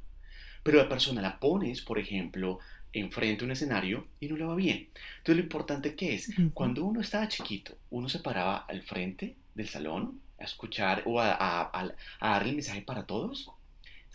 Pero 0.63 0.79
la 0.79 0.89
persona 0.89 1.23
la 1.23 1.41
pones, 1.41 1.81
por 1.81 1.99
ejemplo, 1.99 2.59
enfrente 2.93 3.43
a 3.43 3.47
un 3.47 3.53
escenario 3.53 4.07
y 4.21 4.29
no 4.29 4.37
le 4.37 4.45
va 4.45 4.55
bien. 4.55 4.89
Entonces 5.19 5.37
lo 5.37 5.43
importante 5.43 5.95
que 5.95 6.15
es, 6.15 6.31
cuando 6.55 6.85
uno 6.85 7.01
estaba 7.01 7.29
chiquito, 7.29 7.77
uno 7.91 8.09
se 8.09 8.21
paraba 8.21 8.59
al 8.59 8.83
frente 8.83 9.37
del 9.55 9.69
salón 9.69 10.21
a 10.39 10.45
escuchar 10.45 11.03
o 11.07 11.21
a, 11.21 11.71
a, 11.73 11.95
dar 12.21 12.47
el 12.47 12.55
mensaje 12.55 12.83
para 12.83 13.05
todos. 13.05 13.51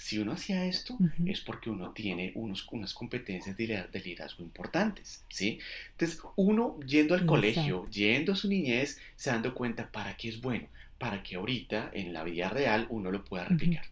Si 0.03 0.19
uno 0.19 0.33
hacía 0.33 0.65
esto 0.65 0.97
es 1.25 1.39
porque 1.39 1.69
uno 1.69 1.93
tiene 1.93 2.33
unos, 2.35 2.67
unas 2.73 2.93
competencias 2.93 3.55
de, 3.55 3.89
liderazgo 4.03 4.43
importantes, 4.43 5.23
¿sí? 5.29 5.59
Entonces 5.91 6.19
uno 6.35 6.77
yendo 6.85 7.15
al 7.15 7.25
colegio, 7.25 7.87
yendo 7.89 8.33
a 8.33 8.35
su 8.35 8.49
niñez, 8.49 8.99
se 9.15 9.29
dando 9.29 9.55
cuenta 9.55 9.89
para 9.89 10.17
qué 10.17 10.27
es 10.27 10.41
bueno, 10.41 10.67
para 10.97 11.23
que 11.23 11.37
ahorita 11.37 11.89
en 11.93 12.11
la 12.11 12.25
vida 12.25 12.49
real 12.49 12.85
uno 12.89 13.11
lo 13.11 13.23
pueda 13.23 13.45
replicar. 13.45 13.85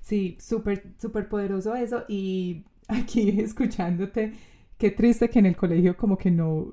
Sí, 0.00 0.36
súper, 0.40 0.82
súper 1.00 1.28
poderoso 1.28 1.76
eso. 1.76 2.04
Y 2.08 2.64
aquí 2.88 3.28
escuchándote, 3.40 4.32
qué 4.78 4.90
triste 4.90 5.30
que 5.30 5.38
en 5.38 5.46
el 5.46 5.54
colegio 5.54 5.96
como 5.96 6.18
que 6.18 6.32
no 6.32 6.72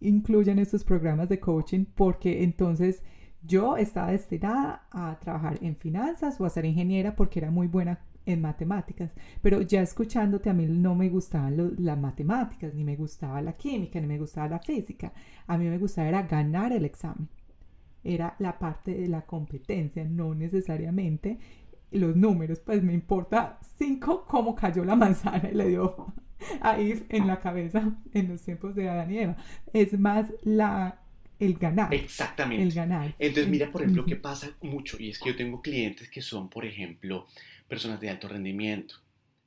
incluyan 0.00 0.58
estos 0.58 0.82
programas 0.82 1.28
de 1.28 1.38
coaching, 1.38 1.84
porque 1.84 2.42
entonces 2.42 3.04
yo 3.46 3.76
estaba 3.76 4.10
destinada 4.10 4.86
a 4.90 5.18
trabajar 5.20 5.58
en 5.62 5.76
finanzas 5.76 6.40
o 6.40 6.44
a 6.44 6.50
ser 6.50 6.64
ingeniera 6.64 7.14
porque 7.14 7.38
era 7.38 7.50
muy 7.50 7.66
buena 7.66 8.00
en 8.26 8.40
matemáticas, 8.40 9.12
pero 9.40 9.62
ya 9.62 9.82
escuchándote 9.82 10.50
a 10.50 10.52
mí 10.52 10.66
no 10.66 10.96
me 10.96 11.08
gustaban 11.08 11.74
las 11.78 11.98
matemáticas, 11.98 12.74
ni 12.74 12.82
me 12.82 12.96
gustaba 12.96 13.40
la 13.40 13.52
química, 13.52 14.00
ni 14.00 14.08
me 14.08 14.18
gustaba 14.18 14.48
la 14.48 14.58
física, 14.58 15.12
a 15.46 15.56
mí 15.56 15.66
me 15.66 15.78
gustaba 15.78 16.08
era 16.08 16.22
ganar 16.22 16.72
el 16.72 16.84
examen, 16.84 17.28
era 18.02 18.34
la 18.40 18.58
parte 18.58 18.94
de 18.94 19.06
la 19.06 19.22
competencia, 19.22 20.04
no 20.04 20.34
necesariamente 20.34 21.38
los 21.92 22.16
números, 22.16 22.58
pues 22.60 22.82
me 22.82 22.94
importa 22.94 23.58
cinco 23.78 24.24
cómo 24.26 24.56
cayó 24.56 24.84
la 24.84 24.96
manzana 24.96 25.48
y 25.50 25.54
le 25.54 25.68
dio 25.68 26.12
ahí 26.60 27.06
en 27.08 27.26
la 27.26 27.38
cabeza 27.38 27.96
en 28.12 28.28
los 28.28 28.42
tiempos 28.42 28.74
de 28.74 28.88
Adán 28.88 29.10
y 29.12 29.18
Eva. 29.18 29.36
Es 29.72 29.98
más 29.98 30.32
la 30.42 31.05
el 31.38 31.54
ganar. 31.54 31.92
Exactamente. 31.92 32.62
El 32.62 32.72
ganar. 32.72 33.14
Entonces, 33.18 33.48
mira, 33.48 33.70
por 33.70 33.82
ejemplo, 33.82 34.04
que 34.04 34.16
pasa 34.16 34.56
mucho, 34.62 34.96
y 35.00 35.10
es 35.10 35.18
que 35.18 35.30
yo 35.30 35.36
tengo 35.36 35.62
clientes 35.62 36.08
que 36.08 36.22
son, 36.22 36.48
por 36.48 36.64
ejemplo, 36.64 37.26
personas 37.68 38.00
de 38.00 38.10
alto 38.10 38.28
rendimiento, 38.28 38.96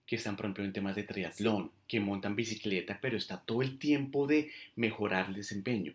que 0.06 0.16
están, 0.16 0.36
por 0.36 0.46
ejemplo, 0.46 0.66
en 0.66 0.74
temas 0.74 0.96
de 0.96 1.04
triatlón, 1.04 1.72
que 1.88 2.00
montan 2.00 2.36
bicicleta, 2.36 3.00
pero 3.02 3.18
está 3.18 3.38
todo 3.38 3.62
el 3.62 3.78
tiempo 3.78 4.28
de 4.28 4.52
mejorar 4.76 5.28
el 5.30 5.36
desempeño. 5.36 5.94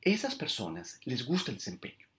Esas 0.00 0.34
personas 0.34 1.00
les 1.04 1.26
gusta 1.26 1.50
el 1.50 1.58
desempeño 1.58 2.10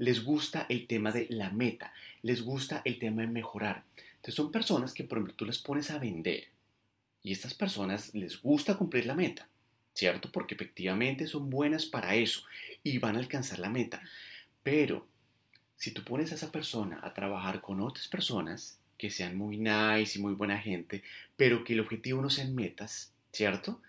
les 0.00 0.24
gusta 0.24 0.64
el 0.70 0.86
tema 0.86 1.12
de 1.12 1.26
la 1.28 1.50
meta, 1.50 1.92
les 2.22 2.42
gusta 2.42 2.80
el 2.86 2.98
tema 2.98 3.20
de 3.20 3.28
mejorar. 3.28 3.84
Entonces 4.16 4.34
son 4.34 4.50
personas 4.50 4.94
que, 4.94 5.04
por 5.04 5.18
ejemplo, 5.18 5.34
tú 5.34 5.44
les 5.44 5.58
pones 5.58 5.90
a 5.90 5.98
vender 5.98 6.48
y 7.22 7.32
estas 7.32 7.52
personas 7.52 8.14
les 8.14 8.40
gusta 8.40 8.76
cumplir 8.76 9.04
la 9.04 9.14
meta, 9.14 9.46
¿cierto? 9.92 10.30
Porque 10.32 10.54
efectivamente 10.54 11.26
son 11.26 11.50
buenas 11.50 11.84
para 11.84 12.14
eso 12.14 12.42
y 12.82 12.98
van 12.98 13.16
a 13.16 13.18
alcanzar 13.18 13.58
la 13.58 13.68
meta. 13.68 14.02
Pero 14.62 15.06
si 15.76 15.92
tú 15.92 16.04
pones 16.04 16.32
a 16.32 16.34
esa 16.34 16.52
persona 16.52 17.00
a 17.02 17.14
trabajar 17.14 17.60
con 17.60 17.80
otras 17.80 18.08
personas 18.08 18.78
que 18.98 19.10
sean 19.10 19.36
muy 19.36 19.56
nice 19.56 20.18
y 20.18 20.22
muy 20.22 20.34
buena 20.34 20.58
gente, 20.58 21.02
pero 21.36 21.64
que 21.64 21.72
el 21.72 21.80
objetivo 21.80 22.20
no 22.20 22.28
sean 22.28 22.54
metas, 22.54 23.12
¿cierto? 23.32 23.80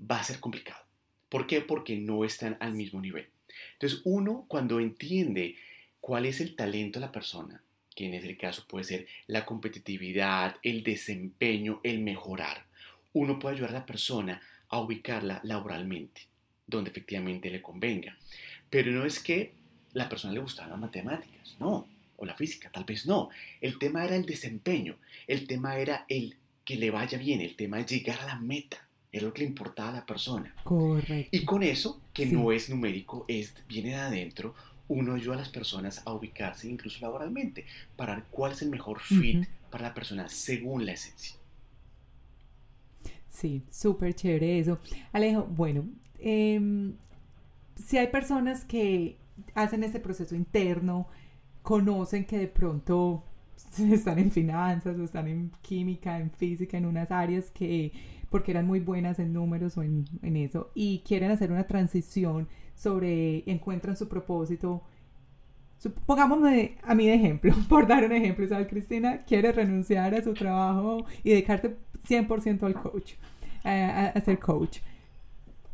Va 0.00 0.20
a 0.20 0.24
ser 0.24 0.40
complicado. 0.40 0.82
¿Por 1.28 1.46
qué? 1.46 1.60
Porque 1.60 1.96
no 1.96 2.24
están 2.24 2.56
al 2.60 2.72
mismo 2.72 3.00
nivel. 3.00 3.28
Entonces, 3.74 4.00
uno 4.04 4.46
cuando 4.48 4.80
entiende 4.80 5.56
cuál 6.00 6.26
es 6.26 6.40
el 6.40 6.56
talento 6.56 6.98
de 6.98 7.06
la 7.06 7.12
persona, 7.12 7.62
que 7.94 8.06
en 8.06 8.14
ese 8.14 8.36
caso 8.36 8.64
puede 8.66 8.84
ser 8.84 9.06
la 9.26 9.44
competitividad, 9.44 10.56
el 10.62 10.82
desempeño, 10.82 11.80
el 11.82 12.00
mejorar, 12.00 12.64
uno 13.12 13.38
puede 13.38 13.56
ayudar 13.56 13.70
a 13.70 13.80
la 13.80 13.86
persona 13.86 14.42
a 14.68 14.80
ubicarla 14.80 15.40
laboralmente, 15.44 16.22
donde 16.66 16.90
efectivamente 16.90 17.50
le 17.50 17.62
convenga. 17.62 18.16
Pero 18.70 18.90
no 18.92 19.04
es 19.04 19.20
que 19.20 19.52
la 19.92 20.08
persona 20.08 20.32
le 20.32 20.40
gustaban 20.40 20.70
las 20.70 20.80
matemáticas, 20.80 21.56
no, 21.60 21.86
o 22.16 22.24
la 22.24 22.34
física, 22.34 22.70
tal 22.70 22.84
vez 22.84 23.06
no. 23.06 23.30
El 23.60 23.78
tema 23.78 24.04
era 24.04 24.16
el 24.16 24.26
desempeño, 24.26 24.96
el 25.26 25.46
tema 25.46 25.76
era 25.76 26.04
el 26.08 26.36
que 26.64 26.76
le 26.76 26.90
vaya 26.90 27.18
bien, 27.18 27.40
el 27.40 27.56
tema 27.56 27.80
es 27.80 27.86
llegar 27.86 28.20
a 28.20 28.26
la 28.26 28.36
meta 28.36 28.84
es 29.14 29.22
lo 29.22 29.32
que 29.32 29.42
le 29.42 29.48
importaba 29.48 29.90
a 29.90 29.92
la 29.92 30.06
persona. 30.06 30.52
Correcto. 30.64 31.28
Y 31.30 31.44
con 31.44 31.62
eso, 31.62 32.00
que 32.12 32.26
no 32.26 32.50
es 32.50 32.68
numérico, 32.68 33.24
es, 33.28 33.54
viene 33.68 33.90
de 33.90 33.94
adentro, 33.94 34.56
uno 34.88 35.14
ayuda 35.14 35.34
a 35.34 35.38
las 35.38 35.50
personas 35.50 36.02
a 36.04 36.12
ubicarse 36.12 36.68
incluso 36.68 36.98
laboralmente, 37.00 37.64
para 37.94 38.16
ver 38.16 38.24
cuál 38.30 38.52
es 38.52 38.62
el 38.62 38.70
mejor 38.70 39.00
fit 39.00 39.46
para 39.70 39.84
la 39.84 39.94
persona 39.94 40.28
según 40.28 40.84
la 40.84 40.92
esencia. 40.92 41.36
Sí, 43.28 43.62
súper 43.70 44.14
chévere 44.14 44.58
eso. 44.58 44.80
Alejo, 45.12 45.44
bueno, 45.44 45.86
em, 46.24 46.94
si 47.76 47.98
hay 47.98 48.08
personas 48.08 48.64
que 48.64 49.18
hacen 49.54 49.84
ese 49.84 50.00
proceso 50.00 50.34
interno, 50.34 51.06
conocen 51.62 52.24
que 52.24 52.38
de 52.38 52.48
pronto 52.48 53.24
están 53.78 54.18
en 54.18 54.30
finanzas 54.30 54.98
o 54.98 55.04
están 55.04 55.28
en 55.28 55.52
química, 55.62 56.18
en 56.18 56.30
física, 56.30 56.78
en 56.78 56.86
unas 56.86 57.10
áreas 57.10 57.50
que 57.50 57.92
porque 58.34 58.50
eran 58.50 58.66
muy 58.66 58.80
buenas 58.80 59.20
en 59.20 59.32
números 59.32 59.78
o 59.78 59.84
en, 59.84 60.08
eso, 60.22 60.72
y 60.74 61.04
quieren 61.06 61.30
hacer 61.30 61.52
una 61.52 61.68
transición 61.68 62.48
sobre, 62.74 63.48
encuentran 63.48 63.96
su 63.96 64.08
propósito. 64.08 64.82
Pongámosme 66.04 66.78
a 66.82 66.96
mí 66.96 67.06
de 67.06 67.14
ejemplo, 67.14 67.54
por 67.68 67.86
dar 67.86 68.04
un 68.04 68.10
ejemplo, 68.10 68.44
¿sabes? 68.48 68.66
Cristina 68.66 69.22
quiere 69.24 69.52
renunciar 69.52 70.16
a 70.16 70.20
su 70.24 70.34
trabajo 70.34 71.06
y 71.22 71.30
dedicarte 71.30 71.76
100% 72.08 72.64
al 72.64 72.74
coach, 72.74 73.12
a, 73.62 74.20
ser 74.24 74.40
coach. 74.40 74.78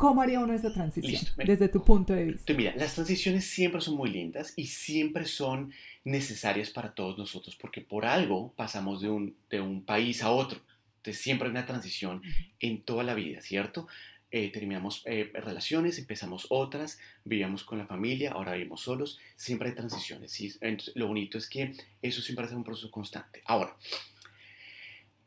¿Cómo 0.01 0.23
haría 0.23 0.41
uno 0.41 0.55
esa 0.55 0.73
transición 0.73 1.21
desde 1.45 1.69
tu 1.69 1.85
punto 1.85 2.15
de 2.15 2.25
vista? 2.25 2.55
Mira, 2.55 2.75
las 2.75 2.95
transiciones 2.95 3.45
siempre 3.45 3.83
son 3.83 3.97
muy 3.97 4.09
lindas 4.09 4.55
y 4.57 4.65
siempre 4.65 5.27
son 5.27 5.75
necesarias 6.05 6.71
para 6.71 6.95
todos 6.95 7.19
nosotros 7.19 7.55
porque 7.61 7.83
por 7.83 8.07
algo 8.07 8.55
pasamos 8.57 9.03
de 9.03 9.11
un, 9.11 9.37
de 9.51 9.61
un 9.61 9.85
país 9.85 10.23
a 10.23 10.31
otro. 10.31 10.59
Entonces 10.97 11.23
siempre 11.23 11.49
hay 11.49 11.51
una 11.51 11.67
transición 11.67 12.23
en 12.61 12.81
toda 12.81 13.05
la 13.05 13.13
vida, 13.13 13.43
¿cierto? 13.43 13.89
Eh, 14.31 14.51
terminamos 14.51 15.03
eh, 15.05 15.31
relaciones, 15.35 15.99
empezamos 15.99 16.47
otras, 16.49 16.99
vivíamos 17.27 17.63
con 17.63 17.77
la 17.77 17.87
familia, 17.87 18.33
ahora 18.33 18.55
vivimos 18.55 18.81
solos, 18.81 19.19
siempre 19.37 19.69
hay 19.69 19.75
transiciones. 19.75 20.33
¿sí? 20.33 20.51
Entonces, 20.63 20.97
lo 20.97 21.09
bonito 21.09 21.37
es 21.37 21.47
que 21.47 21.75
eso 22.01 22.23
siempre 22.23 22.47
es 22.47 22.53
un 22.53 22.65
proceso 22.65 22.91
constante. 22.91 23.43
Ahora, 23.45 23.77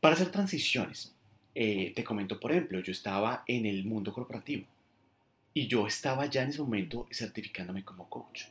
para 0.00 0.16
hacer 0.16 0.32
transiciones, 0.32 1.13
eh, 1.54 1.92
te 1.94 2.04
comento, 2.04 2.40
por 2.40 2.52
ejemplo, 2.52 2.80
yo 2.80 2.92
estaba 2.92 3.44
en 3.46 3.66
el 3.66 3.84
mundo 3.84 4.12
corporativo 4.12 4.64
y 5.52 5.66
yo 5.66 5.86
estaba 5.86 6.26
ya 6.26 6.42
en 6.42 6.48
ese 6.48 6.60
momento 6.60 7.06
certificándome 7.10 7.84
como 7.84 8.08
coach 8.08 8.44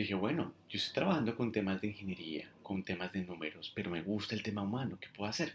dije, 0.00 0.14
bueno, 0.14 0.52
yo 0.68 0.76
estoy 0.76 0.94
trabajando 0.94 1.36
con 1.36 1.52
temas 1.52 1.80
de 1.80 1.88
ingeniería, 1.88 2.50
con 2.62 2.82
temas 2.82 3.12
de 3.12 3.22
números, 3.22 3.72
pero 3.74 3.90
me 3.90 4.02
gusta 4.02 4.34
el 4.34 4.42
tema 4.42 4.62
humano, 4.62 4.98
¿qué 5.00 5.08
puedo 5.08 5.28
hacer? 5.28 5.54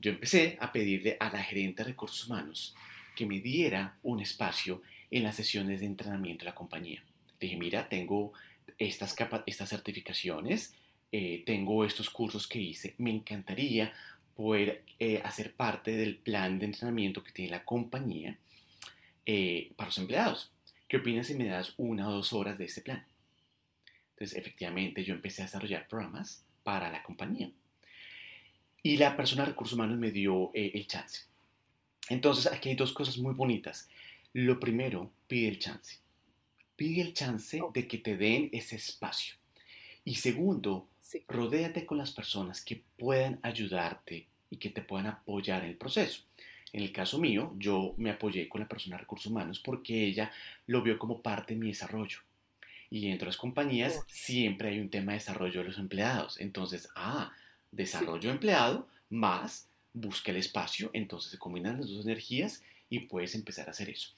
Yo 0.00 0.10
empecé 0.10 0.56
a 0.60 0.70
pedirle 0.70 1.16
a 1.18 1.30
la 1.30 1.42
gerente 1.42 1.82
de 1.82 1.90
recursos 1.90 2.26
humanos 2.26 2.74
que 3.16 3.26
me 3.26 3.40
diera 3.40 3.96
un 4.02 4.20
espacio 4.20 4.82
en 5.10 5.24
las 5.24 5.36
sesiones 5.36 5.80
de 5.80 5.86
entrenamiento 5.86 6.44
de 6.44 6.50
la 6.50 6.54
compañía. 6.54 7.02
dije, 7.40 7.56
mira, 7.56 7.88
tengo 7.88 8.32
estas, 8.78 9.16
estas 9.46 9.68
certificaciones, 9.68 10.74
eh, 11.10 11.42
tengo 11.46 11.84
estos 11.84 12.10
cursos 12.10 12.46
que 12.46 12.60
hice, 12.60 12.94
me 12.98 13.10
encantaría 13.10 13.92
poder 14.38 14.84
eh, 15.00 15.20
hacer 15.24 15.52
parte 15.52 15.90
del 15.90 16.16
plan 16.16 16.60
de 16.60 16.66
entrenamiento 16.66 17.24
que 17.24 17.32
tiene 17.32 17.50
la 17.50 17.64
compañía 17.64 18.38
eh, 19.26 19.72
para 19.74 19.88
los 19.88 19.98
empleados. 19.98 20.52
¿Qué 20.86 20.98
opinas 20.98 21.26
si 21.26 21.34
me 21.34 21.48
das 21.48 21.74
una 21.76 22.08
o 22.08 22.12
dos 22.12 22.32
horas 22.32 22.56
de 22.56 22.66
ese 22.66 22.82
plan? 22.82 23.04
Entonces, 24.10 24.38
efectivamente, 24.38 25.02
yo 25.02 25.12
empecé 25.12 25.42
a 25.42 25.46
desarrollar 25.46 25.88
programas 25.88 26.44
para 26.62 26.88
la 26.88 27.02
compañía. 27.02 27.50
Y 28.80 28.98
la 28.98 29.16
persona 29.16 29.42
de 29.42 29.48
recursos 29.48 29.74
humanos 29.74 29.98
me 29.98 30.12
dio 30.12 30.52
eh, 30.54 30.70
el 30.72 30.86
chance. 30.86 31.22
Entonces, 32.08 32.46
aquí 32.46 32.68
hay 32.68 32.76
dos 32.76 32.92
cosas 32.92 33.18
muy 33.18 33.34
bonitas. 33.34 33.88
Lo 34.34 34.60
primero, 34.60 35.10
pide 35.26 35.48
el 35.48 35.58
chance. 35.58 35.98
Pide 36.76 37.02
el 37.02 37.12
chance 37.12 37.60
de 37.74 37.88
que 37.88 37.98
te 37.98 38.16
den 38.16 38.50
ese 38.52 38.76
espacio. 38.76 39.34
Y 40.04 40.14
segundo, 40.14 40.86
rodéate 41.26 41.84
con 41.84 41.98
las 41.98 42.12
personas 42.12 42.64
que 42.64 42.84
puedan 42.96 43.40
ayudarte 43.42 44.27
y 44.50 44.56
que 44.56 44.70
te 44.70 44.82
puedan 44.82 45.06
apoyar 45.06 45.64
en 45.64 45.70
el 45.70 45.76
proceso. 45.76 46.22
En 46.72 46.82
el 46.82 46.92
caso 46.92 47.18
mío, 47.18 47.54
yo 47.58 47.94
me 47.96 48.10
apoyé 48.10 48.48
con 48.48 48.60
la 48.60 48.68
persona 48.68 48.96
de 48.96 49.00
recursos 49.00 49.30
humanos 49.30 49.58
porque 49.58 50.04
ella 50.04 50.30
lo 50.66 50.82
vio 50.82 50.98
como 50.98 51.22
parte 51.22 51.54
de 51.54 51.60
mi 51.60 51.68
desarrollo. 51.68 52.18
Y 52.90 53.08
dentro 53.08 53.26
de 53.26 53.30
las 53.30 53.36
compañías 53.36 54.00
siempre 54.06 54.70
hay 54.70 54.80
un 54.80 54.90
tema 54.90 55.12
de 55.12 55.18
desarrollo 55.18 55.60
de 55.60 55.68
los 55.68 55.78
empleados. 55.78 56.40
Entonces, 56.40 56.88
ah, 56.94 57.32
desarrollo 57.70 58.30
empleado 58.30 58.88
más 59.10 59.68
busca 59.92 60.30
el 60.30 60.38
espacio, 60.38 60.90
entonces 60.92 61.30
se 61.30 61.38
combinan 61.38 61.80
las 61.80 61.90
dos 61.90 62.04
energías 62.04 62.62
y 62.88 63.00
puedes 63.00 63.34
empezar 63.34 63.68
a 63.68 63.72
hacer 63.72 63.90
eso. 63.90 64.12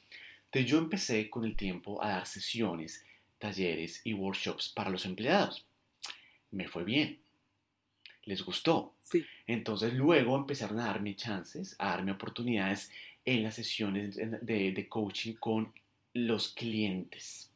Entonces 0.47 0.70
yo 0.70 0.78
empecé 0.78 1.31
con 1.31 1.45
el 1.45 1.57
tiempo 1.57 2.03
a 2.03 2.11
dar 2.11 2.26
sesiones, 2.26 3.05
talleres 3.39 4.01
y 4.05 4.12
workshops 4.12 4.68
para 4.68 4.91
los 4.91 5.05
empleados. 5.07 5.64
Me 6.51 6.68
fue 6.68 6.85
bien. 6.85 7.18
Les 8.25 8.45
gustó. 8.45 8.95
Sí. 9.03 9.25
Entonces 9.47 9.95
luego 9.95 10.37
empezaron 10.37 10.79
a 10.81 10.87
darme 10.87 11.16
chances, 11.16 11.75
a 11.79 11.91
darme 11.91 12.12
oportunidades 12.12 12.91
en 13.25 13.43
las 13.43 13.55
sesiones 13.55 14.16
de, 14.16 14.73
de 14.73 14.89
coaching 14.89 15.35
con 15.35 15.73
los 16.14 16.49
clientes. 16.49 17.51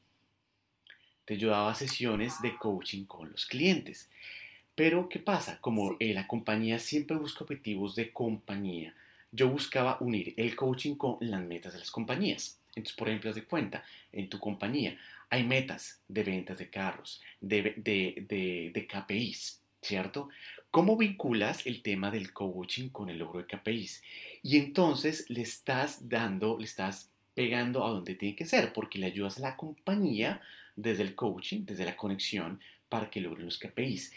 Entonces 1.20 1.42
yo 1.42 1.50
daba 1.50 1.74
sesiones 1.74 2.40
de 2.42 2.56
coaching 2.56 3.04
con 3.04 3.30
los 3.30 3.46
clientes. 3.46 4.10
Pero, 4.74 5.08
¿qué 5.08 5.20
pasa? 5.20 5.58
Como 5.60 5.96
eh, 6.00 6.12
la 6.14 6.26
compañía 6.26 6.78
siempre 6.78 7.16
busca 7.16 7.44
objetivos 7.44 7.94
de 7.94 8.12
compañía, 8.12 8.94
yo 9.30 9.48
buscaba 9.48 9.98
unir 10.00 10.34
el 10.36 10.54
coaching 10.56 10.96
con 10.96 11.16
las 11.20 11.42
metas 11.42 11.72
de 11.72 11.78
las 11.78 11.90
compañías. 11.90 12.58
Entonces, 12.74 12.96
por 12.96 13.08
ejemplo, 13.08 13.30
haz 13.30 13.36
de 13.36 13.44
cuenta, 13.44 13.84
en 14.12 14.28
tu 14.28 14.38
compañía 14.38 14.98
hay 15.30 15.44
metas 15.44 16.00
de 16.08 16.22
ventas 16.22 16.58
de 16.58 16.70
carros, 16.70 17.22
de, 17.40 17.74
de, 17.76 18.70
de, 18.72 18.86
KPIs, 18.86 19.60
¿cierto? 19.84 20.28
¿Cómo 20.70 20.96
vinculas 20.96 21.66
el 21.66 21.82
tema 21.82 22.10
del 22.10 22.32
coaching 22.32 22.88
con 22.88 23.08
el 23.08 23.18
logro 23.18 23.40
de 23.40 23.46
KPIs? 23.46 24.02
Y 24.42 24.56
entonces 24.56 25.30
le 25.30 25.42
estás 25.42 26.08
dando, 26.08 26.58
le 26.58 26.64
estás 26.64 27.10
pegando 27.34 27.84
a 27.84 27.90
donde 27.90 28.14
tiene 28.14 28.34
que 28.34 28.46
ser, 28.46 28.72
porque 28.72 28.98
le 28.98 29.06
ayudas 29.06 29.38
a 29.38 29.42
la 29.42 29.56
compañía 29.56 30.40
desde 30.74 31.02
el 31.02 31.14
coaching, 31.14 31.64
desde 31.64 31.84
la 31.84 31.96
conexión, 31.96 32.60
para 32.88 33.10
que 33.10 33.20
logre 33.20 33.44
los 33.44 33.58
KPIs. 33.58 34.12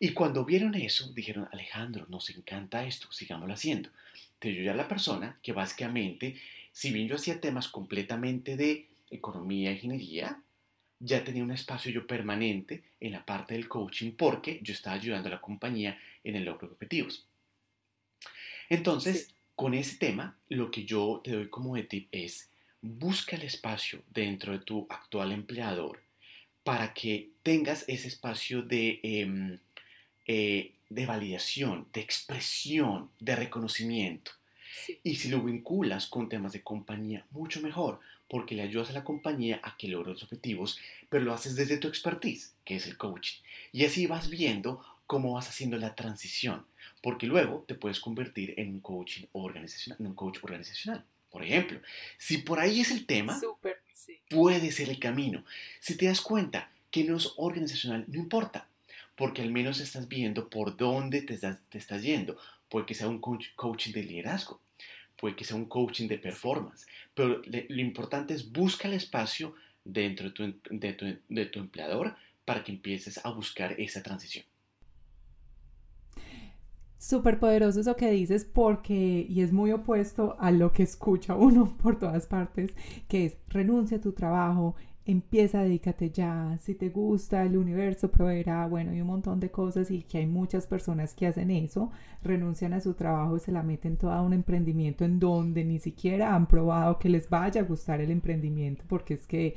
Y 0.00 0.12
cuando 0.12 0.44
vieron 0.44 0.74
eso, 0.74 1.12
dijeron, 1.12 1.48
Alejandro, 1.52 2.06
nos 2.08 2.30
encanta 2.30 2.84
esto, 2.84 3.12
sigámoslo 3.12 3.54
haciendo. 3.54 3.90
Entonces 4.34 4.58
yo 4.58 4.64
ya 4.64 4.74
la 4.74 4.88
persona 4.88 5.38
que 5.42 5.52
básicamente, 5.52 6.36
si 6.72 6.90
bien 6.92 7.06
yo 7.06 7.16
hacía 7.16 7.40
temas 7.40 7.68
completamente 7.68 8.56
de 8.56 8.88
economía, 9.10 9.70
ingeniería, 9.70 10.42
ya 11.04 11.24
tenía 11.24 11.42
un 11.42 11.50
espacio 11.50 11.90
yo 11.90 12.06
permanente 12.06 12.82
en 13.00 13.12
la 13.12 13.24
parte 13.24 13.54
del 13.54 13.68
coaching 13.68 14.12
porque 14.12 14.60
yo 14.62 14.72
estaba 14.72 14.96
ayudando 14.96 15.28
a 15.28 15.32
la 15.32 15.40
compañía 15.40 15.98
en 16.22 16.36
el 16.36 16.44
logro 16.44 16.68
de 16.68 16.74
objetivos. 16.74 17.26
Entonces, 18.68 19.34
con 19.56 19.74
ese 19.74 19.96
tema, 19.96 20.36
lo 20.48 20.70
que 20.70 20.84
yo 20.84 21.20
te 21.22 21.32
doy 21.32 21.48
como 21.48 21.74
de 21.74 21.82
tip 21.82 22.08
es, 22.12 22.48
busca 22.80 23.36
el 23.36 23.42
espacio 23.42 24.02
dentro 24.10 24.52
de 24.52 24.60
tu 24.60 24.86
actual 24.88 25.32
empleador 25.32 26.00
para 26.64 26.94
que 26.94 27.30
tengas 27.42 27.84
ese 27.88 28.08
espacio 28.08 28.62
de... 28.62 29.00
Em, 29.02 29.58
eh, 30.26 30.72
de 30.94 31.06
validación, 31.06 31.86
de 31.92 32.00
expresión, 32.00 33.10
de 33.18 33.34
reconocimiento. 33.34 34.32
Y 35.02 35.16
si 35.16 35.28
lo 35.28 35.40
vinculas 35.40 36.06
con 36.06 36.28
temas 36.28 36.52
de 36.52 36.62
compañía, 36.62 37.24
mucho 37.30 37.60
mejor, 37.60 38.00
porque 38.32 38.54
le 38.54 38.62
ayudas 38.62 38.88
a 38.88 38.94
la 38.94 39.04
compañía 39.04 39.60
a 39.62 39.76
que 39.76 39.88
logre 39.88 40.12
los 40.12 40.22
objetivos, 40.22 40.80
pero 41.10 41.22
lo 41.22 41.34
haces 41.34 41.54
desde 41.54 41.76
tu 41.76 41.86
expertise, 41.86 42.54
que 42.64 42.76
es 42.76 42.86
el 42.86 42.96
coaching. 42.96 43.38
Y 43.72 43.84
así 43.84 44.06
vas 44.06 44.30
viendo 44.30 44.82
cómo 45.06 45.34
vas 45.34 45.50
haciendo 45.50 45.76
la 45.76 45.94
transición, 45.94 46.64
porque 47.02 47.26
luego 47.26 47.66
te 47.68 47.74
puedes 47.74 48.00
convertir 48.00 48.54
en 48.56 48.70
un 48.70 48.80
coaching 48.80 49.26
organizacional, 49.32 49.98
en 50.00 50.06
un 50.06 50.14
coach 50.14 50.38
organizacional. 50.42 51.04
Por 51.30 51.44
ejemplo, 51.44 51.82
si 52.16 52.38
por 52.38 52.58
ahí 52.58 52.80
es 52.80 52.90
el 52.90 53.04
tema, 53.04 53.38
puede 54.30 54.72
ser 54.72 54.88
el 54.88 54.98
camino. 54.98 55.44
Si 55.80 55.98
te 55.98 56.06
das 56.06 56.22
cuenta 56.22 56.70
que 56.90 57.04
no 57.04 57.18
es 57.18 57.34
organizacional, 57.36 58.06
no 58.08 58.18
importa 58.18 58.66
porque 59.14 59.42
al 59.42 59.50
menos 59.50 59.78
estás 59.78 60.08
viendo 60.08 60.48
por 60.48 60.78
dónde 60.78 61.20
te 61.20 61.34
estás, 61.34 61.58
te 61.68 61.76
estás 61.76 62.02
yendo. 62.02 62.38
Puede 62.70 62.86
que 62.86 62.94
sea 62.94 63.08
un 63.08 63.20
coaching 63.20 63.92
de 63.92 64.04
liderazgo, 64.04 64.61
puede 65.22 65.36
que 65.36 65.44
sea 65.44 65.56
un 65.56 65.66
coaching 65.66 66.08
de 66.08 66.18
performance, 66.18 66.84
pero 67.14 67.40
lo 67.46 67.80
importante 67.80 68.34
es 68.34 68.50
busca 68.50 68.88
el 68.88 68.94
espacio 68.94 69.54
dentro 69.84 70.26
de 70.26 70.32
tu, 70.32 70.54
de, 70.68 70.92
tu, 70.94 71.06
de 71.28 71.46
tu 71.46 71.60
empleador 71.60 72.16
para 72.44 72.64
que 72.64 72.72
empieces 72.72 73.24
a 73.24 73.30
buscar 73.30 73.80
esa 73.80 74.02
transición. 74.02 74.44
Súper 76.98 77.38
poderoso 77.38 77.78
eso 77.78 77.94
que 77.94 78.10
dices 78.10 78.44
porque, 78.44 79.24
y 79.28 79.42
es 79.42 79.52
muy 79.52 79.70
opuesto 79.70 80.36
a 80.40 80.50
lo 80.50 80.72
que 80.72 80.82
escucha 80.82 81.36
uno 81.36 81.78
por 81.82 82.00
todas 82.00 82.26
partes, 82.26 82.74
que 83.06 83.26
es 83.26 83.36
renuncia 83.46 83.98
a 83.98 84.00
tu 84.00 84.10
trabajo, 84.14 84.74
empieza, 85.04 85.62
dedícate 85.62 86.10
ya, 86.10 86.56
si 86.60 86.74
te 86.74 86.88
gusta, 86.88 87.44
el 87.44 87.56
universo 87.56 88.10
proveerá, 88.10 88.66
bueno, 88.66 88.94
y 88.94 89.00
un 89.00 89.08
montón 89.08 89.40
de 89.40 89.50
cosas 89.50 89.90
y 89.90 90.02
que 90.02 90.18
hay 90.18 90.26
muchas 90.26 90.66
personas 90.66 91.14
que 91.14 91.26
hacen 91.26 91.50
eso, 91.50 91.90
renuncian 92.22 92.72
a 92.72 92.80
su 92.80 92.94
trabajo 92.94 93.36
y 93.36 93.40
se 93.40 93.52
la 93.52 93.62
meten 93.62 93.96
toda 93.96 94.22
un 94.22 94.32
emprendimiento 94.32 95.04
en 95.04 95.18
donde 95.18 95.64
ni 95.64 95.78
siquiera 95.78 96.34
han 96.34 96.46
probado 96.46 96.98
que 96.98 97.08
les 97.08 97.28
vaya 97.28 97.62
a 97.62 97.64
gustar 97.64 98.00
el 98.00 98.10
emprendimiento, 98.10 98.84
porque 98.88 99.14
es 99.14 99.26
que, 99.26 99.54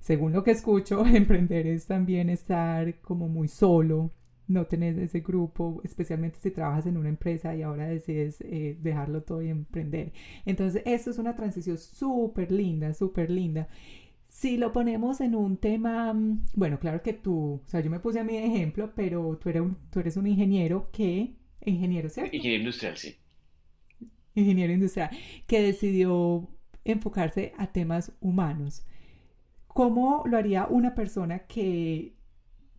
según 0.00 0.32
lo 0.32 0.44
que 0.44 0.50
escucho, 0.50 1.04
emprender 1.06 1.66
es 1.66 1.86
también 1.86 2.28
estar 2.28 3.00
como 3.00 3.28
muy 3.28 3.48
solo, 3.48 4.10
no 4.46 4.66
tener 4.66 4.98
ese 4.98 5.20
grupo, 5.20 5.80
especialmente 5.84 6.38
si 6.40 6.50
trabajas 6.50 6.86
en 6.86 6.98
una 6.98 7.08
empresa 7.08 7.54
y 7.54 7.62
ahora 7.62 7.86
decides 7.86 8.42
eh, 8.42 8.76
dejarlo 8.82 9.22
todo 9.22 9.42
y 9.42 9.48
emprender. 9.48 10.12
Entonces, 10.44 10.82
esto 10.84 11.10
es 11.10 11.18
una 11.18 11.34
transición 11.34 11.78
súper 11.78 12.52
linda, 12.52 12.92
súper 12.92 13.30
linda. 13.30 13.68
Si 14.34 14.56
lo 14.56 14.72
ponemos 14.72 15.20
en 15.20 15.36
un 15.36 15.58
tema, 15.58 16.12
mm, 16.12 16.46
bueno, 16.54 16.80
claro 16.80 17.02
que 17.02 17.12
tú, 17.12 17.62
o 17.64 17.68
sea, 17.68 17.78
yo 17.78 17.88
me 17.88 18.00
puse 18.00 18.18
a 18.18 18.24
mi 18.24 18.36
ejemplo, 18.36 18.92
pero 18.92 19.38
tú 19.40 19.48
eres 19.48 19.62
un, 19.62 19.76
tú 19.90 20.00
eres 20.00 20.16
un 20.16 20.26
ingeniero 20.26 20.90
que, 20.90 21.36
ingeniero, 21.60 22.08
¿cierto? 22.08 22.34
Ingeniero 22.34 22.62
industrial, 22.62 22.96
sí. 22.96 23.14
Ingeniero 24.34 24.72
industrial, 24.72 25.10
que 25.46 25.62
decidió 25.62 26.50
enfocarse 26.84 27.52
a 27.58 27.68
temas 27.68 28.10
humanos. 28.20 28.84
¿Cómo 29.68 30.24
lo 30.26 30.36
haría 30.36 30.66
una 30.66 30.96
persona 30.96 31.46
que 31.46 32.16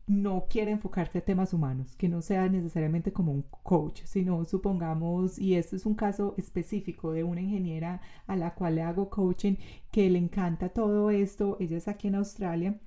no 0.08 0.46
quiere 0.50 0.72
enfocarse 0.72 1.20
a 1.20 1.26
temas 1.26 1.54
humanos, 1.54 1.96
que 1.96 2.10
no 2.10 2.22
sea 2.22 2.48
necesariamente 2.48 3.12
como 3.12 3.32
un 3.32 3.44
coach, 3.64 4.02
sino 4.06 4.46
supongamos, 4.46 5.40
y 5.40 5.56
esto 5.56 5.76
es 5.76 5.86
un 5.86 5.96
caso 5.96 6.36
específico 6.38 7.12
de 7.12 7.24
una 7.24 7.42
ingeniera 7.42 8.02
a 8.28 8.36
la 8.36 8.54
cual 8.54 8.76
le 8.76 8.84
hago 8.84 9.10
coaching, 9.10 9.56
que 9.92 10.10
le 10.10 10.20
encanta 10.20 10.70
todo 10.70 11.10
esto, 11.10 11.58
ella 11.60 11.78
es 11.78 11.88
aquí 11.88 12.08
en 12.08 12.16
Australia, 12.16 12.80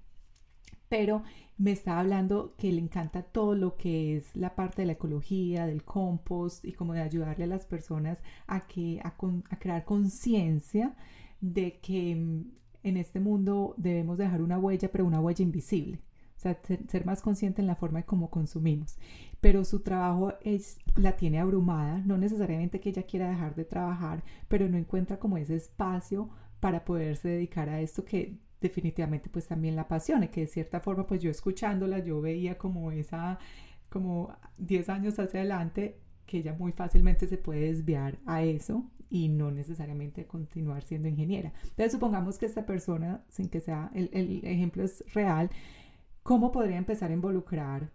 pero 0.89 1.23
me 1.59 1.73
está 1.73 1.99
hablando 1.99 2.55
que 2.57 2.73
le 2.73 2.81
encanta 2.81 3.23
todo 3.23 3.55
lo 3.57 3.77
que 3.77 4.17
es 4.17 4.35
la 4.37 4.55
parte 4.55 4.83
de 4.83 4.87
la 4.87 4.93
ecología, 4.93 5.67
del 5.67 5.85
compost 5.85 6.65
y 6.65 6.73
como 6.73 6.95
de 6.95 7.03
ayudarle 7.03 7.45
a 7.45 7.49
las 7.49 7.67
personas 7.67 8.23
a, 8.47 8.67
que, 8.69 9.01
a 9.03 9.59
crear 9.59 9.85
conciencia 9.85 10.95
de 11.41 11.81
que 11.81 12.15
mm, 12.15 12.45
en 12.85 12.97
este 12.97 13.21
mundo 13.21 13.75
debemos 13.77 14.19
dejar 14.19 14.41
una 14.41 14.59
huella, 14.59 14.91
pero 14.91 15.05
una 15.05 15.21
huella 15.21 15.43
invisible 15.43 16.01
o 16.39 16.41
sea, 16.41 16.57
ser, 16.89 17.05
más 17.05 17.21
consciente 17.21 17.61
en 17.61 17.67
la 17.67 17.75
forma 17.75 17.99
de 17.99 18.05
cómo 18.05 18.31
consumimos. 18.31 18.97
Pero 19.41 19.65
su 19.65 19.81
trabajo 19.81 20.35
es, 20.43 20.79
la 20.95 21.17
tiene 21.17 21.41
abrumada, 21.41 21.99
no 22.07 22.17
necesariamente 22.17 22.81
que 22.81 22.91
ella 22.91 23.03
quiera 23.03 23.29
dejar 23.29 23.57
de 23.57 23.65
trabajar, 23.65 24.23
pero 24.47 24.69
no 24.69 24.79
encuentra 24.79 25.19
como 25.19 25.37
ese 25.37 25.57
espacio 25.57 26.31
para 26.61 26.85
poderse 26.85 27.29
dedicar 27.29 27.69
a 27.69 27.81
esto 27.81 28.05
que 28.05 28.39
definitivamente 28.61 29.29
pues 29.29 29.49
también 29.49 29.75
la 29.75 29.83
apasiona, 29.83 30.29
que 30.29 30.43
de 30.43 30.47
cierta 30.47 30.79
forma 30.79 31.07
pues 31.07 31.21
yo 31.21 31.31
escuchándola, 31.31 31.99
yo 31.99 32.21
veía 32.21 32.57
como 32.57 32.93
esa, 32.93 33.41
como 33.89 34.33
10 34.59 34.89
años 34.91 35.19
hacia 35.19 35.41
adelante, 35.41 35.99
que 36.25 36.39
ella 36.39 36.55
muy 36.57 36.71
fácilmente 36.71 37.27
se 37.27 37.39
puede 37.39 37.63
desviar 37.63 38.19
a 38.27 38.45
eso 38.45 38.85
y 39.11 39.29
no 39.29 39.51
necesariamente 39.51 40.27
continuar 40.27 40.85
siendo 40.85 41.09
ingeniera. 41.09 41.53
Entonces 41.63 41.93
supongamos 41.93 42.39
que 42.39 42.47
esta 42.47 42.65
persona, 42.65 43.25
sin 43.29 43.49
que 43.49 43.61
sea, 43.61 43.91
el, 43.93 44.11
el 44.13 44.45
ejemplo 44.45 44.85
es 44.85 45.03
real, 45.15 45.51
¿cómo 46.29 46.53
podría 46.53 46.77
empezar 46.77 47.11
a 47.11 47.15
involucrar, 47.15 47.91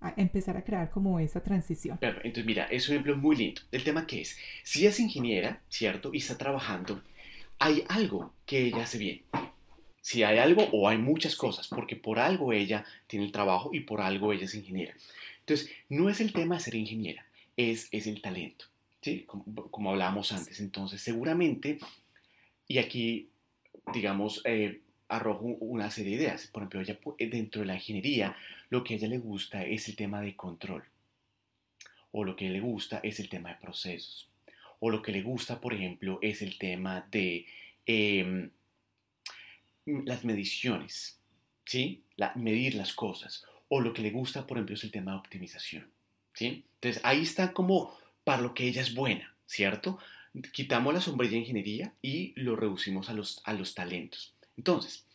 a 0.00 0.12
empezar 0.16 0.56
a 0.56 0.64
crear 0.64 0.90
como 0.90 1.20
esa 1.20 1.44
transición? 1.44 1.96
Entonces 2.02 2.44
mira, 2.44 2.64
es 2.64 2.88
un 2.88 2.96
ejemplo 2.96 3.16
muy 3.16 3.36
lindo. 3.36 3.62
El 3.70 3.84
tema 3.84 4.04
que 4.04 4.20
es, 4.22 4.36
si 4.64 4.84
es 4.84 4.98
ingeniera, 4.98 5.62
¿cierto? 5.68 6.10
Y 6.12 6.16
está 6.16 6.36
trabajando, 6.36 7.00
hay 7.60 7.84
algo 7.88 8.34
que 8.46 8.64
ella 8.64 8.82
hace 8.82 8.98
bien. 8.98 9.22
Si 10.00 10.24
hay 10.24 10.38
algo 10.38 10.64
o 10.72 10.88
hay 10.88 10.98
muchas 10.98 11.36
cosas, 11.36 11.68
porque 11.68 11.94
por 11.94 12.18
algo 12.18 12.52
ella 12.52 12.84
tiene 13.06 13.24
el 13.24 13.30
trabajo 13.30 13.70
y 13.72 13.78
por 13.78 14.00
algo 14.00 14.32
ella 14.32 14.46
es 14.46 14.56
ingeniera. 14.56 14.94
Entonces, 15.38 15.70
no 15.88 16.10
es 16.10 16.20
el 16.20 16.32
tema 16.32 16.56
de 16.56 16.62
ser 16.62 16.74
ingeniera, 16.74 17.24
es, 17.56 17.86
es 17.92 18.08
el 18.08 18.20
talento, 18.20 18.64
¿sí? 19.02 19.22
Como, 19.22 19.70
como 19.70 19.90
hablábamos 19.90 20.32
antes. 20.32 20.58
Entonces, 20.58 21.00
seguramente, 21.00 21.78
y 22.66 22.78
aquí, 22.78 23.28
digamos, 23.92 24.42
eh, 24.46 24.80
arrojo 25.08 25.44
una 25.60 25.90
serie 25.90 26.16
de 26.16 26.24
ideas. 26.24 26.46
Por 26.46 26.62
ejemplo, 26.62 26.80
ella, 26.80 26.98
dentro 27.30 27.60
de 27.62 27.66
la 27.66 27.74
ingeniería, 27.74 28.36
lo 28.70 28.84
que 28.84 28.94
a 28.94 28.96
ella 28.98 29.08
le 29.08 29.18
gusta 29.18 29.64
es 29.64 29.88
el 29.88 29.96
tema 29.96 30.20
de 30.20 30.36
control. 30.36 30.84
O 32.12 32.24
lo 32.24 32.36
que 32.36 32.48
le 32.48 32.60
gusta 32.60 33.00
es 33.02 33.20
el 33.20 33.28
tema 33.28 33.50
de 33.50 33.56
procesos. 33.56 34.28
O 34.80 34.90
lo 34.90 35.02
que 35.02 35.12
le 35.12 35.22
gusta, 35.22 35.60
por 35.60 35.74
ejemplo, 35.74 36.18
es 36.22 36.42
el 36.42 36.58
tema 36.58 37.06
de 37.10 37.46
em, 37.86 38.50
las 39.86 40.24
mediciones. 40.24 41.18
¿Sí? 41.64 42.02
Medir 42.36 42.74
las 42.74 42.92
cosas. 42.92 43.44
O 43.68 43.80
lo 43.80 43.92
que 43.92 44.02
le 44.02 44.10
gusta, 44.10 44.46
por 44.46 44.56
ejemplo, 44.56 44.74
es 44.74 44.84
el 44.84 44.90
tema 44.90 45.12
de 45.12 45.18
optimización. 45.18 45.90
¿Sí? 46.32 46.64
Entonces, 46.74 47.02
ahí 47.04 47.22
está 47.22 47.52
como 47.52 47.98
para 48.24 48.42
lo 48.42 48.54
que 48.54 48.68
ella 48.68 48.82
es 48.82 48.94
buena, 48.94 49.34
¿cierto? 49.46 49.98
Quitamos 50.52 50.94
la 50.94 51.00
sombrilla 51.00 51.32
de 51.32 51.38
ingeniería 51.38 51.94
y 52.00 52.32
lo 52.40 52.56
reducimos 52.56 53.10
a 53.10 53.14
los, 53.14 53.40
a 53.44 53.52
los 53.54 53.74
talentos. 53.74 54.34
Entonces, 54.58 55.06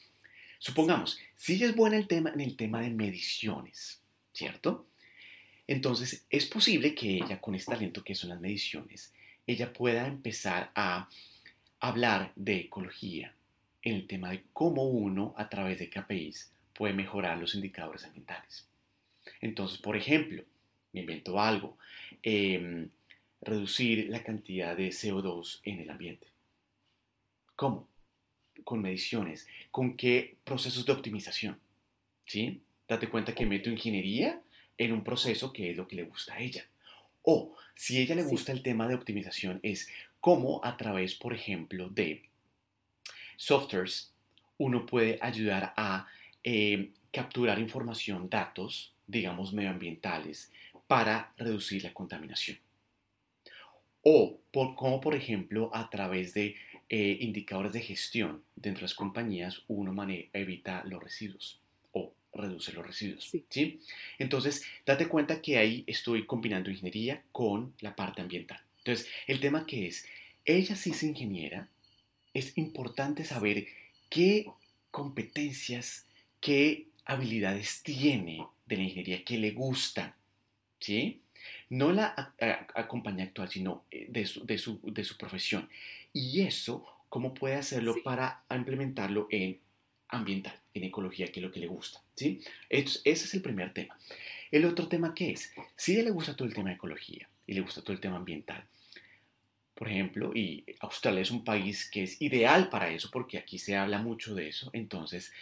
supongamos, 0.58 1.20
si 1.36 1.62
es 1.62 1.76
buena 1.76 1.98
el 1.98 2.08
tema, 2.08 2.32
en 2.32 2.41
el 2.41 2.56
tema 2.56 2.82
de 2.82 2.89
mediciones, 2.89 4.02
¿cierto? 4.34 4.88
Entonces, 5.68 6.26
es 6.30 6.46
posible 6.46 6.96
que 6.96 7.18
ella, 7.18 7.39
con 7.39 7.54
este 7.54 7.74
talento 7.74 8.04
que 8.04 8.16
son 8.16 8.30
las 8.30 8.39
mediciones, 8.39 9.14
ella 9.46 9.72
pueda 9.74 10.08
empezar 10.08 10.72
a 10.76 11.10
hablar 11.82 12.32
de 12.38 12.56
ecología 12.62 13.36
en 13.82 13.96
el 13.96 14.08
tema 14.08 14.32
de 14.32 14.44
cómo 14.54 14.84
uno, 14.84 15.36
a 15.38 15.50
través 15.50 15.78
de 15.78 15.89
KPIs, 15.89 16.52
puede 16.74 16.94
mejorar 16.94 17.38
los 17.38 17.54
indicadores 17.54 18.06
ambientales. 18.06 18.66
Entonces, 19.41 19.78
por 19.78 19.98
ejemplo, 19.98 20.44
me 20.94 21.02
invento 21.02 21.39
algo, 21.39 21.78
em, 22.22 22.89
reducir 23.41 24.10
la 24.10 24.24
cantidad 24.24 24.76
de 24.78 24.91
CO2 24.91 25.60
en 25.66 25.82
el 25.82 25.89
ambiente. 25.89 26.28
¿Cómo? 27.58 27.93
Con 28.64 28.82
mediciones, 28.82 29.47
con 29.72 29.95
qué 29.95 30.36
procesos 30.43 30.86
de 30.86 30.93
optimización. 30.93 31.59
¿Sí? 32.26 32.61
Date 32.88 33.09
cuenta 33.09 33.36
que 33.36 33.45
meto 33.45 33.70
ingeniería 33.70 34.41
en 34.78 34.91
un 34.91 35.03
proceso 35.03 35.51
que 35.53 35.72
es 35.72 35.78
lo 35.78 35.88
que 35.88 35.95
le 35.95 36.03
gusta 36.03 36.34
a 36.34 36.39
ella. 36.39 36.66
O 37.24 37.55
si 37.76 37.97
a 37.97 38.01
ella 38.01 38.16
le 38.16 38.24
gusta 38.24 38.51
el 38.51 38.61
tema 38.61 38.88
de 38.88 38.95
optimización 38.95 39.59
es 39.64 39.89
cómo 40.20 40.61
a 40.64 40.78
través, 40.78 41.16
por 41.16 41.34
ejemplo, 41.34 41.89
de 41.89 42.24
softwares, 43.38 44.14
uno 44.57 44.86
puede 44.86 45.18
ayudar 45.22 45.74
a 45.76 46.07
eh, 46.43 46.91
capturar 47.11 47.59
información, 47.59 48.30
datos, 48.30 48.93
digamos, 49.07 49.53
medioambientales, 49.53 50.51
para 50.88 51.34
reducir 51.38 51.84
la 51.84 51.93
contaminación. 51.93 52.57
O 54.03 54.38
por, 54.51 54.76
como, 54.76 54.99
por 55.01 55.16
ejemplo, 55.16 55.70
a 55.74 55.89
través 55.89 56.34
de 56.34 56.55
eh, 56.90 57.18
indicadores 57.22 57.74
de 57.74 57.82
gestión 57.82 58.44
dentro 58.56 58.82
de 58.82 58.84
las 58.84 58.94
compañías, 58.94 59.64
uno 59.68 59.94
evita 60.34 60.84
los 60.86 61.02
residuos 61.02 61.60
o 61.92 62.14
reduce 62.34 62.72
los 62.74 62.86
residuos. 62.86 63.32
Sí. 63.50 63.80
Entonces, 64.20 64.64
date 64.86 65.08
cuenta 65.08 65.42
que 65.42 65.58
ahí 65.58 65.84
estoy 65.88 66.26
combinando 66.26 66.70
ingeniería 66.70 67.24
con 67.32 67.74
la 67.80 67.96
parte 67.96 68.22
ambiental. 68.22 68.62
Entonces, 68.80 69.08
el 69.28 69.40
tema 69.40 69.66
que 69.66 69.88
es, 69.88 70.06
ella 70.46 70.76
sí 70.76 70.92
es 70.92 71.04
ingeniera, 71.04 71.70
es 72.34 72.58
importante 72.58 73.24
saber 73.24 73.68
qué 74.10 74.48
competencias, 74.92 76.06
qué 76.42 76.88
habilidades 77.06 77.82
tiene 77.84 78.46
de 78.66 78.78
la 78.78 78.84
ingeniería 78.84 79.24
que 79.24 79.38
le 79.38 79.52
gustan. 79.52 80.14
¿Sí? 80.80 81.22
No 81.70 81.91
la 81.91 82.34
compañía 82.88 83.26
actual, 83.26 83.50
sino 83.50 83.84
eh, 83.91 84.08
de 84.10 84.26
su, 84.26 84.46
de, 84.46 84.58
su, 84.58 84.80
de 84.84 85.04
su, 85.04 85.18
profesión. 85.18 85.70
Y 86.12 86.41
eso, 86.41 86.86
¿cómo 87.10 87.34
puede 87.34 87.56
hacerlo 87.56 87.96
para 88.04 88.44
implementarlo 88.50 89.28
en 89.30 89.60
ambiental, 90.10 90.60
en 90.74 90.84
ecología, 90.84 91.28
que 91.28 91.39
es 91.39 91.46
lo 91.46 91.52
que 91.52 91.60
le 91.60 91.68
gusta? 91.68 92.02
¿sí? 92.16 92.41
ese 92.70 93.02
es 93.04 93.34
el 93.34 93.41
primer 93.41 93.74
tema. 93.74 93.98
El 94.52 94.66
otro 94.66 94.88
tema 94.88 95.16
que 95.16 95.32
es, 95.32 95.52
si 95.76 96.00
a 96.00 96.04
le 96.04 96.12
gusta 96.12 96.36
todo 96.36 96.48
el 96.48 96.54
tema 96.54 96.70
de 96.70 96.76
ecología 96.76 97.28
y 97.48 97.54
le 97.54 97.62
gusta 97.62 97.82
todo 97.82 97.94
el 97.94 98.00
tema 98.00 98.18
ambiental, 98.18 98.64
por 99.74 99.89
ejemplo, 99.89 100.32
y 100.36 100.64
Australia 100.80 101.22
es 101.22 101.32
un 101.32 101.44
país 101.44 101.89
que 101.89 102.04
es 102.04 102.22
ideal 102.22 102.70
para 102.70 102.91
eso 102.91 103.10
porque 103.12 103.39
aquí 103.39 103.58
se 103.58 103.76
habla 103.76 103.98
mucho 103.98 104.36
de 104.36 104.48
eso, 104.48 104.70
entonces 104.74 105.34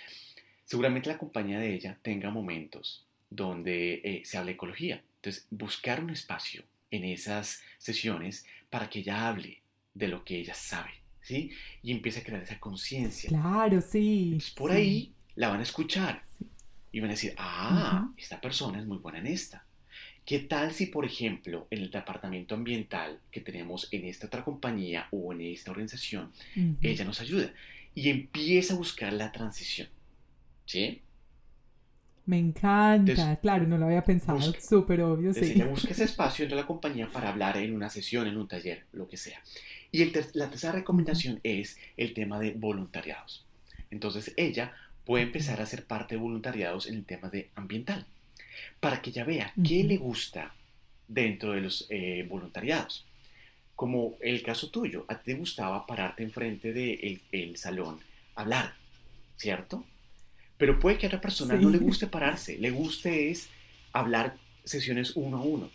seguramente 0.64 1.10
la 1.10 1.18
compañía 1.18 1.60
de 1.60 1.74
ella 1.74 1.98
tenga 2.02 2.30
momentos 2.30 3.06
donde 3.30 4.02
eh, 4.04 4.22
se 4.24 4.38
hable 4.38 4.54
ecología. 4.54 5.04
Entonces, 5.22 5.46
buscar 5.52 6.04
un 6.04 6.10
espacio 6.10 6.64
en 6.90 7.04
esas 7.04 7.62
sesiones 7.78 8.44
para 8.72 8.90
que 8.90 9.00
ella 9.00 9.28
hable 9.28 9.62
de 9.94 10.08
lo 10.08 10.26
que 10.26 10.40
ella 10.40 10.56
sabe, 10.56 10.90
¿sí? 11.22 11.52
Y 11.84 11.92
empiece 11.92 12.22
a 12.22 12.24
crear 12.24 12.42
esa 12.42 12.60
conciencia. 12.60 13.30
Claro, 13.30 13.82
sí. 13.82 14.40
por 14.56 14.72
ahí 14.72 15.14
la 15.36 15.50
van 15.50 15.60
a 15.60 15.64
escuchar 15.64 16.24
y 16.92 17.00
van 17.02 17.12
a 17.12 17.14
decir, 17.14 17.36
ah, 17.38 18.10
esta 18.18 18.42
persona 18.42 18.80
es 18.80 18.88
muy 18.88 18.98
buena 18.98 19.20
en 19.20 19.28
esta. 19.28 19.64
¿Qué 20.26 20.40
tal 20.40 20.74
si, 20.74 20.88
por 20.88 21.06
ejemplo, 21.06 21.68
en 21.70 21.84
el 21.84 21.92
departamento 21.92 22.56
ambiental 22.56 23.20
que 23.32 23.42
tenemos 23.42 23.90
en 23.92 24.06
esta 24.06 24.26
otra 24.26 24.44
compañía 24.44 25.08
o 25.12 25.34
en 25.34 25.42
esta 25.42 25.70
organización, 25.70 26.32
ella 26.82 27.06
nos 27.06 27.22
ayuda 27.22 27.54
y 27.94 28.10
empieza 28.10 28.74
a 28.74 28.78
buscar 28.78 29.14
la 29.14 29.32
transición? 29.32 29.88
¿Sí? 30.66 31.04
Me 32.26 32.38
encanta, 32.38 33.36
claro, 33.38 33.66
no 33.66 33.78
lo 33.78 33.86
había 33.88 34.04
pensado, 34.04 34.40
súper 34.60 35.02
obvio, 35.02 35.34
sí. 35.34 35.54
Ella 35.56 35.66
busca 35.66 35.92
ese 35.92 36.04
espacio 36.04 36.48
de 36.48 36.56
la 36.56 36.68
compañía 36.68 37.10
para 37.12 37.30
hablar 37.30 37.58
en 37.58 37.74
una 37.74 37.90
sesión, 37.90 38.28
en 38.28 38.38
un 38.38 38.48
taller, 38.48 38.86
lo 38.94 39.08
que 39.08 39.18
sea. 39.18 39.42
Y 39.92 40.06
la 40.34 40.50
tercera 40.50 40.74
recomendación 40.74 41.40
es 41.44 41.78
el 41.98 42.14
tema 42.14 42.40
de 42.40 42.52
voluntariados. 42.52 43.46
Entonces 43.90 44.34
ella 44.38 44.74
puede 45.06 45.24
empezar 45.24 45.62
a 45.62 45.66
ser 45.66 45.86
parte 45.86 46.16
de 46.16 46.22
voluntariados 46.22 46.88
en 46.88 46.96
el 46.96 47.06
tema 47.06 47.30
de 47.30 47.50
ambiental, 47.56 48.06
para 48.80 49.02
que 49.02 49.10
ella 49.10 49.26
vea 49.26 49.54
qué 49.64 49.84
le 49.84 49.98
gusta 49.98 50.54
dentro 51.08 51.54
de 51.54 51.62
los 51.62 51.88
eh, 51.90 52.26
voluntariados. 52.30 53.06
Como 53.76 54.16
el 54.22 54.44
caso 54.44 54.70
tuyo, 54.70 55.06
a 55.08 55.18
ti 55.18 55.34
te 55.34 55.40
gustaba 55.40 55.86
pararte 55.88 56.24
enfrente 56.24 56.72
del 56.72 57.00
de 57.32 57.44
el 57.44 57.58
salón, 57.58 58.00
hablar, 58.36 58.76
¿cierto? 59.38 59.84
Pero 60.62 60.78
puede 60.80 61.00
que 61.00 61.08
a 61.08 61.10
otra 61.10 61.20
persona 61.20 61.56
no 61.56 61.72
le 61.72 61.80
guste 61.80 62.06
pararse, 62.06 62.56
le 62.60 62.70
guste 62.70 63.32
es 63.32 63.50
hablar 63.94 64.38
sesiones 64.64 65.14
uno 65.16 65.38
a 65.38 65.42
uno. 65.42 65.72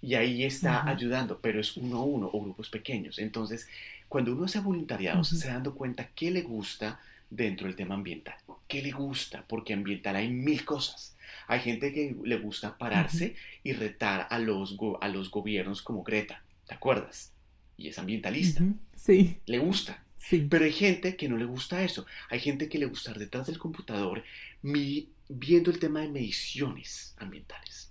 Y 0.00 0.14
ahí 0.14 0.44
está 0.44 0.88
ayudando, 0.88 1.40
pero 1.40 1.60
es 1.60 1.76
uno 1.76 1.98
a 1.98 2.04
uno 2.04 2.30
o 2.32 2.40
grupos 2.40 2.70
pequeños. 2.70 3.18
Entonces, 3.18 3.66
cuando 4.08 4.32
uno 4.32 4.44
hace 4.44 4.60
voluntariado, 4.60 5.24
se 5.24 5.34
está 5.34 5.54
dando 5.54 5.74
cuenta 5.74 6.06
qué 6.14 6.30
le 6.30 6.42
gusta 6.42 7.00
dentro 7.30 7.66
del 7.66 7.74
tema 7.74 7.96
ambiental. 7.96 8.36
¿Qué 8.68 8.80
le 8.80 8.92
gusta? 8.92 9.44
Porque 9.48 9.72
ambiental 9.72 10.14
hay 10.14 10.28
mil 10.28 10.64
cosas. 10.64 11.16
Hay 11.48 11.58
gente 11.58 11.92
que 11.92 12.14
le 12.22 12.38
gusta 12.38 12.78
pararse 12.78 13.34
y 13.64 13.72
retar 13.72 14.28
a 14.30 14.38
los, 14.38 14.76
a 15.00 15.08
los 15.08 15.32
gobiernos 15.32 15.82
como 15.82 16.04
Greta, 16.04 16.44
¿te 16.68 16.76
acuerdas? 16.76 17.32
Y 17.76 17.88
es 17.88 17.98
ambientalista. 17.98 18.62
Sí. 18.94 19.38
Le 19.46 19.58
gusta. 19.58 20.00
Pero 20.28 20.64
hay 20.64 20.72
gente 20.72 21.16
que 21.16 21.28
no 21.28 21.36
le 21.36 21.44
gusta 21.44 21.82
eso. 21.82 22.06
Hay 22.28 22.40
gente 22.40 22.68
que 22.68 22.78
le 22.78 22.86
gusta 22.86 23.10
estar 23.10 23.18
detrás 23.18 23.46
del 23.46 23.58
computador 23.58 24.22
viendo 24.62 25.70
el 25.70 25.78
tema 25.78 26.00
de 26.00 26.08
mediciones 26.08 27.14
ambientales. 27.18 27.90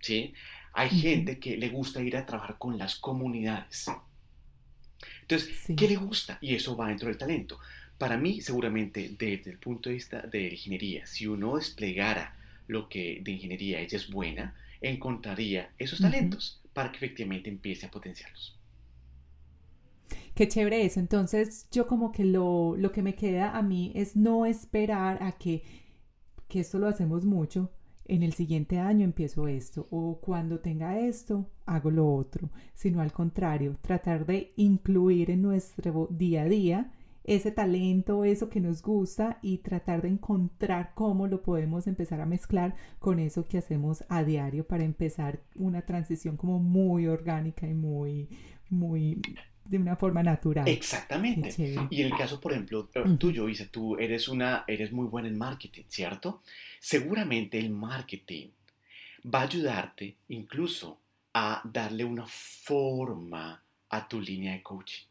¿sí? 0.00 0.34
Hay 0.74 0.90
gente 0.90 1.38
que 1.38 1.56
le 1.56 1.68
gusta 1.68 2.02
ir 2.02 2.16
a 2.16 2.26
trabajar 2.26 2.58
con 2.58 2.76
las 2.76 2.96
comunidades. 2.96 3.86
Entonces, 5.22 5.56
¿qué 5.76 5.88
le 5.88 5.96
gusta? 5.96 6.38
Y 6.40 6.54
eso 6.54 6.76
va 6.76 6.88
dentro 6.88 7.08
del 7.08 7.18
talento. 7.18 7.58
Para 7.96 8.16
mí, 8.16 8.40
seguramente, 8.40 9.14
desde 9.18 9.50
el 9.50 9.58
punto 9.58 9.88
de 9.88 9.94
vista 9.94 10.22
de 10.22 10.48
ingeniería, 10.48 11.06
si 11.06 11.26
uno 11.26 11.56
desplegara 11.56 12.36
lo 12.66 12.88
que 12.88 13.20
de 13.22 13.32
ingeniería 13.32 13.80
ella 13.80 13.96
es 13.96 14.10
buena, 14.10 14.54
encontraría 14.80 15.70
esos 15.78 16.00
talentos 16.00 16.60
para 16.72 16.90
que 16.90 16.96
efectivamente 16.96 17.48
empiece 17.48 17.86
a 17.86 17.90
potenciarlos. 17.90 18.58
Qué 20.34 20.48
chévere 20.48 20.84
eso. 20.84 21.00
Entonces 21.00 21.68
yo 21.70 21.86
como 21.86 22.12
que 22.12 22.24
lo, 22.24 22.76
lo 22.76 22.92
que 22.92 23.02
me 23.02 23.14
queda 23.14 23.56
a 23.56 23.62
mí 23.62 23.92
es 23.94 24.16
no 24.16 24.46
esperar 24.46 25.22
a 25.22 25.32
que, 25.32 25.62
que 26.48 26.60
esto 26.60 26.78
lo 26.78 26.88
hacemos 26.88 27.24
mucho, 27.24 27.70
en 28.04 28.22
el 28.22 28.32
siguiente 28.32 28.78
año 28.78 29.04
empiezo 29.04 29.48
esto 29.48 29.86
o 29.90 30.20
cuando 30.20 30.60
tenga 30.60 30.98
esto 30.98 31.48
hago 31.66 31.90
lo 31.90 32.12
otro, 32.12 32.50
sino 32.74 33.00
al 33.00 33.12
contrario, 33.12 33.76
tratar 33.80 34.26
de 34.26 34.52
incluir 34.56 35.30
en 35.30 35.42
nuestro 35.42 36.08
día 36.10 36.42
a 36.42 36.46
día 36.46 36.92
ese 37.24 37.52
talento, 37.52 38.24
eso 38.24 38.48
que 38.48 38.60
nos 38.60 38.82
gusta 38.82 39.38
y 39.42 39.58
tratar 39.58 40.02
de 40.02 40.08
encontrar 40.08 40.92
cómo 40.94 41.28
lo 41.28 41.42
podemos 41.42 41.86
empezar 41.86 42.20
a 42.20 42.26
mezclar 42.26 42.74
con 42.98 43.20
eso 43.20 43.46
que 43.46 43.58
hacemos 43.58 44.04
a 44.08 44.24
diario 44.24 44.66
para 44.66 44.84
empezar 44.84 45.40
una 45.54 45.82
transición 45.82 46.36
como 46.36 46.58
muy 46.58 47.06
orgánica 47.06 47.68
y 47.68 47.74
muy, 47.74 48.28
muy 48.68 49.22
de 49.64 49.78
una 49.78 49.96
forma 49.96 50.22
natural. 50.22 50.66
Exactamente. 50.68 51.54
Y 51.90 52.00
en 52.02 52.06
el 52.06 52.16
caso, 52.16 52.40
por 52.40 52.52
ejemplo, 52.52 52.88
eh, 52.94 53.02
tuyo, 53.18 53.48
Isa, 53.48 53.66
tú 53.70 53.96
eres, 53.96 54.28
una, 54.28 54.64
eres 54.66 54.92
muy 54.92 55.06
buena 55.06 55.28
en 55.28 55.38
marketing, 55.38 55.84
¿cierto? 55.88 56.42
Seguramente 56.80 57.58
el 57.58 57.70
marketing 57.70 58.48
va 59.32 59.40
a 59.40 59.44
ayudarte 59.44 60.16
incluso 60.28 60.98
a 61.34 61.62
darle 61.64 62.04
una 62.04 62.26
forma 62.26 63.62
a 63.88 64.08
tu 64.08 64.20
línea 64.20 64.52
de 64.52 64.62
coaching. 64.62 65.06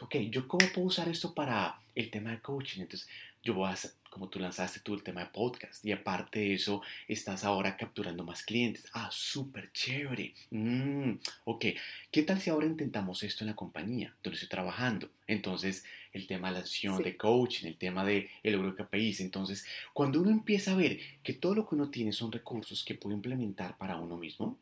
Ok, 0.00 0.16
¿yo 0.30 0.46
cómo 0.46 0.66
puedo 0.72 0.86
usar 0.86 1.08
esto 1.08 1.34
para 1.34 1.80
el 1.94 2.10
tema 2.10 2.30
de 2.30 2.40
coaching? 2.40 2.82
Entonces, 2.82 3.08
yo 3.42 3.54
voy 3.54 3.70
a, 3.70 3.76
como 4.18 4.30
tú 4.30 4.40
lanzaste 4.40 4.80
tú 4.80 4.94
el 4.94 5.04
tema 5.04 5.20
de 5.20 5.30
podcast 5.30 5.84
y 5.84 5.92
aparte 5.92 6.40
de 6.40 6.54
eso, 6.54 6.82
estás 7.06 7.44
ahora 7.44 7.76
capturando 7.76 8.24
más 8.24 8.42
clientes. 8.42 8.84
Ah, 8.92 9.08
súper 9.12 9.70
chévere. 9.70 10.34
Mm, 10.50 11.12
ok, 11.44 11.66
¿qué 12.10 12.22
tal 12.24 12.40
si 12.40 12.50
ahora 12.50 12.66
intentamos 12.66 13.22
esto 13.22 13.44
en 13.44 13.50
la 13.50 13.54
compañía 13.54 14.12
donde 14.24 14.34
estoy 14.34 14.48
trabajando? 14.48 15.08
Entonces, 15.28 15.84
el 16.12 16.26
tema 16.26 16.48
de 16.48 16.54
la 16.54 16.60
acción 16.60 17.00
de 17.00 17.16
coaching, 17.16 17.68
el 17.68 17.76
tema 17.76 18.04
de 18.04 18.28
el 18.42 18.54
logro 18.54 18.88
país. 18.88 19.20
Entonces, 19.20 19.64
cuando 19.92 20.20
uno 20.20 20.30
empieza 20.30 20.72
a 20.72 20.76
ver 20.76 20.98
que 21.22 21.34
todo 21.34 21.54
lo 21.54 21.68
que 21.68 21.76
uno 21.76 21.88
tiene 21.88 22.10
son 22.10 22.32
recursos 22.32 22.84
que 22.84 22.96
puede 22.96 23.14
implementar 23.14 23.78
para 23.78 23.98
uno 23.98 24.16
mismo, 24.16 24.58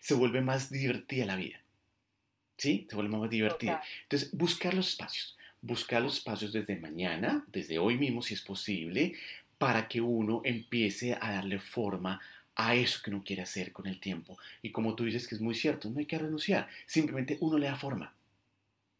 se 0.00 0.14
vuelve 0.14 0.40
más 0.40 0.68
divertida 0.68 1.26
la 1.26 1.36
vida. 1.36 1.62
¿Sí? 2.56 2.88
Se 2.90 2.96
vuelve 2.96 3.16
más 3.16 3.30
divertida. 3.30 3.80
Entonces, 4.02 4.36
buscar 4.36 4.74
los 4.74 4.88
espacios 4.88 5.37
buscar 5.60 6.02
los 6.02 6.18
espacios 6.18 6.52
desde 6.52 6.76
mañana, 6.76 7.44
desde 7.48 7.78
hoy 7.78 7.98
mismo 7.98 8.22
si 8.22 8.34
es 8.34 8.42
posible, 8.42 9.14
para 9.58 9.88
que 9.88 10.00
uno 10.00 10.40
empiece 10.44 11.14
a 11.20 11.32
darle 11.32 11.58
forma 11.58 12.20
a 12.54 12.74
eso 12.74 13.00
que 13.02 13.10
uno 13.10 13.22
quiere 13.24 13.42
hacer 13.42 13.72
con 13.72 13.86
el 13.86 14.00
tiempo. 14.00 14.36
Y 14.62 14.70
como 14.70 14.94
tú 14.94 15.04
dices 15.04 15.26
que 15.26 15.34
es 15.34 15.40
muy 15.40 15.54
cierto, 15.54 15.88
no 15.90 15.98
hay 15.98 16.06
que 16.06 16.18
renunciar, 16.18 16.68
simplemente 16.86 17.38
uno 17.40 17.58
le 17.58 17.66
da 17.66 17.76
forma. 17.76 18.14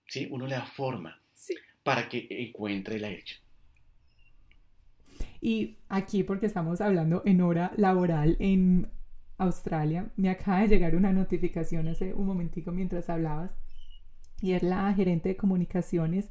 ¿Sí? 0.07 0.27
Uno 0.31 0.47
le 0.47 0.55
da 0.55 0.65
forma 0.65 1.21
para 1.83 2.09
que 2.09 2.27
encuentre 2.31 2.99
la 2.99 3.09
dirección. 3.09 3.41
Y 5.41 5.77
aquí, 5.89 6.23
porque 6.23 6.47
estamos 6.47 6.81
hablando 6.81 7.23
en 7.25 7.41
hora 7.41 7.73
laboral 7.77 8.37
en 8.41 8.89
Australia, 9.37 10.11
me 10.17 10.31
acaba 10.31 10.61
de 10.61 10.69
llegar 10.69 10.97
una 10.97 11.13
notificación 11.13 11.89
hace 11.89 12.15
un 12.15 12.27
momentico 12.27 12.73
mientras 12.73 13.09
hablabas 13.09 13.55
y 14.41 14.53
es 14.53 14.63
la 14.63 14.93
gerente 14.95 15.31
de 15.31 15.37
comunicaciones 15.37 16.31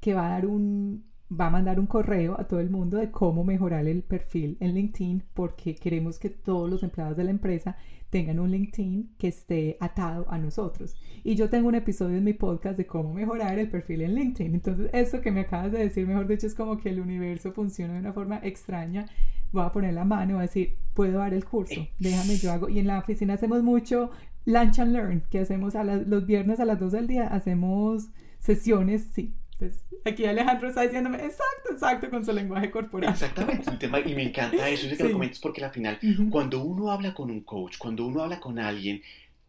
que 0.00 0.14
va 0.14 0.26
a 0.26 0.30
dar 0.30 0.46
un 0.46 1.04
va 1.32 1.46
a 1.46 1.50
mandar 1.50 1.80
un 1.80 1.86
correo 1.86 2.38
a 2.38 2.46
todo 2.46 2.60
el 2.60 2.70
mundo 2.70 2.98
de 2.98 3.10
cómo 3.10 3.44
mejorar 3.44 3.86
el 3.86 4.02
perfil 4.02 4.56
en 4.60 4.74
LinkedIn 4.74 5.22
porque 5.32 5.74
queremos 5.74 6.18
que 6.18 6.28
todos 6.28 6.68
los 6.68 6.82
empleados 6.82 7.16
de 7.16 7.24
la 7.24 7.30
empresa 7.30 7.76
tengan 8.10 8.40
un 8.40 8.50
LinkedIn 8.50 9.14
que 9.16 9.28
esté 9.28 9.78
atado 9.80 10.26
a 10.28 10.36
nosotros. 10.36 10.94
Y 11.24 11.34
yo 11.34 11.48
tengo 11.48 11.68
un 11.68 11.74
episodio 11.74 12.18
en 12.18 12.24
mi 12.24 12.34
podcast 12.34 12.76
de 12.76 12.86
cómo 12.86 13.14
mejorar 13.14 13.58
el 13.58 13.70
perfil 13.70 14.02
en 14.02 14.14
LinkedIn. 14.14 14.54
Entonces, 14.54 14.90
esto 14.92 15.22
que 15.22 15.30
me 15.30 15.40
acabas 15.40 15.72
de 15.72 15.78
decir, 15.78 16.06
mejor 16.06 16.26
dicho, 16.26 16.46
es 16.46 16.54
como 16.54 16.76
que 16.76 16.90
el 16.90 17.00
universo 17.00 17.52
funciona 17.52 17.94
de 17.94 18.00
una 18.00 18.12
forma 18.12 18.38
extraña. 18.42 19.06
Voy 19.50 19.64
a 19.64 19.72
poner 19.72 19.94
la 19.94 20.04
mano 20.04 20.32
y 20.32 20.34
voy 20.34 20.40
a 20.40 20.42
decir, 20.42 20.76
puedo 20.92 21.18
dar 21.18 21.32
el 21.32 21.46
curso, 21.46 21.86
déjame, 21.98 22.36
yo 22.36 22.52
hago. 22.52 22.68
Y 22.68 22.78
en 22.80 22.86
la 22.86 22.98
oficina 22.98 23.34
hacemos 23.34 23.62
mucho 23.62 24.10
Lunch 24.44 24.78
and 24.78 24.92
Learn, 24.92 25.22
que 25.30 25.40
hacemos 25.40 25.74
a 25.74 25.84
los 25.84 26.26
viernes 26.26 26.60
a 26.60 26.64
las 26.64 26.78
2 26.80 26.92
del 26.92 27.06
día, 27.06 27.26
hacemos 27.28 28.08
sesiones, 28.38 29.08
sí. 29.12 29.32
Entonces, 29.52 29.84
aquí 30.04 30.24
Alejandro 30.24 30.68
está 30.68 30.82
diciéndome, 30.82 31.18
exacto, 31.18 31.72
exacto, 31.72 32.10
con 32.10 32.24
su 32.24 32.32
lenguaje 32.32 32.70
corporal. 32.70 33.12
Exactamente, 33.12 33.70
un 33.70 33.78
tema, 33.78 34.00
y 34.00 34.14
me 34.14 34.24
encanta 34.24 34.68
eso, 34.68 34.88
es 34.88 34.98
que 34.98 35.04
lo 35.04 35.12
comentes 35.12 35.38
porque 35.38 35.64
al 35.64 35.70
final, 35.70 35.98
cuando 36.30 36.64
uno 36.64 36.90
habla 36.90 37.14
con 37.14 37.30
un 37.30 37.42
coach, 37.42 37.78
cuando 37.78 38.06
uno 38.06 38.22
habla 38.22 38.40
con 38.40 38.58
alguien, 38.58 39.02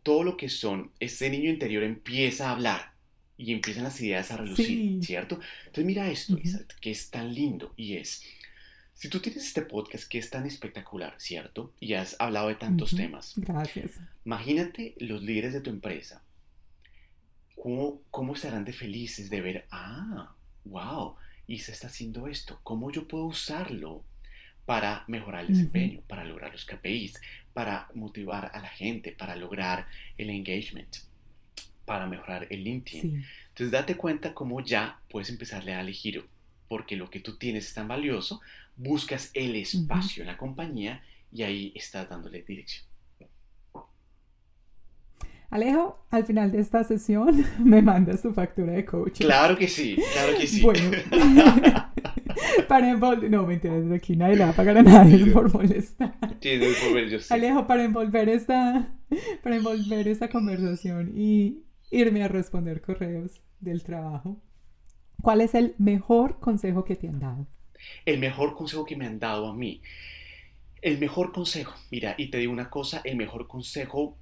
todo 0.04 0.24
lo 0.24 0.38
que 0.38 0.50
son, 0.50 0.92
ese 1.00 1.30
niño 1.30 1.50
interior 1.50 1.82
empieza 1.82 2.50
a 2.50 2.52
hablar 2.52 2.94
y 3.38 3.54
empiezan 3.54 3.84
las 3.84 4.00
ideas 4.02 4.30
a 4.32 4.38
relucir, 4.38 5.04
¿cierto? 5.04 5.40
Entonces 5.62 5.86
mira 5.86 6.08
esto, 6.12 6.38
que 6.80 6.92
es 6.92 7.10
tan 7.10 7.34
lindo 7.34 7.74
y 7.76 7.96
es, 7.96 8.22
si 8.94 9.10
tú 9.10 9.20
tienes 9.20 9.46
este 9.46 9.64
podcast 9.64 10.08
que 10.08 10.18
es 10.18 10.30
tan 10.30 10.46
espectacular, 10.46 11.16
¿cierto? 11.18 11.74
Y 11.80 11.94
has 11.94 12.16
hablado 12.20 12.48
de 12.48 12.56
tantos 12.56 12.96
temas. 12.96 13.34
Gracias. 13.38 14.00
Imagínate 14.26 14.96
los 15.00 15.22
líderes 15.24 15.54
de 15.54 15.62
tu 15.62 15.70
empresa. 15.70 16.22
¿Cómo, 17.56 18.02
¿Cómo 18.12 18.34
estarán 18.34 18.66
de 18.66 18.74
felices 18.74 19.30
de 19.30 19.42
ver, 19.42 19.66
ah, 19.72 20.34
wow, 20.66 21.16
y 21.48 21.60
se 21.60 21.72
está 21.72 21.88
haciendo 21.88 22.28
esto? 22.28 22.60
¿Cómo 22.64 22.92
yo 22.92 23.08
puedo 23.08 23.26
usarlo 23.26 24.04
para 24.66 25.04
mejorar 25.08 25.42
el 25.42 25.48
desempeño, 25.48 26.02
para 26.08 26.24
lograr 26.24 26.52
los 26.52 26.66
KPIs, 26.66 27.20
para 27.54 27.90
motivar 27.94 28.52
a 28.54 28.60
la 28.60 28.70
gente, 28.70 29.12
para 29.12 29.36
lograr 29.36 29.88
el 30.18 30.30
engagement, 30.30 30.96
para 31.86 32.06
mejorar 32.06 32.48
el 32.50 32.64
LinkedIn? 32.64 33.26
Entonces 33.50 33.72
date 33.72 33.96
cuenta 33.96 34.34
cómo 34.34 34.62
ya 34.62 35.00
puedes 35.10 35.30
empezarle 35.30 35.74
a 35.74 35.78
darle 35.78 35.94
giro, 35.94 36.26
porque 36.74 36.96
lo 36.96 37.08
que 37.08 37.20
tú 37.20 37.38
tienes 37.38 37.68
es 37.68 37.74
tan 37.76 37.88
valioso 37.88 38.42
buscas 38.76 39.30
el 39.36 39.56
espacio 39.56 40.24
en 40.24 40.28
la 40.28 40.38
compañía 40.38 41.04
y 41.32 41.44
ahí 41.44 41.72
estás 41.76 42.10
dándole 42.10 42.42
dirección. 42.42 42.84
Alejo, 45.52 46.04
al 46.10 46.26
final 46.26 46.52
de 46.52 46.62
esta 46.62 46.84
sesión 46.84 47.46
me 47.64 47.84
mandas 47.84 48.24
tu 48.24 48.34
factura 48.34 48.74
de 48.74 48.86
coaching. 48.86 49.24
Claro 49.24 49.56
que 49.56 49.68
sí, 49.68 50.00
claro 50.14 50.36
que 50.36 50.48
sí. 50.48 50.64
Bueno, 50.64 50.90
para 52.68 52.90
envolver, 52.90 53.30
no 53.30 53.46
mentira, 53.46 53.80
desde 53.80 53.96
aquí 53.96 54.16
nadie 54.16 54.38
le 54.38 54.46
va 54.46 54.50
a 54.50 54.56
pagar 54.56 54.80
a 54.80 54.82
nadie 54.82 55.28
por 55.28 55.54
molestar. 55.54 56.18
Sí, 56.42 56.60
por 56.60 57.00
yo 57.06 57.20
Alejo, 57.30 57.68
para 57.68 57.84
envolver 57.84 58.30
esta, 58.30 58.96
para 59.44 59.58
envolver 59.58 60.08
esta 60.08 60.28
conversación 60.28 61.12
y 61.16 61.66
irme 61.92 62.24
a 62.24 62.30
responder 62.30 62.82
correos 62.82 63.44
del 63.60 63.84
trabajo, 63.84 64.42
¿cuál 65.24 65.40
es 65.40 65.56
el 65.56 65.74
mejor 65.78 66.40
consejo 66.42 66.84
que 66.84 66.98
te 66.98 67.08
han 67.08 67.18
dado? 67.18 67.48
El 68.06 68.20
mejor 68.20 68.56
consejo 68.56 68.86
que 68.86 68.98
me 68.98 69.08
han 69.08 69.20
dado 69.20 69.48
a 69.48 69.56
mí. 69.56 69.82
El 70.82 71.00
mejor 71.00 71.32
consejo, 71.32 71.74
mira, 71.92 72.14
y 72.18 72.28
te 72.28 72.40
digo 72.40 72.52
una 72.52 72.70
cosa, 72.70 73.02
el 73.06 73.16
mejor 73.16 73.48
consejo, 73.48 74.18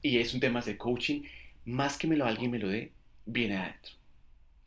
y 0.00 0.18
es 0.18 0.32
un 0.32 0.38
tema 0.38 0.60
de 0.60 0.78
coaching, 0.78 1.22
más 1.64 1.98
que 1.98 2.06
me 2.06 2.16
lo 2.16 2.26
alguien 2.26 2.52
me 2.52 2.60
lo 2.60 2.68
dé, 2.68 2.92
viene 3.26 3.56
adentro. 3.56 3.92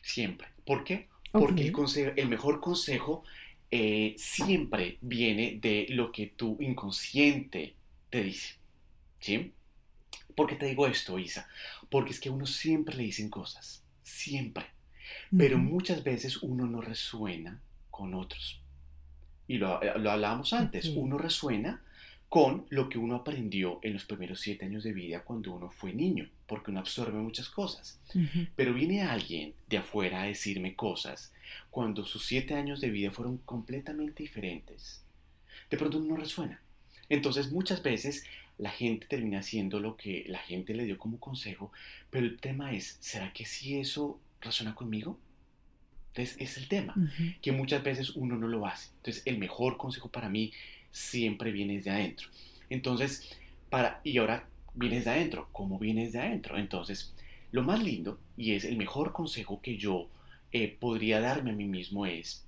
Siempre. 0.01 0.49
¿Por 0.65 0.83
qué? 0.83 1.07
Porque 1.31 1.61
el, 1.61 1.71
consejo, 1.71 2.11
el 2.17 2.27
mejor 2.27 2.59
consejo 2.59 3.23
eh, 3.71 4.15
siempre 4.17 4.97
viene 4.99 5.59
de 5.61 5.85
lo 5.89 6.11
que 6.11 6.27
tu 6.27 6.57
inconsciente 6.59 7.73
te 8.09 8.21
dice. 8.21 8.55
¿Sí? 9.21 9.53
¿Por 10.35 10.47
qué 10.47 10.55
te 10.55 10.65
digo 10.65 10.87
esto, 10.87 11.17
Isa? 11.17 11.47
Porque 11.89 12.11
es 12.11 12.19
que 12.19 12.27
a 12.27 12.33
uno 12.33 12.45
siempre 12.45 12.97
le 12.97 13.03
dicen 13.03 13.29
cosas. 13.29 13.81
Siempre. 14.03 14.65
Pero 15.37 15.57
muchas 15.57 16.03
veces 16.03 16.43
uno 16.43 16.65
no 16.67 16.81
resuena 16.81 17.59
con 17.89 18.13
otros. 18.13 18.59
Y 19.47 19.57
lo, 19.57 19.81
eh, 19.81 19.93
lo 19.97 20.11
hablábamos 20.11 20.53
antes, 20.53 20.89
uno 20.89 21.17
resuena 21.17 21.81
con 22.33 22.65
lo 22.69 22.89
que 22.89 22.97
uno 22.97 23.17
aprendió 23.17 23.77
en 23.83 23.93
los 23.93 24.05
primeros 24.05 24.39
siete 24.39 24.65
años 24.65 24.83
de 24.83 24.91
vida 24.91 25.19
cuando 25.19 25.51
uno 25.53 25.69
fue 25.69 25.93
niño, 25.93 26.27
porque 26.47 26.71
uno 26.71 26.79
absorbe 26.79 27.19
muchas 27.19 27.47
cosas. 27.47 27.99
Pero 28.55 28.73
viene 28.73 29.03
alguien 29.03 29.53
de 29.69 29.77
afuera 29.77 30.23
a 30.23 30.25
decirme 30.25 30.73
cosas 30.73 31.31
cuando 31.69 32.03
sus 32.07 32.25
siete 32.25 32.55
años 32.55 32.81
de 32.81 32.89
vida 32.89 33.11
fueron 33.11 33.37
completamente 33.37 34.23
diferentes. 34.23 35.03
De 35.69 35.77
pronto 35.77 35.99
no 35.99 36.15
resuena. 36.15 36.59
Entonces 37.07 37.51
muchas 37.51 37.83
veces 37.83 38.25
la 38.57 38.71
gente 38.71 39.05
termina 39.05 39.41
haciendo 39.41 39.79
lo 39.79 39.95
que 39.95 40.25
la 40.27 40.39
gente 40.39 40.73
le 40.73 40.85
dio 40.85 40.97
como 40.97 41.19
consejo, 41.19 41.71
pero 42.09 42.25
el 42.25 42.39
tema 42.39 42.73
es, 42.73 42.97
¿será 42.99 43.31
que 43.31 43.45
si 43.45 43.77
eso 43.77 44.19
resuena 44.43 44.75
conmigo? 44.75 45.19
Entonces, 46.09 46.35
es 46.39 46.57
el 46.57 46.67
tema, 46.67 46.93
que 47.41 47.51
muchas 47.51 47.83
veces 47.83 48.11
uno 48.11 48.37
no 48.37 48.47
lo 48.47 48.67
hace. 48.67 48.89
Entonces, 48.97 49.23
el 49.25 49.39
mejor 49.39 49.77
consejo 49.77 50.09
para 50.09 50.29
mí 50.29 50.51
siempre 50.91 51.51
viene 51.51 51.81
de 51.81 51.89
adentro. 51.89 52.27
Entonces, 52.69 53.35
para, 53.69 53.99
y 54.03 54.17
ahora 54.19 54.47
vienes 54.75 55.05
de 55.05 55.11
adentro. 55.11 55.49
¿Cómo 55.51 55.79
vienes 55.79 56.13
de 56.13 56.19
adentro? 56.19 56.57
Entonces, 56.57 57.13
lo 57.51 57.63
más 57.63 57.81
lindo 57.83 58.19
y 58.37 58.53
es 58.53 58.65
el 58.65 58.77
mejor 58.77 59.11
consejo 59.11 59.61
que 59.61 59.77
yo 59.77 60.09
eh, 60.51 60.67
podría 60.79 61.19
darme 61.19 61.51
a 61.51 61.55
mí 61.55 61.65
mismo 61.65 62.05
es 62.05 62.45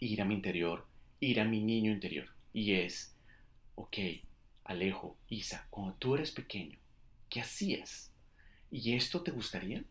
ir 0.00 0.22
a 0.22 0.24
mi 0.24 0.34
interior, 0.34 0.86
ir 1.20 1.40
a 1.40 1.44
mi 1.44 1.60
niño 1.60 1.90
interior. 1.90 2.28
Y 2.52 2.72
es, 2.72 3.14
ok, 3.74 3.96
Alejo, 4.64 5.16
Isa, 5.28 5.66
cuando 5.70 5.94
tú 5.94 6.14
eres 6.14 6.30
pequeño, 6.30 6.78
¿qué 7.28 7.40
hacías? 7.40 8.12
¿Y 8.70 8.94
esto 8.94 9.22
te 9.22 9.30
gustaría? 9.30 9.82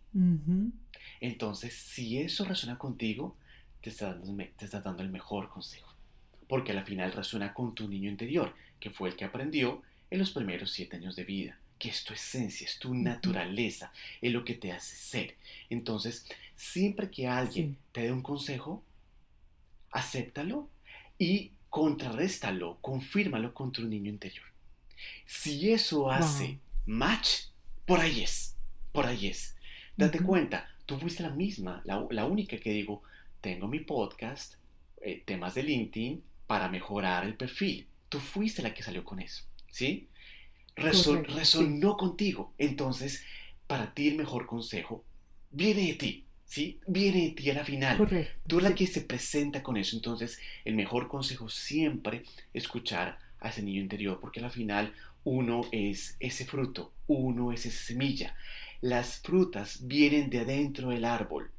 Entonces, 1.19 1.73
si 1.73 2.19
eso 2.19 2.45
resuena 2.45 2.78
contigo, 2.78 3.36
te 3.82 3.89
está, 3.89 4.13
dando, 4.82 5.03
el 5.03 5.09
mejor 5.09 5.49
consejo. 5.49 5.93
Porque 6.47 6.71
al 6.71 6.84
final 6.84 7.11
resuena 7.11 7.53
con 7.53 7.73
tu 7.73 7.88
niño 7.88 8.09
interior, 8.09 8.53
que 8.80 8.89
fue 8.89 9.09
el 9.09 9.15
que 9.15 9.25
aprendió 9.25 9.82
en 10.09 10.19
los 10.19 10.32
primeros 10.32 10.71
siete 10.71 10.97
años 10.97 11.15
de 11.15 11.23
vida. 11.23 11.57
Que 11.80 11.89
es 11.89 12.03
tu 12.03 12.13
esencia, 12.13 12.65
es 12.65 12.80
tu 12.80 12.95
naturaleza, 12.95 13.91
es 14.21 14.32
lo 14.32 14.43
que 14.43 14.55
te 14.55 14.71
hace 14.71 14.95
ser. 14.95 15.36
Entonces, 15.69 16.25
siempre 16.55 17.11
que 17.11 17.28
alguien 17.28 17.78
te 17.91 18.01
dé 18.01 18.11
un 18.11 18.23
consejo, 18.23 18.84
acéptalo 19.91 20.69
y 21.19 21.51
contrarréstalo, 21.69 22.78
confírmalo 22.82 23.53
con 23.53 23.71
tu 23.71 23.84
niño 23.84 24.09
interior. 24.09 24.45
Si 25.25 25.71
eso 25.71 26.09
hace 26.09 26.59
match, 26.86 27.47
por 27.86 27.99
ahí 27.99 28.23
es, 28.23 28.46
por 28.97 29.05
ahí 29.05 29.27
es. 29.27 29.55
Date 29.95 30.19
cuenta, 30.21 30.67
tú 30.87 30.97
fuiste 30.97 31.21
la 31.21 31.29
misma, 31.29 31.83
la, 31.85 32.25
única 32.25 32.57
que 32.57 32.71
digo, 32.71 33.03
tengo 33.41 33.67
mi 33.67 33.79
podcast, 33.79 34.55
eh, 35.03 35.21
temas 35.23 35.53
de 35.53 35.61
LinkedIn 35.61 36.23
para 36.47 36.67
mejorar 36.67 37.23
el 37.23 37.35
perfil. 37.35 37.85
tú 38.09 38.17
fuiste 38.19 38.63
la 38.63 38.73
que 38.73 38.81
salió 38.81 39.03
con 39.03 39.19
eso, 39.19 39.43
¿sí? 39.69 40.07
resonó 40.75 41.95
contigo. 41.95 42.55
Entonces, 42.57 43.23
para 43.67 43.93
ti 43.93 44.07
el 44.07 44.15
mejor 44.15 44.47
consejo 44.47 45.03
viene 45.51 45.85
de 45.89 45.93
ti, 45.93 46.25
¿sí? 46.47 46.79
Viene 46.87 47.21
de 47.21 47.31
ti 47.33 47.51
a 47.51 47.53
la 47.53 47.65
final. 47.65 47.97
Tú 48.47 48.57
eres 48.57 48.69
la 48.71 48.75
que 48.75 48.87
se 48.87 49.01
presenta 49.01 49.61
con 49.61 49.77
eso. 49.77 49.95
Entonces, 49.95 50.39
el 50.65 50.73
mejor 50.73 51.07
consejo 51.07 51.49
siempre 51.49 52.23
escuchar 52.51 53.19
a 53.41 53.49
ese 53.49 53.61
niño 53.61 53.79
interior, 53.79 54.19
porque 54.19 54.39
a 54.39 54.43
la 54.43 54.49
final 54.49 54.91
uno 55.23 55.67
es 55.71 56.15
ese 56.19 56.45
fruto, 56.45 56.93
uno 57.05 57.51
es 57.51 57.65
esa 57.65 57.83
semilla. 57.83 58.35
Las 58.82 59.19
frutas 59.19 59.88
vienen 59.88 60.30
de 60.30 60.39
adentro 60.39 60.89
del 60.89 61.05
árbol, 61.05 61.51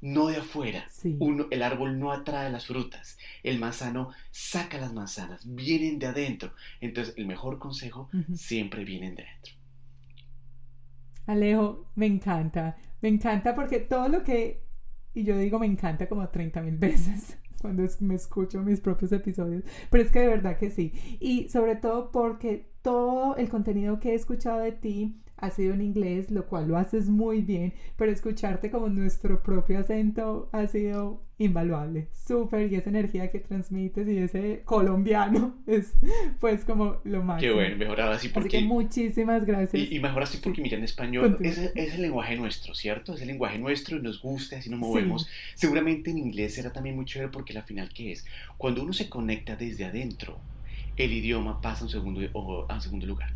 no 0.00 0.26
de 0.28 0.38
afuera. 0.38 0.86
Uno, 1.18 1.46
el 1.50 1.62
árbol 1.62 1.98
no 1.98 2.12
atrae 2.12 2.50
las 2.50 2.66
frutas, 2.66 3.18
el 3.42 3.58
manzano 3.58 4.10
saca 4.30 4.78
las 4.78 4.92
manzanas, 4.92 5.42
vienen 5.44 5.98
de 5.98 6.06
adentro. 6.06 6.52
Entonces, 6.80 7.14
el 7.16 7.26
mejor 7.26 7.58
consejo 7.58 8.10
siempre 8.34 8.84
viene 8.84 9.12
de 9.12 9.22
adentro. 9.22 9.54
Alejo, 11.26 11.86
me 11.96 12.06
encanta, 12.06 12.76
me 13.00 13.08
encanta 13.08 13.54
porque 13.54 13.80
todo 13.80 14.08
lo 14.08 14.22
que, 14.22 14.62
y 15.12 15.24
yo 15.24 15.36
digo 15.36 15.58
me 15.58 15.66
encanta 15.66 16.08
como 16.08 16.28
30 16.28 16.62
mil 16.62 16.76
veces 16.76 17.36
cuando 17.60 17.82
me 18.00 18.14
escucho 18.14 18.62
mis 18.62 18.80
propios 18.80 19.10
episodios, 19.10 19.64
pero 19.90 20.04
es 20.04 20.12
que 20.12 20.20
de 20.20 20.28
verdad 20.28 20.56
que 20.56 20.70
sí. 20.70 20.92
Y 21.18 21.48
sobre 21.48 21.74
todo 21.74 22.12
porque 22.12 22.70
todo 22.82 23.36
el 23.36 23.48
contenido 23.48 23.98
que 23.98 24.10
he 24.10 24.14
escuchado 24.14 24.60
de 24.60 24.72
ti 24.72 25.20
ha 25.38 25.50
sido 25.50 25.74
en 25.74 25.82
inglés, 25.82 26.30
lo 26.30 26.46
cual 26.46 26.68
lo 26.68 26.76
haces 26.76 27.08
muy 27.08 27.42
bien, 27.42 27.74
pero 27.96 28.10
escucharte 28.10 28.70
como 28.70 28.88
nuestro 28.88 29.42
propio 29.42 29.78
acento 29.78 30.48
ha 30.52 30.66
sido 30.66 31.22
invaluable, 31.38 32.08
súper, 32.14 32.72
y 32.72 32.76
esa 32.76 32.88
energía 32.88 33.30
que 33.30 33.40
transmites 33.40 34.08
y 34.08 34.16
ese 34.16 34.62
colombiano 34.64 35.56
es 35.66 35.92
pues 36.40 36.64
como 36.64 37.00
lo 37.04 37.22
más. 37.22 37.42
Qué 37.42 37.52
bueno, 37.52 37.76
mejor 37.76 38.00
así 38.00 38.28
porque... 38.28 38.56
Así 38.56 38.58
que 38.58 38.64
muchísimas 38.64 39.44
gracias. 39.44 39.92
Y, 39.92 40.00
mejor 40.00 40.22
así 40.22 40.38
porque 40.38 40.62
mira, 40.62 40.78
en 40.78 40.84
español 40.84 41.36
es, 41.40 41.58
es, 41.58 41.94
el 41.94 42.02
lenguaje 42.02 42.36
nuestro, 42.36 42.74
¿cierto? 42.74 43.14
Es 43.14 43.20
el 43.20 43.28
lenguaje 43.28 43.58
nuestro 43.58 43.98
y 43.98 44.02
nos 44.02 44.22
gusta, 44.22 44.56
así 44.56 44.70
nos 44.70 44.80
movemos. 44.80 45.28
Seguramente 45.54 46.10
en 46.10 46.18
inglés 46.18 46.54
será 46.54 46.72
también 46.72 46.96
muy 46.96 47.04
chévere 47.04 47.30
porque 47.30 47.52
la 47.52 47.62
final, 47.62 47.90
¿qué 47.92 48.12
es? 48.12 48.24
Cuando 48.56 48.82
uno 48.82 48.94
se 48.94 49.10
conecta 49.10 49.56
desde 49.56 49.84
adentro, 49.84 50.38
el 50.96 51.12
idioma 51.12 51.60
pasa 51.60 51.82
a 51.82 51.84
un 51.84 51.90
segundo, 51.90 52.66
a 52.68 52.74
un 52.74 52.80
segundo 52.80 53.04
lugar 53.04 53.34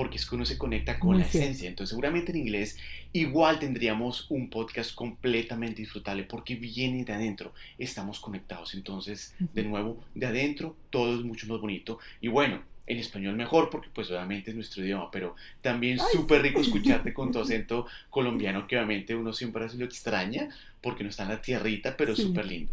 porque 0.00 0.16
es 0.16 0.24
que 0.24 0.34
uno 0.34 0.46
se 0.46 0.56
conecta 0.56 0.98
con 0.98 1.18
la 1.18 1.26
esencia. 1.26 1.68
Entonces, 1.68 1.90
seguramente 1.90 2.32
en 2.32 2.38
inglés 2.38 2.78
igual 3.12 3.58
tendríamos 3.58 4.30
un 4.30 4.48
podcast 4.48 4.94
completamente 4.94 5.82
disfrutable 5.82 6.24
porque 6.24 6.54
viene 6.54 7.04
de 7.04 7.12
adentro, 7.12 7.52
estamos 7.76 8.18
conectados. 8.18 8.72
Entonces, 8.72 9.34
de 9.38 9.62
nuevo, 9.62 10.02
de 10.14 10.24
adentro 10.24 10.74
todo 10.88 11.18
es 11.18 11.22
mucho 11.22 11.46
más 11.48 11.60
bonito. 11.60 11.98
Y 12.22 12.28
bueno, 12.28 12.62
en 12.86 12.96
español 12.96 13.36
mejor 13.36 13.68
porque 13.68 13.90
pues 13.92 14.10
obviamente 14.10 14.52
es 14.52 14.56
nuestro 14.56 14.82
idioma, 14.82 15.10
pero 15.10 15.36
también 15.60 15.98
súper 16.10 16.40
rico 16.40 16.62
escucharte 16.62 17.12
con 17.12 17.30
tu 17.30 17.38
acento 17.42 17.86
colombiano 18.08 18.66
que 18.66 18.76
obviamente 18.76 19.14
uno 19.14 19.34
siempre 19.34 19.68
se 19.68 19.76
lo 19.76 19.84
extraña 19.84 20.48
porque 20.80 21.04
no 21.04 21.10
está 21.10 21.24
en 21.24 21.28
la 21.28 21.42
tierrita, 21.42 21.94
pero 21.94 22.16
súper 22.16 22.46
lindo. 22.46 22.72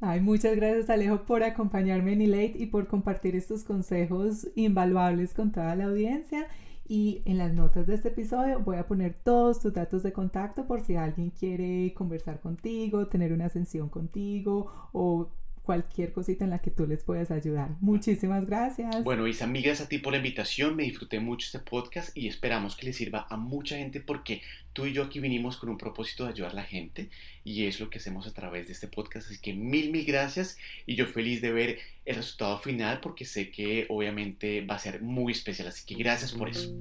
Ay, 0.00 0.20
muchas 0.20 0.54
gracias 0.54 0.90
Alejo 0.90 1.24
por 1.24 1.42
acompañarme 1.42 2.12
en 2.12 2.22
Elate 2.22 2.54
y 2.56 2.66
por 2.66 2.86
compartir 2.86 3.34
estos 3.34 3.64
consejos 3.64 4.46
invaluables 4.54 5.34
con 5.34 5.50
toda 5.50 5.74
la 5.74 5.86
audiencia. 5.86 6.46
Y 6.86 7.22
en 7.24 7.36
las 7.36 7.52
notas 7.52 7.88
de 7.88 7.94
este 7.96 8.08
episodio 8.08 8.60
voy 8.60 8.76
a 8.76 8.86
poner 8.86 9.14
todos 9.24 9.60
tus 9.60 9.74
datos 9.74 10.04
de 10.04 10.12
contacto 10.12 10.66
por 10.66 10.82
si 10.82 10.94
alguien 10.94 11.30
quiere 11.30 11.92
conversar 11.94 12.40
contigo, 12.40 13.08
tener 13.08 13.32
una 13.32 13.48
sesión 13.48 13.88
contigo 13.88 14.70
o 14.92 15.30
cualquier 15.68 16.14
cosita 16.14 16.44
en 16.44 16.50
la 16.50 16.60
que 16.60 16.70
tú 16.70 16.86
les 16.86 17.04
puedas 17.04 17.30
ayudar. 17.30 17.76
Muchísimas 17.82 18.46
gracias. 18.46 19.04
Bueno, 19.04 19.28
Isa, 19.28 19.44
amigas, 19.44 19.82
a 19.82 19.86
ti 19.86 19.98
por 19.98 20.14
la 20.14 20.16
invitación. 20.16 20.74
Me 20.74 20.84
disfruté 20.84 21.20
mucho 21.20 21.44
este 21.44 21.58
podcast 21.58 22.16
y 22.16 22.26
esperamos 22.26 22.74
que 22.74 22.86
le 22.86 22.94
sirva 22.94 23.26
a 23.28 23.36
mucha 23.36 23.76
gente 23.76 24.00
porque 24.00 24.40
tú 24.72 24.86
y 24.86 24.94
yo 24.94 25.02
aquí 25.02 25.20
vinimos 25.20 25.58
con 25.58 25.68
un 25.68 25.76
propósito 25.76 26.24
de 26.24 26.30
ayudar 26.30 26.52
a 26.52 26.54
la 26.54 26.62
gente 26.62 27.10
y 27.44 27.66
es 27.66 27.80
lo 27.80 27.90
que 27.90 27.98
hacemos 27.98 28.26
a 28.26 28.32
través 28.32 28.66
de 28.68 28.72
este 28.72 28.88
podcast. 28.88 29.28
Así 29.28 29.42
que 29.42 29.52
mil, 29.52 29.90
mil 29.90 30.06
gracias 30.06 30.56
y 30.86 30.94
yo 30.94 31.04
feliz 31.04 31.42
de 31.42 31.52
ver 31.52 31.78
el 32.06 32.16
resultado 32.16 32.58
final 32.60 33.00
porque 33.02 33.26
sé 33.26 33.50
que 33.50 33.84
obviamente 33.90 34.64
va 34.64 34.76
a 34.76 34.78
ser 34.78 35.02
muy 35.02 35.32
especial. 35.32 35.68
Así 35.68 35.84
que 35.84 36.02
gracias 36.02 36.32
por 36.32 36.48
eso. 36.48 36.74